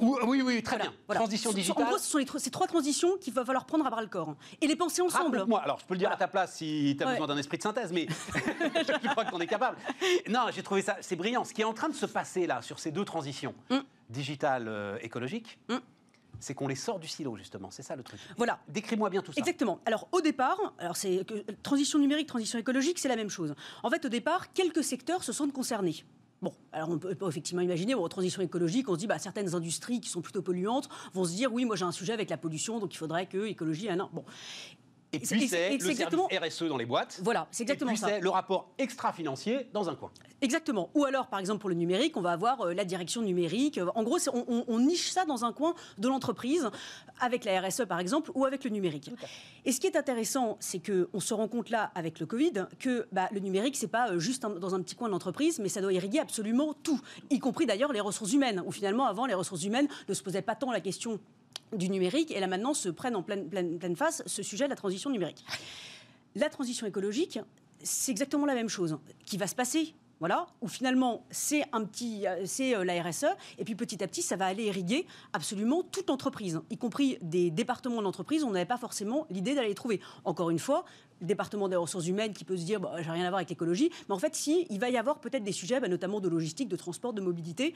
oui, 0.00 0.42
oui, 0.42 0.62
très 0.62 0.78
bien. 0.78 0.92
Transition 1.08 1.52
digitale. 1.52 1.84
En 1.84 1.88
gros, 1.88 1.98
ce 1.98 2.08
sont 2.08 2.38
ces 2.38 2.50
trois 2.50 2.66
transitions 2.66 3.16
qu'il 3.18 3.32
va 3.32 3.44
falloir 3.44 3.64
prendre 3.64 3.86
à 3.86 3.90
bras 3.90 4.02
le 4.02 4.08
corps 4.08 4.34
et 4.60 4.66
les 4.66 4.76
penser 4.76 5.02
ensemble. 5.02 5.44
Moi, 5.46 5.60
alors 5.62 5.78
je 5.80 5.86
peux 5.86 5.94
le 5.94 5.98
dire 5.98 6.10
à 6.10 6.16
ta 6.16 6.28
place 6.28 6.56
si 6.56 6.94
tu 6.98 7.04
as 7.04 7.10
besoin 7.12 7.26
d'un 7.26 7.38
esprit 7.38 7.58
de 7.58 7.62
synthèse, 7.62 7.92
mais 7.92 8.06
je 8.34 9.08
crois 9.08 9.24
qu'on 9.24 9.40
est 9.40 9.46
capable. 9.46 9.78
Non, 10.28 10.46
j'ai 10.54 10.62
trouvé 10.62 10.82
ça, 10.82 10.96
c'est 11.00 11.16
brillant. 11.16 11.44
Ce 11.44 11.54
qui 11.54 11.62
est 11.62 11.64
en 11.64 11.74
train 11.74 11.88
de 11.88 11.94
se 11.94 12.06
passer 12.06 12.46
là 12.46 12.62
sur 12.62 12.78
ces 12.78 12.90
deux 12.90 13.04
transitions, 13.04 13.54
mm. 13.70 13.78
digitale, 14.10 14.66
euh, 14.68 14.98
écologique, 15.02 15.58
mm 15.68 15.76
c'est 16.40 16.54
qu'on 16.54 16.68
les 16.68 16.74
sort 16.74 16.98
du 16.98 17.08
silo, 17.08 17.36
justement. 17.36 17.70
C'est 17.70 17.82
ça 17.82 17.96
le 17.96 18.02
truc. 18.02 18.20
Voilà. 18.36 18.60
Décris-moi 18.68 19.10
bien 19.10 19.22
tout 19.22 19.32
ça. 19.32 19.40
Exactement. 19.40 19.80
Alors, 19.86 20.08
au 20.12 20.20
départ, 20.20 20.74
alors 20.78 20.96
c'est 20.96 21.24
transition 21.62 21.98
numérique, 21.98 22.28
transition 22.28 22.58
écologique, 22.58 22.98
c'est 22.98 23.08
la 23.08 23.16
même 23.16 23.30
chose. 23.30 23.54
En 23.82 23.90
fait, 23.90 24.04
au 24.04 24.08
départ, 24.08 24.52
quelques 24.52 24.84
secteurs 24.84 25.22
se 25.22 25.32
sentent 25.32 25.52
concernés. 25.52 26.04
Bon, 26.42 26.52
alors 26.70 26.90
on 26.90 26.98
peut, 26.98 27.16
effectivement 27.26 27.62
imaginer, 27.62 27.94
bon, 27.94 28.06
transition 28.08 28.42
écologique, 28.42 28.90
on 28.90 28.94
se 28.94 28.98
dit, 28.98 29.06
bah, 29.06 29.18
certaines 29.18 29.54
industries 29.54 30.00
qui 30.00 30.10
sont 30.10 30.20
plutôt 30.20 30.42
polluantes 30.42 30.88
vont 31.14 31.24
se 31.24 31.32
dire, 31.32 31.50
oui, 31.50 31.64
moi 31.64 31.76
j'ai 31.76 31.84
un 31.84 31.92
sujet 31.92 32.12
avec 32.12 32.28
la 32.28 32.36
pollution, 32.36 32.78
donc 32.78 32.92
il 32.92 32.98
faudrait 32.98 33.26
que 33.26 33.46
écologie, 33.46 33.88
un 33.88 34.00
an. 34.00 34.10
Bon. 34.12 34.22
Et 35.16 35.26
puis 35.26 35.48
c'est 35.48 35.76
le 35.76 35.90
exactement... 35.90 36.28
RSE 36.28 36.64
dans 36.64 36.76
les 36.76 36.86
boîtes. 36.86 37.20
Voilà, 37.22 37.46
c'est 37.50 37.62
exactement 37.62 37.90
et 37.90 37.94
puis 37.94 38.02
c'est 38.04 38.20
le 38.20 38.30
rapport 38.30 38.70
extra-financier 38.78 39.68
dans 39.72 39.88
un 39.88 39.94
coin. 39.94 40.10
Exactement. 40.42 40.90
Ou 40.94 41.04
alors, 41.04 41.28
par 41.28 41.40
exemple, 41.40 41.60
pour 41.60 41.70
le 41.70 41.74
numérique, 41.74 42.16
on 42.16 42.20
va 42.20 42.32
avoir 42.32 42.60
euh, 42.60 42.74
la 42.74 42.84
direction 42.84 43.22
numérique. 43.22 43.80
En 43.94 44.02
gros, 44.02 44.18
on, 44.68 44.78
niche 44.78 45.10
ça 45.10 45.24
dans 45.24 45.44
un 45.44 45.52
coin 45.52 45.74
de 45.98 46.08
l'entreprise, 46.08 46.68
avec 47.20 47.44
la 47.44 47.60
RSE, 47.60 47.86
par 47.88 48.00
exemple, 48.00 48.30
ou 48.34 48.44
avec 48.44 48.64
le 48.64 48.70
numérique. 48.70 49.10
Et 49.64 49.72
ce 49.72 49.80
qui 49.80 49.86
est 49.86 49.96
intéressant, 49.96 50.58
c'est 50.60 50.80
qu'on 50.80 51.20
se 51.20 51.32
rend 51.32 51.48
compte 51.48 51.70
là, 51.70 51.90
avec 51.94 52.20
le 52.20 52.26
Covid, 52.26 52.66
que 52.78 53.06
bah, 53.12 53.28
le 53.32 53.40
numérique, 53.40 53.76
c'est 53.76 53.88
pas 53.88 54.10
euh, 54.10 54.18
juste 54.18 54.42
dans 54.42 54.74
un 54.74 54.82
petit 54.82 54.94
coin 54.94 55.08
de 55.08 55.12
l'entreprise, 55.12 55.58
mais 55.58 55.68
ça 55.68 55.80
doit 55.80 55.92
irriguer 55.92 56.18
absolument 56.18 56.74
tout, 56.82 57.00
y 57.30 57.38
compris 57.38 57.64
d'ailleurs 57.64 57.92
les 57.92 58.00
ressources 58.00 58.32
humaines, 58.32 58.62
où 58.66 58.72
finalement, 58.72 59.06
avant, 59.06 59.24
les 59.24 59.34
ressources 59.34 59.64
humaines 59.64 59.88
ne 60.08 60.14
se 60.14 60.22
posaient 60.22 60.42
pas 60.42 60.54
tant 60.54 60.70
la 60.70 60.80
question 60.80 61.18
du 61.76 61.88
numérique, 61.88 62.30
et 62.30 62.40
là 62.40 62.46
maintenant 62.46 62.74
se 62.74 62.88
prennent 62.88 63.16
en 63.16 63.22
pleine, 63.22 63.96
face 63.96 64.22
ce 64.26 64.42
sujet 64.42 64.64
de 64.64 64.70
la 64.70 64.76
transition 64.76 65.10
numérique. 65.10 65.44
La 66.34 66.48
transition 66.48 66.86
écologique, 66.86 67.38
c'est 67.82 68.10
exactement 68.12 68.46
la 68.46 68.54
même 68.54 68.68
chose 68.68 68.98
qui 69.24 69.36
va 69.36 69.46
se 69.46 69.54
passer 69.54 69.94
voilà, 70.18 70.46
où 70.62 70.68
finalement 70.68 71.24
c'est 71.30 71.64
un 71.72 71.84
petit, 71.84 72.26
euh, 72.26 72.46
c'est 72.46 72.74
euh, 72.74 72.84
la 72.84 73.02
RSE, 73.02 73.26
et 73.58 73.64
puis 73.64 73.74
petit 73.74 74.02
à 74.02 74.08
petit 74.08 74.22
ça 74.22 74.36
va 74.36 74.46
aller 74.46 74.64
irriguer 74.64 75.06
absolument 75.32 75.82
toute 75.82 76.08
l'entreprise, 76.08 76.60
y 76.70 76.78
compris 76.78 77.18
des 77.20 77.50
départements 77.50 78.00
d'entreprise, 78.02 78.42
on 78.42 78.50
n'avait 78.50 78.64
pas 78.64 78.78
forcément 78.78 79.26
l'idée 79.30 79.54
d'aller 79.54 79.68
les 79.68 79.74
trouver. 79.74 80.00
Encore 80.24 80.50
une 80.50 80.58
fois, 80.58 80.84
le 81.20 81.26
département 81.26 81.68
des 81.68 81.76
ressources 81.76 82.06
humaines 82.06 82.32
qui 82.32 82.44
peut 82.44 82.56
se 82.56 82.64
dire, 82.64 82.80
bah, 82.80 82.92
j'ai 82.98 83.10
rien 83.10 83.24
à 83.24 83.28
voir 83.28 83.38
avec 83.38 83.50
l'écologie, 83.50 83.90
mais 84.08 84.14
en 84.14 84.18
fait, 84.18 84.34
si, 84.34 84.66
il 84.70 84.78
va 84.78 84.90
y 84.90 84.96
avoir 84.96 85.18
peut-être 85.18 85.44
des 85.44 85.52
sujets, 85.52 85.80
bah, 85.80 85.88
notamment 85.88 86.20
de 86.20 86.28
logistique, 86.28 86.68
de 86.68 86.76
transport, 86.76 87.12
de 87.12 87.20
mobilité, 87.20 87.74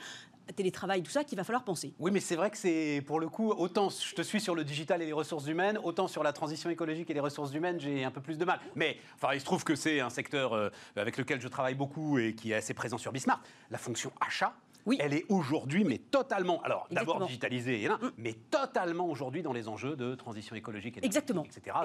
télétravail, 0.56 1.02
tout 1.02 1.10
ça, 1.10 1.24
qu'il 1.24 1.36
va 1.36 1.44
falloir 1.44 1.64
penser. 1.64 1.94
Oui, 1.98 2.10
mais 2.10 2.20
c'est 2.20 2.36
vrai 2.36 2.50
que 2.50 2.58
c'est, 2.58 3.02
pour 3.06 3.20
le 3.20 3.28
coup, 3.28 3.50
autant 3.50 3.88
je 3.90 4.14
te 4.14 4.22
suis 4.22 4.40
sur 4.40 4.54
le 4.54 4.64
digital 4.64 5.02
et 5.02 5.06
les 5.06 5.12
ressources 5.12 5.46
humaines, 5.46 5.78
autant 5.82 6.08
sur 6.08 6.22
la 6.22 6.32
transition 6.32 6.70
écologique 6.70 7.10
et 7.10 7.14
les 7.14 7.20
ressources 7.20 7.52
humaines, 7.54 7.78
j'ai 7.80 8.04
un 8.04 8.10
peu 8.10 8.20
plus 8.20 8.38
de 8.38 8.44
mal. 8.44 8.60
Mais, 8.74 8.98
enfin, 9.14 9.34
il 9.34 9.40
se 9.40 9.44
trouve 9.44 9.64
que 9.64 9.74
c'est 9.74 10.00
un 10.00 10.10
secteur 10.10 10.52
euh, 10.52 10.70
avec 10.96 11.16
lequel 11.16 11.40
je 11.40 11.48
travaille 11.48 11.74
beaucoup 11.74 12.18
et 12.18 12.34
qui 12.34 12.52
est 12.52 12.56
assez 12.56 12.74
présent 12.74 12.98
sur 12.98 13.12
Bismarck. 13.12 13.40
La 13.70 13.78
fonction 13.78 14.12
achat, 14.20 14.52
oui. 14.86 14.98
Elle 15.00 15.14
est 15.14 15.24
aujourd'hui, 15.28 15.84
mais 15.84 15.98
totalement, 15.98 16.62
alors 16.62 16.86
d'abord 16.90 17.24
digitalisée, 17.26 17.88
mm. 17.88 18.10
mais 18.16 18.34
totalement 18.50 19.08
aujourd'hui 19.08 19.42
dans 19.42 19.52
les 19.52 19.68
enjeux 19.68 19.96
de 19.96 20.14
transition 20.14 20.56
écologique, 20.56 20.98
et 20.98 21.04
Exactement. 21.04 21.44
etc. 21.44 21.76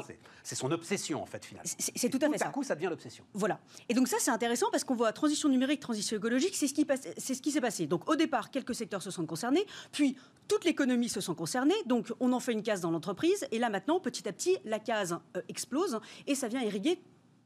C'est 0.43 0.55
son 0.55 0.71
obsession, 0.71 1.21
en 1.21 1.25
fait, 1.25 1.45
finalement. 1.45 1.69
C'est 1.77 2.09
tout 2.09 2.19
à 2.21 2.29
fait 2.29 2.37
ça. 2.37 2.45
Tout 2.45 2.49
à 2.49 2.53
coup, 2.53 2.63
ça 2.63 2.75
devient 2.75 2.87
l'obsession. 2.89 3.25
Voilà. 3.33 3.59
Et 3.89 3.93
donc 3.93 4.07
ça, 4.07 4.17
c'est 4.19 4.31
intéressant 4.31 4.67
parce 4.71 4.83
qu'on 4.83 4.95
voit 4.95 5.11
transition 5.13 5.49
numérique, 5.49 5.79
transition 5.79 6.17
écologique, 6.17 6.55
c'est 6.55 6.67
ce 6.67 6.73
qui, 6.73 6.85
ce 7.17 7.41
qui 7.41 7.51
s'est 7.51 7.61
passé. 7.61 7.87
Donc 7.87 8.09
au 8.09 8.15
départ, 8.15 8.51
quelques 8.51 8.75
secteurs 8.75 9.01
se 9.01 9.11
sont 9.11 9.25
concernés, 9.25 9.65
puis 9.91 10.15
toute 10.47 10.65
l'économie 10.65 11.09
se 11.09 11.21
sent 11.21 11.35
concernée, 11.35 11.75
donc 11.85 12.11
on 12.19 12.31
en 12.33 12.39
fait 12.39 12.53
une 12.53 12.63
case 12.63 12.81
dans 12.81 12.91
l'entreprise, 12.91 13.47
et 13.51 13.59
là 13.59 13.69
maintenant, 13.69 13.99
petit 13.99 14.27
à 14.27 14.33
petit, 14.33 14.57
la 14.63 14.79
case 14.79 15.17
euh, 15.35 15.41
explose, 15.49 15.99
et 16.27 16.35
ça 16.35 16.47
vient 16.47 16.61
irriguer 16.61 16.99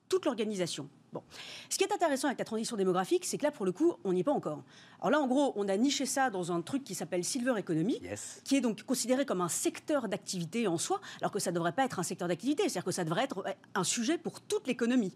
toute 0.09 0.25
l'organisation. 0.25 0.89
Bon. 1.13 1.23
Ce 1.69 1.77
qui 1.77 1.83
est 1.83 1.93
intéressant 1.93 2.27
avec 2.27 2.39
la 2.39 2.45
transition 2.45 2.75
démographique, 2.75 3.25
c'est 3.25 3.37
que 3.37 3.43
là, 3.43 3.51
pour 3.51 3.65
le 3.65 3.71
coup, 3.71 3.93
on 4.03 4.13
n'y 4.13 4.19
est 4.19 4.23
pas 4.23 4.31
encore. 4.31 4.63
Alors 4.99 5.11
là, 5.11 5.19
en 5.19 5.27
gros, 5.27 5.53
on 5.55 5.67
a 5.67 5.77
niché 5.77 6.05
ça 6.05 6.29
dans 6.29 6.51
un 6.51 6.61
truc 6.61 6.83
qui 6.83 6.93
s'appelle 6.93 7.23
Silver 7.23 7.53
Economy, 7.57 8.01
qui 8.43 8.57
est 8.57 8.61
donc 8.61 8.83
considéré 8.83 9.25
comme 9.25 9.41
un 9.41 9.49
secteur 9.49 10.07
d'activité 10.07 10.67
en 10.67 10.77
soi, 10.77 10.99
alors 11.21 11.31
que 11.31 11.39
ça 11.39 11.51
ne 11.51 11.55
devrait 11.55 11.71
pas 11.71 11.85
être 11.85 11.99
un 11.99 12.03
secteur 12.03 12.27
d'activité, 12.27 12.63
c'est-à-dire 12.63 12.83
que 12.83 12.91
ça 12.91 13.03
devrait 13.03 13.23
être 13.23 13.43
un 13.73 13.83
sujet 13.83 14.17
pour 14.17 14.41
toute 14.41 14.67
l'économie. 14.67 15.13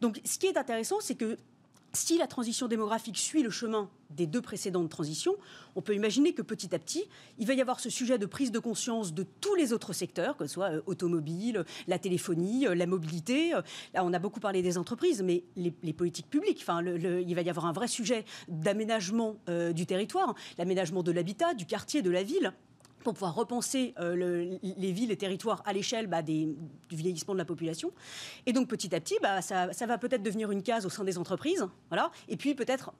Donc 0.00 0.20
ce 0.24 0.38
qui 0.38 0.46
est 0.46 0.56
intéressant, 0.56 1.00
c'est 1.00 1.14
que 1.14 1.38
si 1.92 2.18
la 2.18 2.26
transition 2.26 2.68
démographique 2.68 3.18
suit 3.18 3.42
le 3.42 3.50
chemin 3.50 3.90
des 4.10 4.26
deux 4.26 4.40
précédentes 4.40 4.88
transitions, 4.88 5.36
on 5.76 5.82
peut 5.82 5.94
imaginer 5.94 6.32
que 6.32 6.42
petit 6.42 6.74
à 6.74 6.78
petit, 6.78 7.04
il 7.38 7.46
va 7.46 7.54
y 7.54 7.60
avoir 7.60 7.80
ce 7.80 7.90
sujet 7.90 8.18
de 8.18 8.26
prise 8.26 8.50
de 8.50 8.58
conscience 8.58 9.14
de 9.14 9.24
tous 9.40 9.54
les 9.54 9.72
autres 9.72 9.92
secteurs, 9.92 10.36
que 10.36 10.46
ce 10.46 10.54
soit 10.54 10.70
euh, 10.70 10.82
automobile, 10.86 11.64
la 11.86 11.98
téléphonie, 11.98 12.66
euh, 12.66 12.74
la 12.74 12.86
mobilité. 12.86 13.54
Euh, 13.54 13.62
là, 13.94 14.04
on 14.04 14.12
a 14.12 14.18
beaucoup 14.18 14.40
parlé 14.40 14.62
des 14.62 14.78
entreprises, 14.78 15.22
mais 15.22 15.44
les, 15.56 15.70
politiques 15.92 16.30
publiques. 16.30 16.64
Il 16.64 17.34
va 17.34 17.42
y 17.42 17.50
avoir 17.50 17.66
un 17.66 17.72
vrai 17.72 17.88
sujet 17.88 18.24
d'aménagement 18.48 19.36
du 19.74 19.86
territoire, 19.86 20.34
l'aménagement 20.56 21.02
de 21.02 21.12
l'habitat, 21.12 21.54
du 21.54 21.66
quartier, 21.66 22.00
de 22.00 22.10
la 22.10 22.22
ville 22.22 22.52
pour 23.02 23.14
pouvoir 23.14 23.34
repenser 23.34 23.94
euh, 23.98 24.58
les 24.62 24.92
villes 24.92 25.10
et 25.10 25.16
territoires 25.16 25.62
à 25.66 25.72
l'échelle 25.72 26.06
bah, 26.06 26.22
du 26.22 26.54
vieillissement 26.90 27.34
de 27.34 27.38
la 27.38 27.44
population. 27.44 27.92
Et 28.46 28.52
donc 28.52 28.68
petit 28.68 28.94
à 28.94 29.00
petit, 29.00 29.16
bah, 29.22 29.42
ça, 29.42 29.86
va 29.86 29.98
peut-être 29.98 30.22
devenir 30.22 30.50
une 30.50 30.62
case 30.62 30.86
au 30.86 30.90
sein 30.90 31.04
des 31.04 31.18
entreprises. 31.18 31.66
Et 32.28 32.36
puis 32.36 32.54
peut-être, 32.54 32.92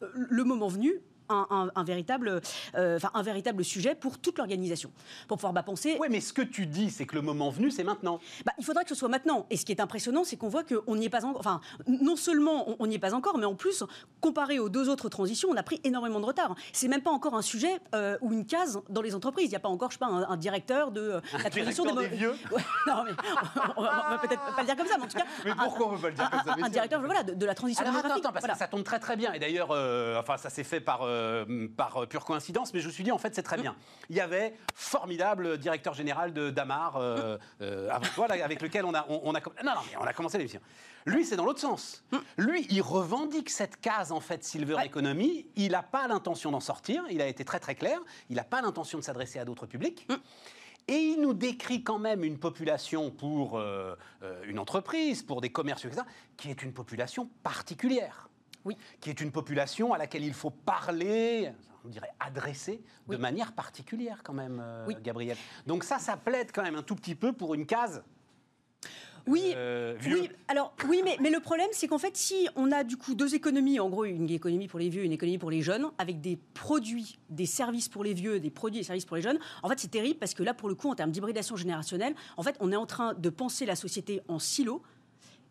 le 0.00 0.44
moment 0.44 0.68
venu, 0.68 1.00
un, 1.30 1.84
véritable, 1.84 2.40
euh, 2.74 2.98
un 3.14 3.22
véritable 3.22 3.64
sujet 3.64 3.94
pour 3.94 4.18
toute 4.18 4.38
l'organisation. 4.38 4.90
Pour 5.28 5.38
pouvoir 5.38 5.52
bah, 5.52 5.62
penser. 5.62 5.96
Oui, 6.00 6.08
mais 6.10 6.20
ce 6.20 6.32
que 6.32 6.42
tu 6.42 6.66
dis, 6.66 6.90
c'est 6.90 7.06
que 7.06 7.14
le 7.14 7.22
moment 7.22 7.50
venu, 7.50 7.70
c'est 7.70 7.84
maintenant. 7.84 8.20
Bah, 8.44 8.52
il 8.58 8.64
faudrait 8.64 8.84
que 8.84 8.90
ce 8.90 8.94
soit 8.94 9.08
maintenant. 9.08 9.46
Et 9.50 9.56
ce 9.56 9.64
qui 9.64 9.72
est 9.72 9.80
impressionnant, 9.80 10.24
c'est 10.24 10.36
qu'on 10.36 10.48
voit 10.48 10.64
qu'on 10.64 10.96
n'y 10.96 11.06
est 11.06 11.10
pas 11.10 11.24
encore. 11.24 11.40
Enfin, 11.40 11.60
non 11.86 12.16
seulement 12.16 12.76
on 12.78 12.86
n'y 12.86 12.96
est 12.96 13.00
pas 13.00 13.14
encore, 13.14 13.38
mais 13.38 13.46
en 13.46 13.54
plus, 13.54 13.84
comparé 14.20 14.58
aux 14.58 14.68
deux 14.68 14.88
autres 14.88 15.08
transitions, 15.08 15.48
on 15.50 15.56
a 15.56 15.62
pris 15.62 15.80
énormément 15.84 16.20
de 16.20 16.26
retard. 16.26 16.54
C'est 16.72 16.88
même 16.88 17.02
pas 17.02 17.10
encore 17.10 17.34
un 17.34 17.42
sujet 17.42 17.80
euh, 17.94 18.16
ou 18.20 18.32
une 18.32 18.46
case 18.46 18.80
dans 18.88 19.02
les 19.02 19.14
entreprises. 19.14 19.46
Il 19.46 19.50
n'y 19.50 19.56
a 19.56 19.60
pas 19.60 19.68
encore, 19.68 19.90
je 19.90 19.96
sais 19.96 19.98
pas, 19.98 20.06
un, 20.06 20.36
directeur 20.36 20.90
de 20.90 21.00
euh, 21.00 21.20
la 21.42 21.50
transition 21.50 21.84
des, 21.94 22.08
vieux. 22.08 22.34
non, 22.86 23.04
mais 23.04 23.12
on, 23.76 23.82
va 23.82 24.18
peut-être 24.22 24.42
pas 24.54 24.60
le 24.60 24.66
dire 24.66 24.76
comme 24.76 24.86
ça, 24.86 24.96
mais 24.98 25.04
en 25.04 25.08
tout 25.08 25.18
cas. 25.18 25.24
Mais 25.44 25.54
pourquoi 25.54 25.88
on 25.88 25.92
ne 25.92 25.96
veut 25.96 26.02
pas 26.02 26.08
le 26.08 26.14
dire 26.14 26.30
comme 26.30 26.40
ça 26.44 26.66
Un 26.66 26.68
directeur, 26.68 27.00
voilà, 27.00 27.22
de, 27.22 27.46
la 27.46 27.54
transition 27.54 27.84
Alors, 27.84 27.96
Attends, 27.98 28.16
attends, 28.16 28.32
parce 28.32 28.46
que 28.46 28.56
ça 28.56 28.68
tombe 28.68 28.84
très 28.84 28.98
très 28.98 29.16
bien. 29.16 29.32
Et 29.32 29.38
d'ailleurs, 29.38 29.70
enfin, 30.18 30.36
ça 30.36 30.50
s'est 30.50 30.64
fait 30.64 30.80
par 30.80 31.02
par 31.76 32.06
pure 32.08 32.24
coïncidence, 32.24 32.72
mais 32.74 32.80
je 32.80 32.86
me 32.86 32.92
suis 32.92 33.04
dit, 33.04 33.12
en 33.12 33.18
fait, 33.18 33.34
c'est 33.34 33.42
très 33.42 33.56
bien. 33.56 33.76
Il 34.08 34.16
y 34.16 34.20
avait 34.20 34.54
formidable 34.74 35.58
directeur 35.58 35.94
général 35.94 36.32
de 36.32 36.50
Damar, 36.50 36.96
avec 37.60 38.62
lequel 38.62 38.84
on 38.84 38.94
a, 38.94 39.06
on, 39.08 39.34
a, 39.34 39.40
non, 39.64 39.72
non, 39.74 39.80
on 40.00 40.04
a 40.04 40.12
commencé 40.12 40.38
l'émission. 40.38 40.60
Lui, 41.06 41.24
c'est 41.24 41.36
dans 41.36 41.44
l'autre 41.44 41.60
sens. 41.60 42.04
Lui, 42.36 42.66
il 42.70 42.82
revendique 42.82 43.50
cette 43.50 43.80
case, 43.80 44.12
en 44.12 44.20
fait, 44.20 44.44
Silver 44.44 44.76
Economy. 44.84 45.46
Il 45.56 45.72
n'a 45.72 45.82
pas 45.82 46.06
l'intention 46.08 46.50
d'en 46.50 46.60
sortir. 46.60 47.04
Il 47.10 47.22
a 47.22 47.26
été 47.26 47.44
très, 47.44 47.60
très 47.60 47.74
clair. 47.74 47.98
Il 48.28 48.36
n'a 48.36 48.44
pas 48.44 48.60
l'intention 48.60 48.98
de 48.98 49.04
s'adresser 49.04 49.38
à 49.38 49.44
d'autres 49.44 49.66
publics. 49.66 50.06
Et 50.88 50.96
il 50.96 51.20
nous 51.20 51.34
décrit 51.34 51.84
quand 51.84 51.98
même 51.98 52.24
une 52.24 52.38
population 52.38 53.10
pour 53.10 53.58
euh, 53.58 53.94
euh, 54.22 54.42
une 54.46 54.58
entreprise, 54.58 55.22
pour 55.22 55.40
des 55.40 55.50
commerces, 55.50 55.84
etc., 55.84 56.02
qui 56.36 56.50
est 56.50 56.62
une 56.62 56.72
population 56.72 57.30
particulière. 57.42 58.29
Oui. 58.64 58.76
Qui 59.00 59.10
est 59.10 59.20
une 59.20 59.32
population 59.32 59.92
à 59.92 59.98
laquelle 59.98 60.24
il 60.24 60.34
faut 60.34 60.50
parler, 60.50 61.52
on 61.84 61.88
dirait 61.88 62.10
adresser, 62.20 62.82
de 63.08 63.16
manière 63.16 63.52
particulière 63.52 64.22
quand 64.22 64.34
même, 64.34 64.60
euh, 64.62 64.86
Gabriel. 65.02 65.36
Donc 65.66 65.84
ça, 65.84 65.98
ça 65.98 66.16
plaide 66.16 66.50
quand 66.52 66.62
même 66.62 66.76
un 66.76 66.82
tout 66.82 66.96
petit 66.96 67.14
peu 67.14 67.32
pour 67.32 67.54
une 67.54 67.66
case 67.66 68.02
oui, 69.26 69.52
euh, 69.54 69.96
oui, 70.06 70.30
alors 70.48 70.74
oui, 70.88 71.02
mais, 71.04 71.16
mais 71.20 71.30
le 71.30 71.40
problème, 71.40 71.68
c'est 71.72 71.86
qu'en 71.86 71.98
fait, 71.98 72.16
si 72.16 72.48
on 72.56 72.72
a 72.72 72.84
du 72.84 72.96
coup 72.96 73.14
deux 73.14 73.34
économies, 73.34 73.80
en 73.80 73.88
gros, 73.88 74.04
une 74.04 74.30
économie 74.30 74.68
pour 74.68 74.78
les 74.78 74.88
vieux, 74.88 75.04
une 75.04 75.12
économie 75.12 75.38
pour 75.38 75.50
les 75.50 75.62
jeunes, 75.62 75.90
avec 75.98 76.20
des 76.20 76.38
produits, 76.54 77.18
des 77.28 77.46
services 77.46 77.88
pour 77.88 78.04
les 78.04 78.14
vieux, 78.14 78.40
des 78.40 78.50
produits 78.50 78.80
et 78.80 78.82
services 78.82 79.04
pour 79.04 79.16
les 79.16 79.22
jeunes, 79.22 79.38
en 79.62 79.68
fait, 79.68 79.78
c'est 79.78 79.90
terrible 79.90 80.18
parce 80.18 80.34
que 80.34 80.42
là, 80.42 80.54
pour 80.54 80.68
le 80.68 80.74
coup, 80.74 80.88
en 80.88 80.94
termes 80.94 81.10
d'hybridation 81.10 81.56
générationnelle, 81.56 82.14
en 82.36 82.42
fait, 82.42 82.56
on 82.60 82.72
est 82.72 82.76
en 82.76 82.86
train 82.86 83.14
de 83.14 83.30
penser 83.30 83.66
la 83.66 83.76
société 83.76 84.22
en 84.28 84.38
silo 84.38 84.82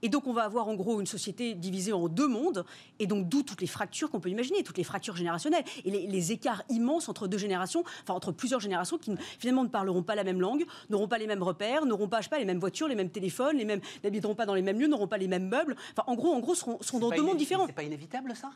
et 0.01 0.09
donc, 0.09 0.27
on 0.27 0.33
va 0.33 0.43
avoir 0.43 0.67
en 0.67 0.75
gros 0.75 0.99
une 0.99 1.05
société 1.05 1.53
divisée 1.53 1.93
en 1.93 2.07
deux 2.07 2.27
mondes, 2.27 2.65
et 2.99 3.07
donc 3.07 3.27
d'où 3.27 3.43
toutes 3.43 3.61
les 3.61 3.67
fractures 3.67 4.09
qu'on 4.09 4.19
peut 4.19 4.29
imaginer, 4.29 4.63
toutes 4.63 4.77
les 4.77 4.83
fractures 4.83 5.15
générationnelles, 5.15 5.63
et 5.85 5.91
les, 5.91 6.31
écarts 6.31 6.63
immenses 6.69 7.09
entre 7.09 7.27
deux 7.27 7.37
générations, 7.37 7.83
enfin 8.03 8.13
entre 8.13 8.31
plusieurs 8.31 8.59
générations 8.59 8.97
qui 8.97 9.15
finalement 9.39 9.63
ne 9.63 9.69
parleront 9.69 10.03
pas 10.03 10.15
la 10.15 10.23
même 10.23 10.41
langue, 10.41 10.65
n'auront 10.89 11.07
pas 11.07 11.17
les 11.17 11.27
mêmes 11.27 11.41
repères, 11.41 11.85
n'auront 11.85 12.07
pas, 12.07 12.21
pas, 12.29 12.37
les 12.37 12.45
mêmes 12.45 12.59
voitures, 12.59 12.87
les 12.87 12.95
mêmes 12.95 13.09
téléphones, 13.09 13.57
les 13.57 13.65
mêmes, 13.65 13.81
n'habiteront 14.03 14.35
pas 14.35 14.45
dans 14.45 14.53
les 14.53 14.61
mêmes 14.61 14.79
lieux, 14.79 14.87
n'auront 14.87 15.07
pas 15.07 15.17
les 15.17 15.27
mêmes 15.27 15.47
meubles. 15.47 15.75
Enfin, 15.91 16.03
en 16.05 16.15
gros, 16.15 16.33
en 16.33 16.39
gros, 16.39 16.55
seront, 16.55 16.77
seront 16.81 16.99
dans 16.99 17.09
deux 17.09 17.23
mondes 17.23 17.37
différents. 17.37 17.65
C'est 17.65 17.73
pas 17.73 17.83
inévitable 17.83 18.35
ça? 18.35 18.51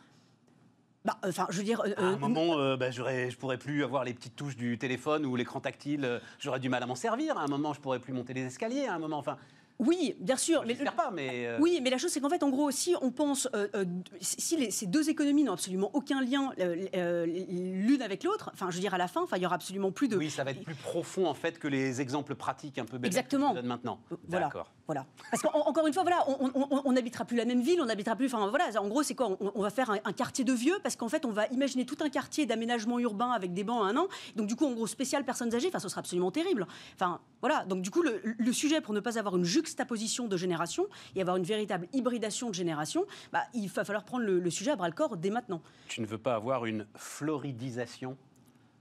Bah, 1.06 1.18
enfin, 1.24 1.48
je 1.50 1.58
veux 1.58 1.64
dire. 1.64 1.82
à 1.82 2.02
un 2.02 2.14
euh, 2.14 2.18
moment, 2.18 2.58
euh, 2.58 2.78
bah, 2.78 2.90
je 2.92 3.36
pourrais 3.36 3.58
plus 3.58 3.84
avoir 3.84 4.04
les 4.04 4.14
petites 4.14 4.36
touches 4.36 4.56
du 4.56 4.78
téléphone 4.78 5.26
ou 5.26 5.36
l'écran 5.36 5.60
tactile. 5.60 6.06
Euh, 6.06 6.20
j'aurais 6.40 6.60
du 6.60 6.70
mal 6.70 6.82
à 6.82 6.86
m'en 6.86 6.96
servir. 6.96 7.38
À 7.38 7.44
un 7.44 7.48
moment, 7.48 7.74
je 7.74 7.82
pourrais 7.82 8.00
plus 8.00 8.14
monter 8.14 8.34
les 8.34 8.46
escaliers. 8.46 8.86
À 8.86 8.94
un 8.94 9.00
moment, 9.00 9.18
enfin. 9.18 9.38
Oui, 9.80 10.16
bien 10.20 10.38
sûr. 10.38 10.64
mais, 10.66 10.76
pas, 10.76 11.12
mais 11.12 11.48
euh, 11.48 11.58
Oui, 11.60 11.80
mais 11.84 11.90
la 11.90 11.98
chose, 11.98 12.12
c'est 12.12 12.20
qu'en 12.20 12.30
fait, 12.30 12.44
en 12.44 12.50
gros, 12.50 12.72
si 12.72 12.96
on 13.02 13.12
pense, 13.12 13.48
euh, 13.56 13.68
euh, 13.76 13.86
si 14.22 14.72
ces 14.72 14.86
deux 14.86 15.10
économies 15.10 15.44
n'ont 15.44 15.54
absolument 15.54 15.90
aucun 15.94 16.22
lien 16.22 16.52
l'une 16.58 18.02
avec 18.02 18.24
l'autre, 18.24 18.52
enfin, 18.54 18.70
je 18.70 18.76
veux 18.76 18.82
dire, 18.82 18.94
à 18.94 18.98
la 18.98 19.08
fin, 19.08 19.26
il 19.36 19.42
y 19.42 19.46
aura 19.46 19.56
absolument 19.56 19.92
plus 19.92 20.08
de. 20.08 20.18
Oui, 20.18 20.30
ça 20.30 20.44
va 20.44 20.52
être 20.52 20.64
plus 20.64 20.76
profond, 20.76 21.28
en 21.28 21.34
fait, 21.34 21.60
que 21.60 21.68
les 21.68 22.02
exemples 22.02 22.36
pratiques 22.36 22.78
un 22.78 22.86
peu 22.86 22.98
bêtes 22.98 23.08
Exactement. 23.08 23.54
que 23.54 23.60
maintenant. 23.60 24.00
Voilà. 24.28 24.50
Voilà. 24.86 25.06
Parce 25.32 25.42
qu'encore 25.42 25.88
une 25.88 25.94
fois, 25.94 26.04
voilà, 26.04 26.26
on 26.28 26.92
n'habitera 26.92 27.26
plus 27.26 27.38
la 27.38 27.46
même 27.46 27.62
ville, 27.62 27.82
on 27.82 27.86
n'habitera 27.86 28.16
plus. 28.16 28.26
Enfin, 28.26 28.48
voilà, 28.50 28.66
en 28.82 28.88
gros, 28.88 29.04
c'est 29.04 29.16
quoi 29.16 29.38
on, 29.40 29.62
va 29.62 29.70
faire 29.70 29.90
un, 29.90 30.14
quartier 30.14 30.44
de 30.44 30.54
vieux, 30.54 30.78
parce 30.84 30.96
qu'en 30.96 31.10
fait, 31.10 31.26
on 31.26 31.32
va 31.32 31.48
imaginer 31.48 31.86
tout 31.86 31.98
un 32.02 32.10
quartier 32.10 32.46
d'aménagement 32.46 33.00
urbain 33.00 33.32
avec 33.32 33.54
des 33.54 33.64
bancs 33.64 33.84
à 33.84 33.88
un 33.88 33.98
an. 33.98 34.08
Donc, 34.36 34.48
du 34.48 34.56
coup, 34.56 34.66
en 34.66 34.74
gros, 34.74 34.88
spécial 34.88 35.24
personnes 35.24 35.54
âgées, 35.56 35.70
enfin, 35.70 35.80
ce 35.80 35.88
sera 35.88 36.00
absolument 36.00 36.32
terrible. 36.32 36.68
Enfin, 36.96 37.22
voilà. 37.42 37.64
Donc, 37.66 37.82
du 37.82 37.92
coup, 37.92 38.02
le, 38.02 38.22
le 38.24 38.54
sujet, 38.54 38.82
pour 38.82 38.94
ne 38.94 39.00
pas 39.00 39.18
avoir 39.18 39.38
une 39.38 39.46
juxtaposition 39.46 40.28
de 40.28 40.38
génération 40.38 40.88
et 41.16 41.22
avoir 41.22 41.38
une 41.38 41.44
véritable 41.44 41.88
hybridation 41.94 42.50
de 42.50 42.56
génération, 42.56 43.06
bah, 43.32 43.44
il 43.54 43.68
va 43.70 43.84
falloir 43.84 44.04
prendre 44.04 44.26
le, 44.26 44.50
sujet 44.50 44.72
à 44.72 44.76
bras 44.76 44.88
le 44.88 44.94
corps 44.94 45.18
dès 45.18 45.30
maintenant. 45.30 45.62
Tu 45.88 46.02
ne 46.02 46.06
veux 46.06 46.18
pas 46.18 46.36
avoir 46.36 46.66
une 46.66 46.86
floridisation 46.96 48.18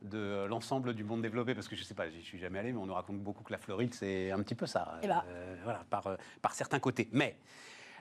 de 0.03 0.47
l'ensemble 0.47 0.95
du 0.95 1.05
monde 1.05 1.23
développé 1.23 1.55
Parce 1.55 1.69
que 1.69 1.77
je 1.77 1.83
ne 1.83 1.87
sais 1.87 1.95
pas, 1.95 2.11
je 2.11 2.19
suis 2.21 2.39
jamais 2.39 2.59
allé, 2.59 2.73
mais 2.73 2.79
on 2.79 2.87
nous 2.87 2.95
raconte 2.95 3.21
beaucoup 3.21 3.43
que 3.43 3.53
la 3.53 3.59
Floride, 3.59 3.95
c'est 3.95 4.31
un 4.31 4.43
petit 4.43 4.55
peu 4.55 4.67
ça. 4.67 4.99
Eh 5.03 5.09
ben. 5.09 5.23
euh, 5.29 5.57
voilà, 5.65 5.85
par, 5.91 6.07
euh, 6.07 6.17
par 6.41 6.53
certains 6.55 6.79
côtés. 6.79 7.09
Mais 7.13 7.37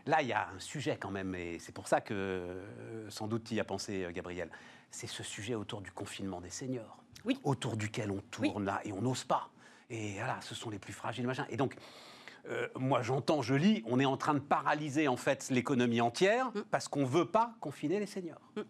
là, 0.06 0.22
il 0.22 0.28
y 0.28 0.34
a 0.34 0.50
un 0.50 0.60
sujet 0.60 0.98
quand 0.98 1.12
même, 1.12 1.36
et 1.36 1.60
c'est 1.60 1.74
pour 1.74 1.88
ça 1.88 2.02
que 2.02 2.14
euh, 2.14 3.10
sans 3.10 3.28
doute 3.28 3.52
y 3.52 3.60
as 3.60 3.66
pensé, 3.66 4.08
Gabriel. 4.14 4.50
C'est 4.90 5.08
ce 5.08 5.24
sujet 5.24 5.56
autour 5.56 5.82
du 5.82 5.92
confinement 5.92 6.42
des 6.42 6.50
seniors, 6.50 7.02
oui. 7.24 7.40
autour 7.44 7.78
duquel 7.78 8.12
on 8.12 8.20
tourne 8.30 8.66
là 8.66 8.82
et 8.84 8.92
on 8.92 9.02
n'ose 9.02 9.24
pas. 9.24 9.50
Et 9.90 10.16
voilà, 10.16 10.40
ce 10.42 10.56
sont 10.56 10.70
les 10.70 10.80
plus 10.80 10.94
fragiles, 10.94 11.26
machin. 11.28 11.46
Et 11.50 11.58
donc, 11.58 11.76
euh, 12.48 12.68
moi 12.76 13.02
j'entends, 13.02 13.42
je 13.42 13.54
lis, 13.54 13.84
on 13.86 14.00
est 14.00 14.06
en 14.06 14.18
train 14.18 14.34
de 14.34 14.40
paralyser 14.40 15.08
en 15.08 15.18
fait 15.18 15.50
l'économie 15.50 16.02
entière 16.02 16.48
mm. 16.48 16.62
parce 16.72 16.88
qu'on 16.88 17.02
ne 17.02 17.06
veut 17.06 17.26
pas 17.26 17.54
confiner 17.60 18.00
les 18.00 18.06
seniors. 18.06 18.42
Mm. 18.56 18.62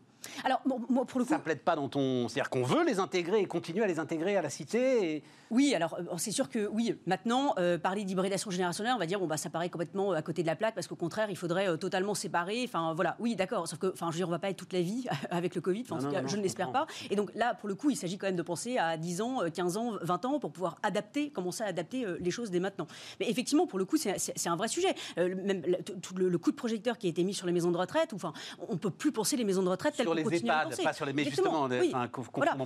Alors, 0.43 0.61
moi, 0.65 1.05
pour 1.05 1.19
le 1.19 1.26
coup. 1.26 1.32
Ça 1.32 1.39
plaide 1.39 1.61
pas 1.61 1.76
dans 1.76 1.89
ton. 1.89 2.28
C'est-à-dire 2.28 2.49
qu'on 2.49 2.63
veut 2.63 2.86
les 2.86 2.99
intégrer 2.99 3.39
et 3.39 3.45
continuer 3.45 3.84
à 3.84 3.88
les 3.88 3.99
intégrer 3.99 4.38
à 4.38 4.41
la 4.41 4.49
cité. 4.49 5.24
Oui, 5.51 5.76
alors, 5.76 5.97
euh, 5.99 6.03
c'est 6.17 6.32
sûr 6.32 6.49
que, 6.49 6.67
oui, 6.67 6.95
maintenant, 7.05 7.53
euh, 7.59 7.78
parler 7.78 8.05
d'hybridation 8.05 8.51
générationnelle, 8.51 8.93
on 8.95 8.99
va 8.99 9.05
dire, 9.05 9.19
bon, 9.19 9.28
bah, 9.28 9.36
ça 9.36 9.49
paraît 9.49 9.69
complètement 9.69 10.13
euh, 10.13 10.15
à 10.15 10.22
côté 10.22 10.43
de 10.43 10.47
la 10.47 10.55
plaque, 10.55 10.74
parce 10.74 10.88
qu'au 10.88 10.95
contraire, 10.95 11.30
il 11.30 11.36
faudrait 11.36 11.78
totalement 11.78 12.13
séparer. 12.13 12.63
Enfin, 12.63 12.93
voilà, 12.93 13.17
oui, 13.19 13.36
d'accord. 13.36 13.67
Sauf 13.67 13.78
que, 13.78 13.88
enfin, 13.88 14.07
je 14.07 14.13
veux 14.13 14.19
dire, 14.19 14.30
on 14.30 14.32
va 14.32 14.39
pas 14.39 14.49
être 14.49 14.57
toute 14.57 14.72
la 14.72 14.82
vie 14.82 15.07
avec 15.30 15.53
le 15.53 15.61
Covid. 15.61 15.84
en 15.91 15.99
tout 15.99 16.09
cas, 16.09 16.26
je 16.26 16.38
ne 16.38 16.41
l'espère 16.41 16.72
pas. 16.72 16.88
Et 17.09 17.17
donc, 17.17 17.32
là, 17.36 17.53
pour 17.53 17.67
le 17.67 17.76
coup, 17.76 17.89
il 17.89 17.97
s'agit 17.97 18.17
quand 18.17 18.28
même 18.28 18.38
de 18.38 18.41
penser 18.41 18.78
à 18.78 18.95
10 18.95 19.22
ans, 19.22 19.39
15 19.53 19.76
ans, 19.76 19.93
20 20.01 20.26
ans, 20.26 20.39
pour 20.39 20.53
pouvoir 20.53 20.78
adapter, 20.84 21.32
commencer 21.32 21.63
à 21.63 21.67
adapter 21.67 22.05
les 22.19 22.32
choses 22.32 22.49
dès 22.49 22.61
maintenant. 22.61 22.88
Mais 23.19 23.30
effectivement, 23.30 23.67
pour 23.67 23.78
le 23.78 23.84
coup, 23.84 23.97
c'est 23.97 24.47
un 24.47 24.55
vrai 24.55 24.69
sujet. 24.69 24.95
même 25.17 25.63
tout 26.01 26.15
le, 26.15 26.38
coup 26.38 26.51
de 26.51 26.55
projecteur 26.55 26.97
qui 26.97 27.07
a 27.07 27.09
été 27.09 27.26
mis 27.26 27.34
sur 27.34 27.45
les 27.45 27.53
maisons 27.53 27.72
de 27.72 27.78
retraite, 27.78 28.13
enfin, 28.13 28.32
on 28.69 28.78
peut 28.78 28.89
plus 28.89 29.11
penser 29.11 29.36
les 29.36 29.43
maisons 29.43 29.63
de 29.63 29.69
retraite 29.69 29.95
telles 29.95 30.07
les 30.14 30.36
EHPAD, 30.36 30.82
pas 30.84 30.93
sur 30.93 31.05
les. 31.05 31.14
Mais 31.14 31.26
justement, 31.26 31.66
oui. 31.66 31.93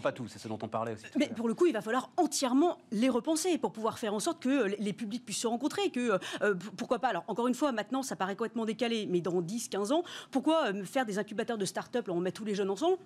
pas 0.02 0.12
tout, 0.12 0.28
c'est 0.28 0.40
ce 0.40 0.48
dont 0.48 0.60
on 0.62 0.68
parlait 0.68 0.94
aussi. 0.94 1.06
Mais 1.18 1.28
pour 1.28 1.48
le 1.48 1.54
coup, 1.54 1.66
il 1.66 1.74
va 1.74 1.82
falloir 1.82 2.10
entièrement 2.18 2.78
les 2.92 3.10
repenser 3.10 3.58
pour 3.58 3.72
pouvoir 3.72 4.00
faire 4.00 4.14
en 4.14 4.20
sorte 4.20 4.42
que 4.42 4.76
les 4.80 4.94
publics 4.94 5.26
puissent 5.26 5.40
se 5.40 5.48
rencontrer, 5.48 5.90
que 5.90 6.20
euh, 6.42 6.56
pourquoi 6.78 7.00
pas. 7.00 7.10
Alors 7.10 7.24
encore 7.28 7.48
une 7.48 7.54
fois, 7.54 7.72
maintenant, 7.72 8.04
ça 8.04 8.16
paraît 8.16 8.36
complètement 8.36 8.66
décalé, 8.66 9.08
mais 9.10 9.22
dans 9.22 9.42
10, 9.42 9.70
15 9.70 9.92
ans, 9.92 10.04
pourquoi 10.32 10.68
euh, 10.68 10.84
faire 10.86 11.06
des 11.06 11.20
incubateurs 11.20 11.58
de 11.58 11.66
start-up, 11.66 12.10
on 12.10 12.20
met 12.20 12.32
tous 12.32 12.46
les 12.46 12.56
jeunes 12.56 12.70
ensemble? 12.70 12.98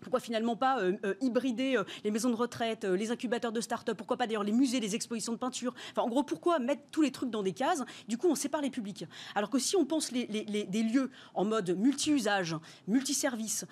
Pourquoi 0.00 0.20
finalement 0.20 0.56
pas 0.56 0.80
euh, 0.80 0.96
euh, 1.04 1.14
hybrider 1.20 1.76
euh, 1.76 1.84
les 2.04 2.10
maisons 2.10 2.30
de 2.30 2.36
retraite, 2.36 2.84
les 2.84 3.10
incubateurs 3.10 3.52
de 3.52 3.60
start-up 3.60 3.96
Pourquoi 3.96 4.16
pas 4.16 4.26
d'ailleurs 4.26 4.44
les 4.44 4.52
musées, 4.52 4.80
les 4.80 4.94
expositions 4.94 5.32
de 5.32 5.38
peinture 5.38 5.74
Enfin, 5.90 6.02
en 6.02 6.08
gros, 6.08 6.22
pourquoi 6.22 6.58
mettre 6.58 6.82
tous 6.90 7.02
les 7.02 7.10
trucs 7.10 7.30
dans 7.30 7.42
des 7.42 7.52
cases? 7.52 7.82
Du 8.08 8.18
coup, 8.18 8.28
on 8.28 8.34
sépare 8.34 8.60
les 8.60 8.70
publics. 8.70 9.04
Alors 9.34 9.50
que 9.50 9.58
si 9.58 9.76
on 9.76 9.84
pense 9.84 10.12
les, 10.12 10.26
des 10.26 10.82
lieux 10.82 11.10
en 11.34 11.44
mode 11.44 11.76
multi-usage, 11.76 12.56
multi-service, 12.86 13.64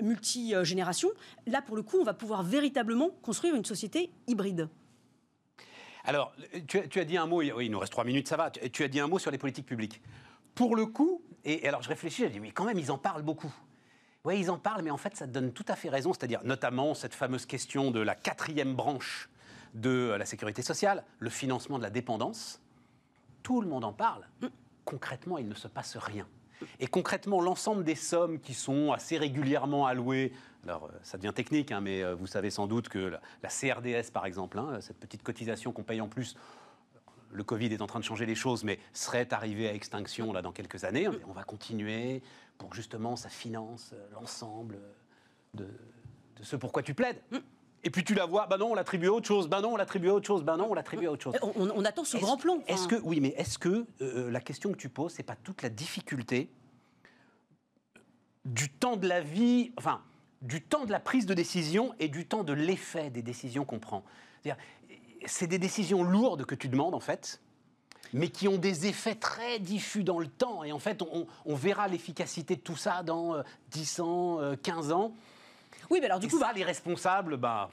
multi-génération, 0.00 1.10
là, 1.46 1.62
pour 1.62 1.76
le 1.76 1.82
coup, 1.82 1.98
on 2.00 2.04
va 2.04 2.14
pouvoir 2.14 2.42
véritablement 2.42 3.10
construire 3.22 3.54
une 3.54 3.64
société 3.64 4.10
hybride. 4.26 4.68
Alors, 6.04 6.32
tu 6.68 7.00
as, 7.00 7.04
dit 7.04 7.16
un 7.16 7.26
mot, 7.26 7.42
il 7.42 7.70
nous 7.70 7.78
reste 7.78 7.92
trois 7.92 8.04
minutes, 8.04 8.28
ça 8.28 8.36
va. 8.36 8.50
Tu, 8.50 8.84
as 8.84 8.88
dit 8.88 9.00
un 9.00 9.08
mot 9.08 9.18
sur 9.18 9.30
les 9.30 9.38
politiques 9.38 9.66
publiques. 9.66 10.00
Pour 10.54 10.76
le 10.76 10.86
coup, 10.86 11.22
et, 11.44 11.66
alors 11.66 11.82
je 11.82 11.88
réfléchis, 11.88 12.22
je 12.22 12.28
dis, 12.28 12.40
oui, 12.40 12.52
quand 12.52 12.64
même, 12.64 12.78
ils 12.78 12.92
en 12.92 12.98
parlent 12.98 13.22
beaucoup. 13.22 13.52
Oui, 14.26 14.40
ils 14.40 14.50
en 14.50 14.58
parlent, 14.58 14.82
mais 14.82 14.90
en 14.90 14.96
fait, 14.96 15.16
ça 15.16 15.28
donne 15.28 15.52
tout 15.52 15.64
à 15.68 15.76
fait 15.76 15.88
raison. 15.88 16.12
C'est-à-dire, 16.12 16.40
notamment, 16.42 16.94
cette 16.94 17.14
fameuse 17.14 17.46
question 17.46 17.92
de 17.92 18.00
la 18.00 18.16
quatrième 18.16 18.74
branche 18.74 19.30
de 19.74 20.16
la 20.18 20.26
sécurité 20.26 20.62
sociale, 20.62 21.04
le 21.20 21.30
financement 21.30 21.78
de 21.78 21.84
la 21.84 21.90
dépendance. 21.90 22.60
Tout 23.44 23.60
le 23.60 23.68
monde 23.68 23.84
en 23.84 23.92
parle. 23.92 24.26
Concrètement, 24.84 25.38
il 25.38 25.48
ne 25.48 25.54
se 25.54 25.68
passe 25.68 25.96
rien. 25.96 26.26
Et 26.80 26.88
concrètement, 26.88 27.40
l'ensemble 27.40 27.84
des 27.84 27.94
sommes 27.94 28.40
qui 28.40 28.54
sont 28.54 28.90
assez 28.90 29.16
régulièrement 29.16 29.86
allouées, 29.86 30.32
alors 30.64 30.86
euh, 30.86 30.98
ça 31.04 31.18
devient 31.18 31.32
technique, 31.32 31.70
hein, 31.70 31.80
mais 31.80 32.02
euh, 32.02 32.16
vous 32.16 32.26
savez 32.26 32.50
sans 32.50 32.66
doute 32.66 32.88
que 32.88 32.98
la, 33.42 33.48
CRDS, 33.48 34.10
par 34.12 34.26
exemple, 34.26 34.58
hein, 34.58 34.80
cette 34.80 34.98
petite 34.98 35.22
cotisation 35.22 35.70
qu'on 35.70 35.84
paye 35.84 36.00
en 36.00 36.08
plus, 36.08 36.34
le 37.30 37.44
Covid 37.44 37.66
est 37.66 37.82
en 37.82 37.86
train 37.86 38.00
de 38.00 38.04
changer 38.04 38.26
les 38.26 38.34
choses, 38.34 38.64
mais 38.64 38.80
serait 38.92 39.32
arrivée 39.32 39.68
à 39.68 39.74
extinction 39.74 40.32
là 40.32 40.42
dans 40.42 40.52
quelques 40.52 40.82
années. 40.84 41.08
On 41.28 41.32
va 41.32 41.44
continuer 41.44 42.22
pour 42.58 42.74
justement 42.74 43.16
ça 43.16 43.28
finance 43.28 43.90
euh, 43.92 44.06
l'ensemble 44.12 44.78
de, 45.54 45.68
ce 46.42 46.56
pourquoi 46.56 46.82
tu 46.82 46.94
plaides. 46.94 47.20
Mm. 47.30 47.38
Et 47.84 47.90
puis 47.90 48.02
tu 48.02 48.14
la 48.14 48.26
vois, 48.26 48.46
bah 48.46 48.58
non, 48.58 48.72
on 48.72 48.74
l'attribue 48.74 49.06
à 49.06 49.12
autre 49.12 49.28
chose, 49.28 49.48
bah 49.48 49.60
non, 49.60 49.74
on 49.74 49.76
l'attribue 49.76 50.08
à 50.08 50.14
autre 50.14 50.26
chose, 50.26 50.42
bah 50.42 50.56
non, 50.56 50.68
on 50.70 50.74
l'attribue 50.74 51.06
à 51.06 51.12
autre 51.12 51.22
chose. 51.22 51.34
On, 51.40 51.84
attend 51.84 52.04
ce 52.04 52.16
grand 52.16 52.36
plan. 52.36 52.58
Est-ce 52.66 52.88
que, 52.88 52.96
oui, 52.96 53.20
mais 53.20 53.28
est-ce 53.36 53.58
que 53.58 53.86
euh, 54.00 54.30
la 54.30 54.40
question 54.40 54.72
que 54.72 54.76
tu 54.76 54.88
poses, 54.88 55.12
c'est 55.12 55.22
pas 55.22 55.36
toute 55.36 55.62
la 55.62 55.68
difficulté 55.68 56.50
du 58.44 58.70
temps 58.70 58.96
de 58.96 59.06
la 59.06 59.20
vie, 59.20 59.72
enfin, 59.76 60.02
du 60.42 60.62
temps 60.62 60.84
de 60.84 60.90
la 60.90 60.98
prise 60.98 61.26
de 61.26 61.34
décision 61.34 61.94
et 62.00 62.08
du 62.08 62.26
temps 62.26 62.42
de 62.42 62.52
l'effet 62.52 63.10
des 63.10 63.22
décisions 63.22 63.64
qu'on 63.64 63.78
prend? 63.78 64.04
C'est 65.26 65.46
des 65.46 65.58
décisions 65.58 66.02
lourdes 66.02 66.44
que 66.44 66.54
tu 66.54 66.68
demandes, 66.68 66.94
en 66.94 67.00
fait, 67.00 67.40
mais 68.12 68.28
qui 68.28 68.48
ont 68.48 68.58
des 68.58 68.86
effets 68.86 69.14
très 69.14 69.58
diffus 69.58 70.04
dans 70.04 70.18
le 70.18 70.26
temps. 70.26 70.64
Et 70.64 70.72
en 70.72 70.78
fait, 70.78 71.02
on, 71.02 71.54
verra 71.54 71.88
l'efficacité 71.88 72.56
de 72.56 72.60
tout 72.60 72.76
ça 72.76 73.02
dans 73.02 73.42
10 73.70 73.98
euh, 73.98 74.02
ans, 74.02 74.56
15 74.62 74.90
euh, 74.90 74.94
ans. 74.94 75.12
Oui, 75.90 75.98
mais 76.00 76.06
alors 76.06 76.18
du 76.18 76.26
et 76.26 76.30
coup... 76.30 76.38
Ça, 76.38 76.52
les 76.52 76.64
responsables, 76.64 77.36
bah... 77.36 77.70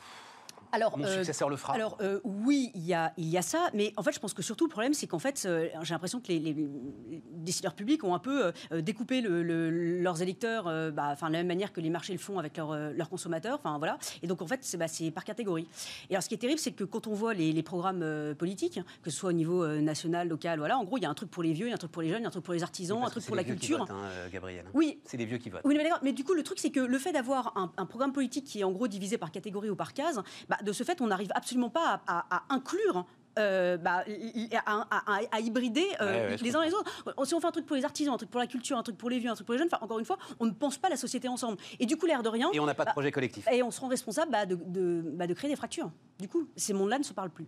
alors, 0.74 0.98
Mon 0.98 1.08
successeur 1.08 1.50
le 1.50 1.56
fera. 1.56 1.74
Alors 1.74 1.98
oui, 2.24 2.72
il 2.76 2.84
y, 2.84 2.94
a, 2.94 3.14
il 3.18 3.28
y 3.28 3.38
a 3.38 3.42
ça, 3.42 3.70
mais 3.74 3.94
en 3.96 4.04
fait, 4.04 4.12
je 4.12 4.20
pense 4.20 4.34
que 4.34 4.42
surtout 4.42 4.66
le 4.66 4.72
problème, 4.72 4.94
c'est 4.94 5.08
qu'en 5.08 5.20
fait, 5.20 5.48
j'ai 5.82 5.94
l'impression 5.94 6.20
que 6.20 6.28
les, 6.28 6.68
décideurs 7.32 7.76
publics 7.76 8.04
ont 8.04 8.16
un 8.16 8.20
peu 8.20 8.52
découpé 8.72 9.22
le, 9.22 9.44
leurs 10.02 10.22
électeurs, 10.22 10.66
bah, 10.92 11.16
de 11.16 11.22
la 11.22 11.30
même 11.30 11.48
manière 11.48 11.72
que 11.72 11.82
les 11.82 11.90
marchés 11.90 12.14
le 12.14 12.20
font 12.20 12.40
avec 12.40 12.58
leurs 12.58 13.10
consommateurs. 13.10 13.60
Enfin 13.64 13.78
voilà. 13.78 13.98
Et 14.22 14.28
donc 14.28 14.42
en 14.42 14.48
fait, 14.48 14.60
c'est 14.64 14.78
bah, 14.78 14.86
par 15.14 15.24
catégorie. 15.24 15.68
Et 16.10 16.16
alors, 16.16 16.24
ce 16.24 16.30
qui 16.30 16.36
est 16.36 16.40
terrible, 16.40 16.60
c'est 16.60 16.72
que 16.72 16.84
quand 16.84 17.08
on 17.08 17.14
voit 17.14 17.34
les, 17.34 17.64
programmes 17.64 18.36
politiques, 18.38 18.80
que 19.02 19.10
ce 19.10 19.18
soit 19.18 19.30
au 19.30 19.34
niveau 19.34 19.66
national, 19.66 20.28
local, 20.28 20.60
voilà, 20.60 20.78
en 20.78 20.84
gros, 20.84 20.98
il 20.98 21.04
y 21.04 21.06
a 21.06 21.10
un 21.10 21.14
truc 21.14 21.30
pour 21.30 21.44
les 21.44 21.54
vieux, 21.54 21.68
il 21.68 21.70
y 21.70 21.74
a 21.74 21.76
un 21.76 21.78
truc 21.78 21.92
pour 21.92 22.02
les 22.02 22.10
jeunes, 22.10 22.20
il 22.20 22.24
y 22.24 22.26
a 22.26 22.28
un 22.28 22.32
truc 22.32 22.44
pour 22.44 22.54
les 22.54 22.64
artisans, 22.64 23.02
un 23.04 23.10
truc 23.10 23.26
pour 23.26 23.36
la 23.36 23.44
culture. 23.44 23.86
Hein, 23.90 24.30
Gabriel. 24.32 24.66
Oui. 24.74 25.00
C'est 25.06 25.18
les 25.18 25.26
vieux 25.26 25.38
qui 25.38 25.50
votent. 25.50 25.62
Oui, 25.66 25.76
mais, 25.78 25.90
mais 26.02 26.14
du 26.14 26.24
coup, 26.24 26.34
le 26.34 26.44
truc, 26.44 26.60
c'est 26.60 26.72
que 26.72 26.80
le 26.80 26.98
fait 26.98 27.12
d'avoir 27.12 27.54
un, 27.78 27.86
programme 27.86 28.14
politique 28.14 28.46
qui 28.46 28.62
est 28.62 28.64
en 28.64 28.72
gros 28.72 28.88
divisé 28.88 29.18
par 29.18 29.32
catégorie 29.32 29.70
ou 29.70 29.76
par 29.76 29.94
case, 29.94 30.22
bah, 30.50 30.58
de 30.64 30.72
ce 30.72 30.84
fait, 30.84 31.02
on 31.02 31.08
n'arrive 31.08 31.32
absolument 31.36 31.70
pas 31.70 32.02
à, 32.08 32.44
inclure 32.50 33.06
euh, 33.40 33.78
bah, 33.78 34.04
à, 34.66 35.40
hybrider 35.40 35.88
euh, 36.02 36.38
les 36.38 36.56
uns 36.56 36.64
les 36.64 36.74
autres. 36.74 36.92
Si 37.26 37.34
on 37.34 37.40
fait 37.40 37.48
un 37.48 37.52
truc 37.52 37.66
pour 37.66 37.76
les 37.76 37.86
artisans, 37.86 38.14
un 38.14 38.18
truc 38.18 38.30
pour 38.30 38.40
la 38.40 38.48
culture, 38.48 38.78
un 38.78 38.84
truc 38.84 38.98
pour 38.98 39.10
les 39.10 39.20
vieux, 39.20 39.30
un 39.30 39.36
truc 39.36 39.46
pour 39.46 39.54
les 39.54 39.60
jeunes, 39.60 39.70
encore 39.82 40.00
une 40.00 40.06
fois, 40.06 40.18
on 40.40 40.46
ne 40.46 40.52
pense 40.52 40.78
pas 40.78 40.90
la 40.90 40.98
société 40.98 41.28
ensemble. 41.28 41.58
Et 41.80 41.86
du 41.86 41.98
coup, 41.98 42.06
l'air 42.06 42.24
de 42.24 42.30
rien. 42.30 42.50
Et 42.54 42.60
on 42.60 42.66
n'a 42.66 42.76
pas 42.76 42.84
de 42.84 42.90
bah, 42.90 42.94
projet 42.94 43.12
collectif. 43.12 43.48
Et 43.52 43.64
on 43.64 43.72
se 43.72 43.82
rend 43.82 43.88
responsable 43.88 44.32
de, 44.48 44.56
de, 44.56 45.26
de, 45.26 45.34
créer 45.34 45.50
des 45.50 45.56
fractures. 45.56 45.92
Du 46.20 46.28
coup, 46.28 46.48
ces 46.56 46.74
mondes-là 46.74 47.00
ne 47.00 47.04
se 47.04 47.14
parlent 47.14 47.32
plus. 47.32 47.48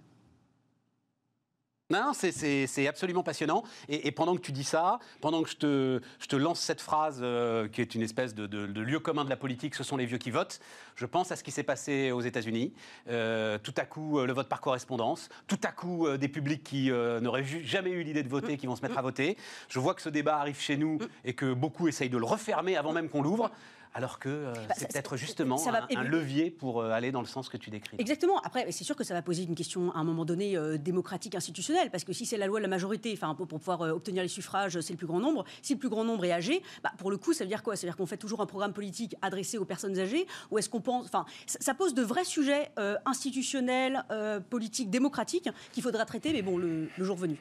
Non, 1.91 2.13
c'est 2.13 2.88
absolument 2.88 3.21
passionnant. 3.21 3.63
Et, 3.89 4.11
pendant 4.11 4.36
que 4.36 4.41
tu 4.41 4.51
dis 4.51 4.63
ça, 4.63 4.97
pendant 5.21 5.43
que 5.43 5.49
je 5.51 5.55
te, 5.55 6.36
lance 6.36 6.59
cette 6.59 6.81
phrase 6.81 7.19
euh, 7.21 7.67
qui 7.67 7.79
est 7.79 7.93
une 7.93 8.01
espèce 8.01 8.33
de, 8.33 8.65
lieu 8.81 8.99
commun 8.99 9.23
de 9.23 9.29
la 9.29 9.36
politique, 9.36 9.75
ce 9.75 9.83
sont 9.83 9.95
les 9.95 10.07
vieux 10.07 10.17
qui 10.17 10.31
votent, 10.31 10.59
je 10.95 11.05
pense 11.05 11.31
à 11.31 11.36
ce 11.36 11.43
qui 11.43 11.51
s'est 11.51 11.61
passé 11.61 12.09
aux 12.09 12.21
États-Unis. 12.21 12.73
Euh, 13.07 13.59
tout 13.59 13.73
à 13.77 13.86
coup, 13.86 14.17
euh, 14.17 14.25
le 14.25 14.33
vote 14.33 14.49
par 14.49 14.61
correspondance. 14.61 15.29
Tout 15.45 15.59
à 15.63 15.71
coup, 15.71 16.09
des 16.17 16.27
publics 16.27 16.63
qui 16.63 16.89
n'auraient 16.89 17.43
jamais 17.43 17.91
eu 17.91 18.01
l'idée 18.01 18.23
de 18.23 18.29
voter, 18.29 18.57
qui 18.57 18.65
vont 18.65 18.75
se 18.75 18.81
mettre 18.81 18.97
à 18.97 19.03
voter. 19.03 19.38
Je 19.69 19.77
vois 19.79 19.93
que 19.93 20.01
ce 20.01 20.09
débat 20.09 20.38
arrive 20.38 20.59
chez 20.59 20.77
nous 20.77 20.97
et 21.23 21.36
que 21.36 21.53
beaucoup 21.53 21.88
essayent 21.88 22.09
de 22.09 22.17
le 22.17 22.25
refermer 22.25 22.77
avant 22.77 22.93
même 22.93 23.09
qu'on 23.09 23.21
l'ouvre 23.21 23.51
alors 23.96 24.20
que 24.20 24.28
euh, 24.28 24.54
bah, 24.68 24.76
c'est 24.78 24.91
peut-être 24.91 25.16
justement 25.16 25.58
un, 25.96 26.04
levier 26.04 26.52
pour 26.52 26.82
euh, 26.82 26.91
aller 26.91 27.14
dans 27.14 27.22
le 27.22 27.28
sens 27.28 27.48
que 27.48 27.56
tu 27.56 27.70
décris. 27.70 27.96
Exactement. 27.98 28.39
Après, 28.41 28.70
c'est 28.74 28.84
sûr 28.84 28.98
que 28.98 29.06
ça 29.06 29.14
va 29.14 29.22
poser 29.22 29.43
une 29.43 29.56
question 29.56 29.93
à 29.93 30.00
un 30.00 30.04
moment 30.04 30.26
donné 30.26 30.58
euh, 30.58 30.78
démocratique, 30.78 31.34
institutionnelle, 31.34 31.89
parce 31.89 32.04
que 32.04 32.12
si 32.12 32.26
c'est 32.26 32.36
la 32.36 32.46
loi 32.46 32.60
de 32.60 32.64
la 32.64 32.68
majorité, 32.68 33.14
enfin 33.14 33.34
pour, 33.36 33.48
pouvoir 33.48 33.80
obtenir 33.82 34.22
les 34.22 34.28
suffrages, 34.28 34.82
c'est 34.82 34.91
le 34.91 34.98
plus 34.98 35.08
grand 35.08 35.22
nombre. 35.22 35.46
Si 35.62 35.74
le 35.74 35.80
plus 35.80 35.88
grand 35.88 36.04
nombre 36.04 36.26
est 36.26 36.34
âgé, 36.34 36.62
bah, 36.84 36.91
pour 36.98 37.10
le 37.10 37.16
coup, 37.16 37.32
ça 37.32 37.46
veut 37.46 37.48
dire 37.48 37.64
quoi? 37.64 37.78
Ça 37.78 37.88
veut 37.88 37.91
dire 37.91 37.96
qu'on 37.96 38.06
fait 38.06 38.18
toujours 38.18 38.41
un 38.41 38.46
programme 38.46 38.74
politique 38.74 39.16
adressé 39.22 39.58
aux 39.58 39.66
personnes 39.66 39.98
âgées, 39.98 40.28
ou 40.52 40.58
est-ce 40.58 40.70
qu'on 40.70 40.82
pense 40.82 41.06
Enfin, 41.06 41.26
ça, 41.46 41.74
pose 41.74 41.93
de 41.93 42.04
vrais 42.04 42.26
sujets 42.26 42.72
institutionnels, 43.06 44.04
politiques, 44.50 44.89
démocratiques 44.89 45.50
qu'il 45.72 45.84
faudra 45.84 46.04
traiter, 46.06 46.34
mais 46.34 46.41
bon, 46.41 46.58
le, 46.58 46.89
le 46.98 47.06
jour 47.06 47.16
venu. 47.16 47.38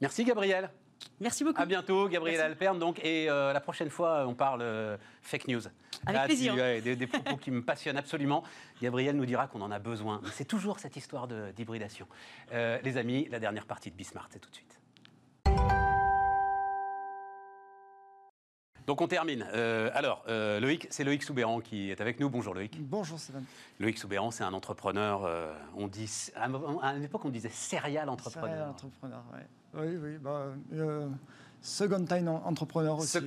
Merci 0.00 0.24
Gabriel. 0.24 0.70
Merci 1.20 1.42
beaucoup. 1.44 1.60
À 1.60 1.66
bientôt, 1.66 2.08
Gabriel 2.08 2.40
Alperne. 2.40 2.78
Donc, 2.78 3.00
et 3.04 3.28
euh, 3.28 3.52
la 3.52 3.60
prochaine 3.60 3.90
fois, 3.90 4.26
on 4.26 4.34
parle 4.34 4.62
euh, 4.62 4.96
fake 5.22 5.48
news. 5.48 5.62
Avec 6.06 6.24
plaisir. 6.26 6.54
des, 6.54 7.06
propos 7.06 7.36
qui 7.36 7.50
me 7.50 7.62
passionnent 7.62 7.96
absolument. 7.96 8.44
Gabriel 8.80 9.16
nous 9.16 9.26
dira 9.26 9.48
qu'on 9.48 9.60
en 9.62 9.70
a 9.70 9.78
besoin. 9.78 10.20
Mais 10.22 10.30
c'est 10.32 10.44
toujours 10.44 10.78
cette 10.78 10.96
histoire 10.96 11.26
d'hybridation. 11.26 12.06
Euh, 12.52 12.78
les 12.84 12.96
amis, 12.96 13.26
la 13.30 13.40
dernière 13.40 13.66
partie 13.66 13.90
de 13.90 13.96
Bismart, 13.96 14.28
c'est 14.30 14.38
tout 14.38 14.50
de 14.50 14.54
suite. 14.54 14.80
Donc 18.86 19.02
on 19.02 19.08
termine. 19.08 19.42
alors, 19.42 20.24
Loïc, 20.28 20.86
c'est 20.88 21.04
Loïc 21.04 21.22
Soubéran 21.22 21.60
qui 21.60 21.90
est 21.90 22.00
avec 22.00 22.20
nous. 22.20 22.30
Bonjour 22.30 22.54
Loïc. 22.54 22.80
Bonjour 22.80 23.18
Stéphane. 23.18 23.44
Loïc 23.80 23.98
Soubéran, 23.98 24.30
c'est 24.30 24.44
un 24.44 24.54
entrepreneur, 24.54 25.28
on 25.76 25.88
dit, 25.88 26.30
à 26.36 26.46
une 26.94 27.04
époque 27.04 27.24
on 27.26 27.28
disait 27.28 27.50
serial 27.50 28.08
entrepreneur. 28.08 28.48
Serial 28.48 28.70
entrepreneur, 28.70 29.22
oui. 29.34 29.40
Oui, 29.74 29.96
oui. 30.02 30.18
Bah, 30.20 30.46
euh, 30.72 31.08
second 31.60 32.04
time 32.04 32.28
entrepreneur 32.28 32.98
aussi. 32.98 33.18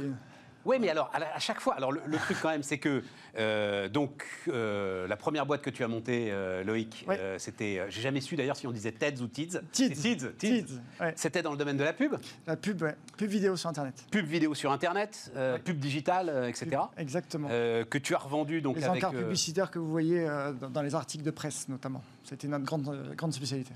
Oui, 0.64 0.78
mais 0.80 0.90
alors, 0.90 1.10
à, 1.12 1.40
chaque 1.40 1.60
fois, 1.60 1.74
alors 1.74 1.92
le, 1.92 2.18
truc 2.20 2.38
quand 2.40 2.50
même, 2.50 2.62
c'est 2.62 2.78
que, 2.78 3.02
euh, 3.36 3.90
donc, 3.90 4.24
euh, 4.48 5.08
la 5.08 5.18
première 5.18 5.48
boîte 5.48 5.64
que 5.64 5.72
tu 5.72 5.84
as 5.84 5.88
montée, 5.88 6.32
Loïc, 6.64 7.08
c'était, 7.40 7.84
j'ai 7.90 8.02
jamais 8.02 8.22
su 8.22 8.36
d'ailleurs 8.36 8.56
si 8.56 8.68
on 8.68 8.72
disait 8.72 8.92
TEDS 8.92 9.24
ou 9.24 9.28
TIDS. 9.28 9.58
TIDS. 9.72 10.36
TIDS. 10.38 10.80
C'était 11.16 11.42
dans 11.42 11.52
le 11.52 11.58
domaine 11.58 11.78
de 11.78 11.84
la 11.84 11.94
pub 11.94 12.14
La 12.46 12.58
pub, 12.58 12.80
ouais. 12.84 12.96
Pub 13.18 13.28
vidéo 13.28 13.56
sur 13.56 13.72
Internet. 13.72 14.06
Pub 14.12 14.28
vidéo 14.28 14.54
sur 14.54 14.72
Internet, 14.72 15.32
pub 15.66 15.80
digitale, 15.80 16.46
etc. 16.48 16.80
exactement. 16.96 17.48
que 17.48 17.98
tu 17.98 18.14
as 18.14 18.20
revendu 18.20 18.62
donc 18.62 18.78
Les 18.78 18.88
encarts 18.88 19.14
publicitaires 19.14 19.72
que 19.72 19.80
vous 19.80 19.90
voyez 19.90 20.28
dans 20.72 20.84
les 20.84 20.94
articles 20.94 21.24
de 21.24 21.32
presse, 21.32 21.70
notamment. 21.70 22.04
C'était 22.24 22.48
notre 22.48 22.66
grande, 22.66 23.16
grande 23.16 23.34
spécialité. 23.34 23.74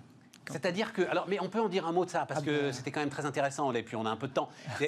C'est-à-dire 0.51 0.93
que. 0.93 1.01
Alors, 1.03 1.25
mais 1.27 1.39
on 1.41 1.49
peut 1.49 1.61
en 1.61 1.69
dire 1.69 1.87
un 1.87 1.91
mot 1.91 2.05
de 2.05 2.09
ça, 2.09 2.25
parce 2.25 2.41
ah 2.41 2.45
que 2.45 2.61
ben. 2.61 2.73
c'était 2.73 2.91
quand 2.91 2.99
même 2.99 3.09
très 3.09 3.25
intéressant, 3.25 3.71
et 3.73 3.83
puis 3.83 3.95
on 3.95 4.05
a 4.05 4.09
un 4.09 4.17
peu 4.17 4.27
de 4.27 4.33
temps. 4.33 4.49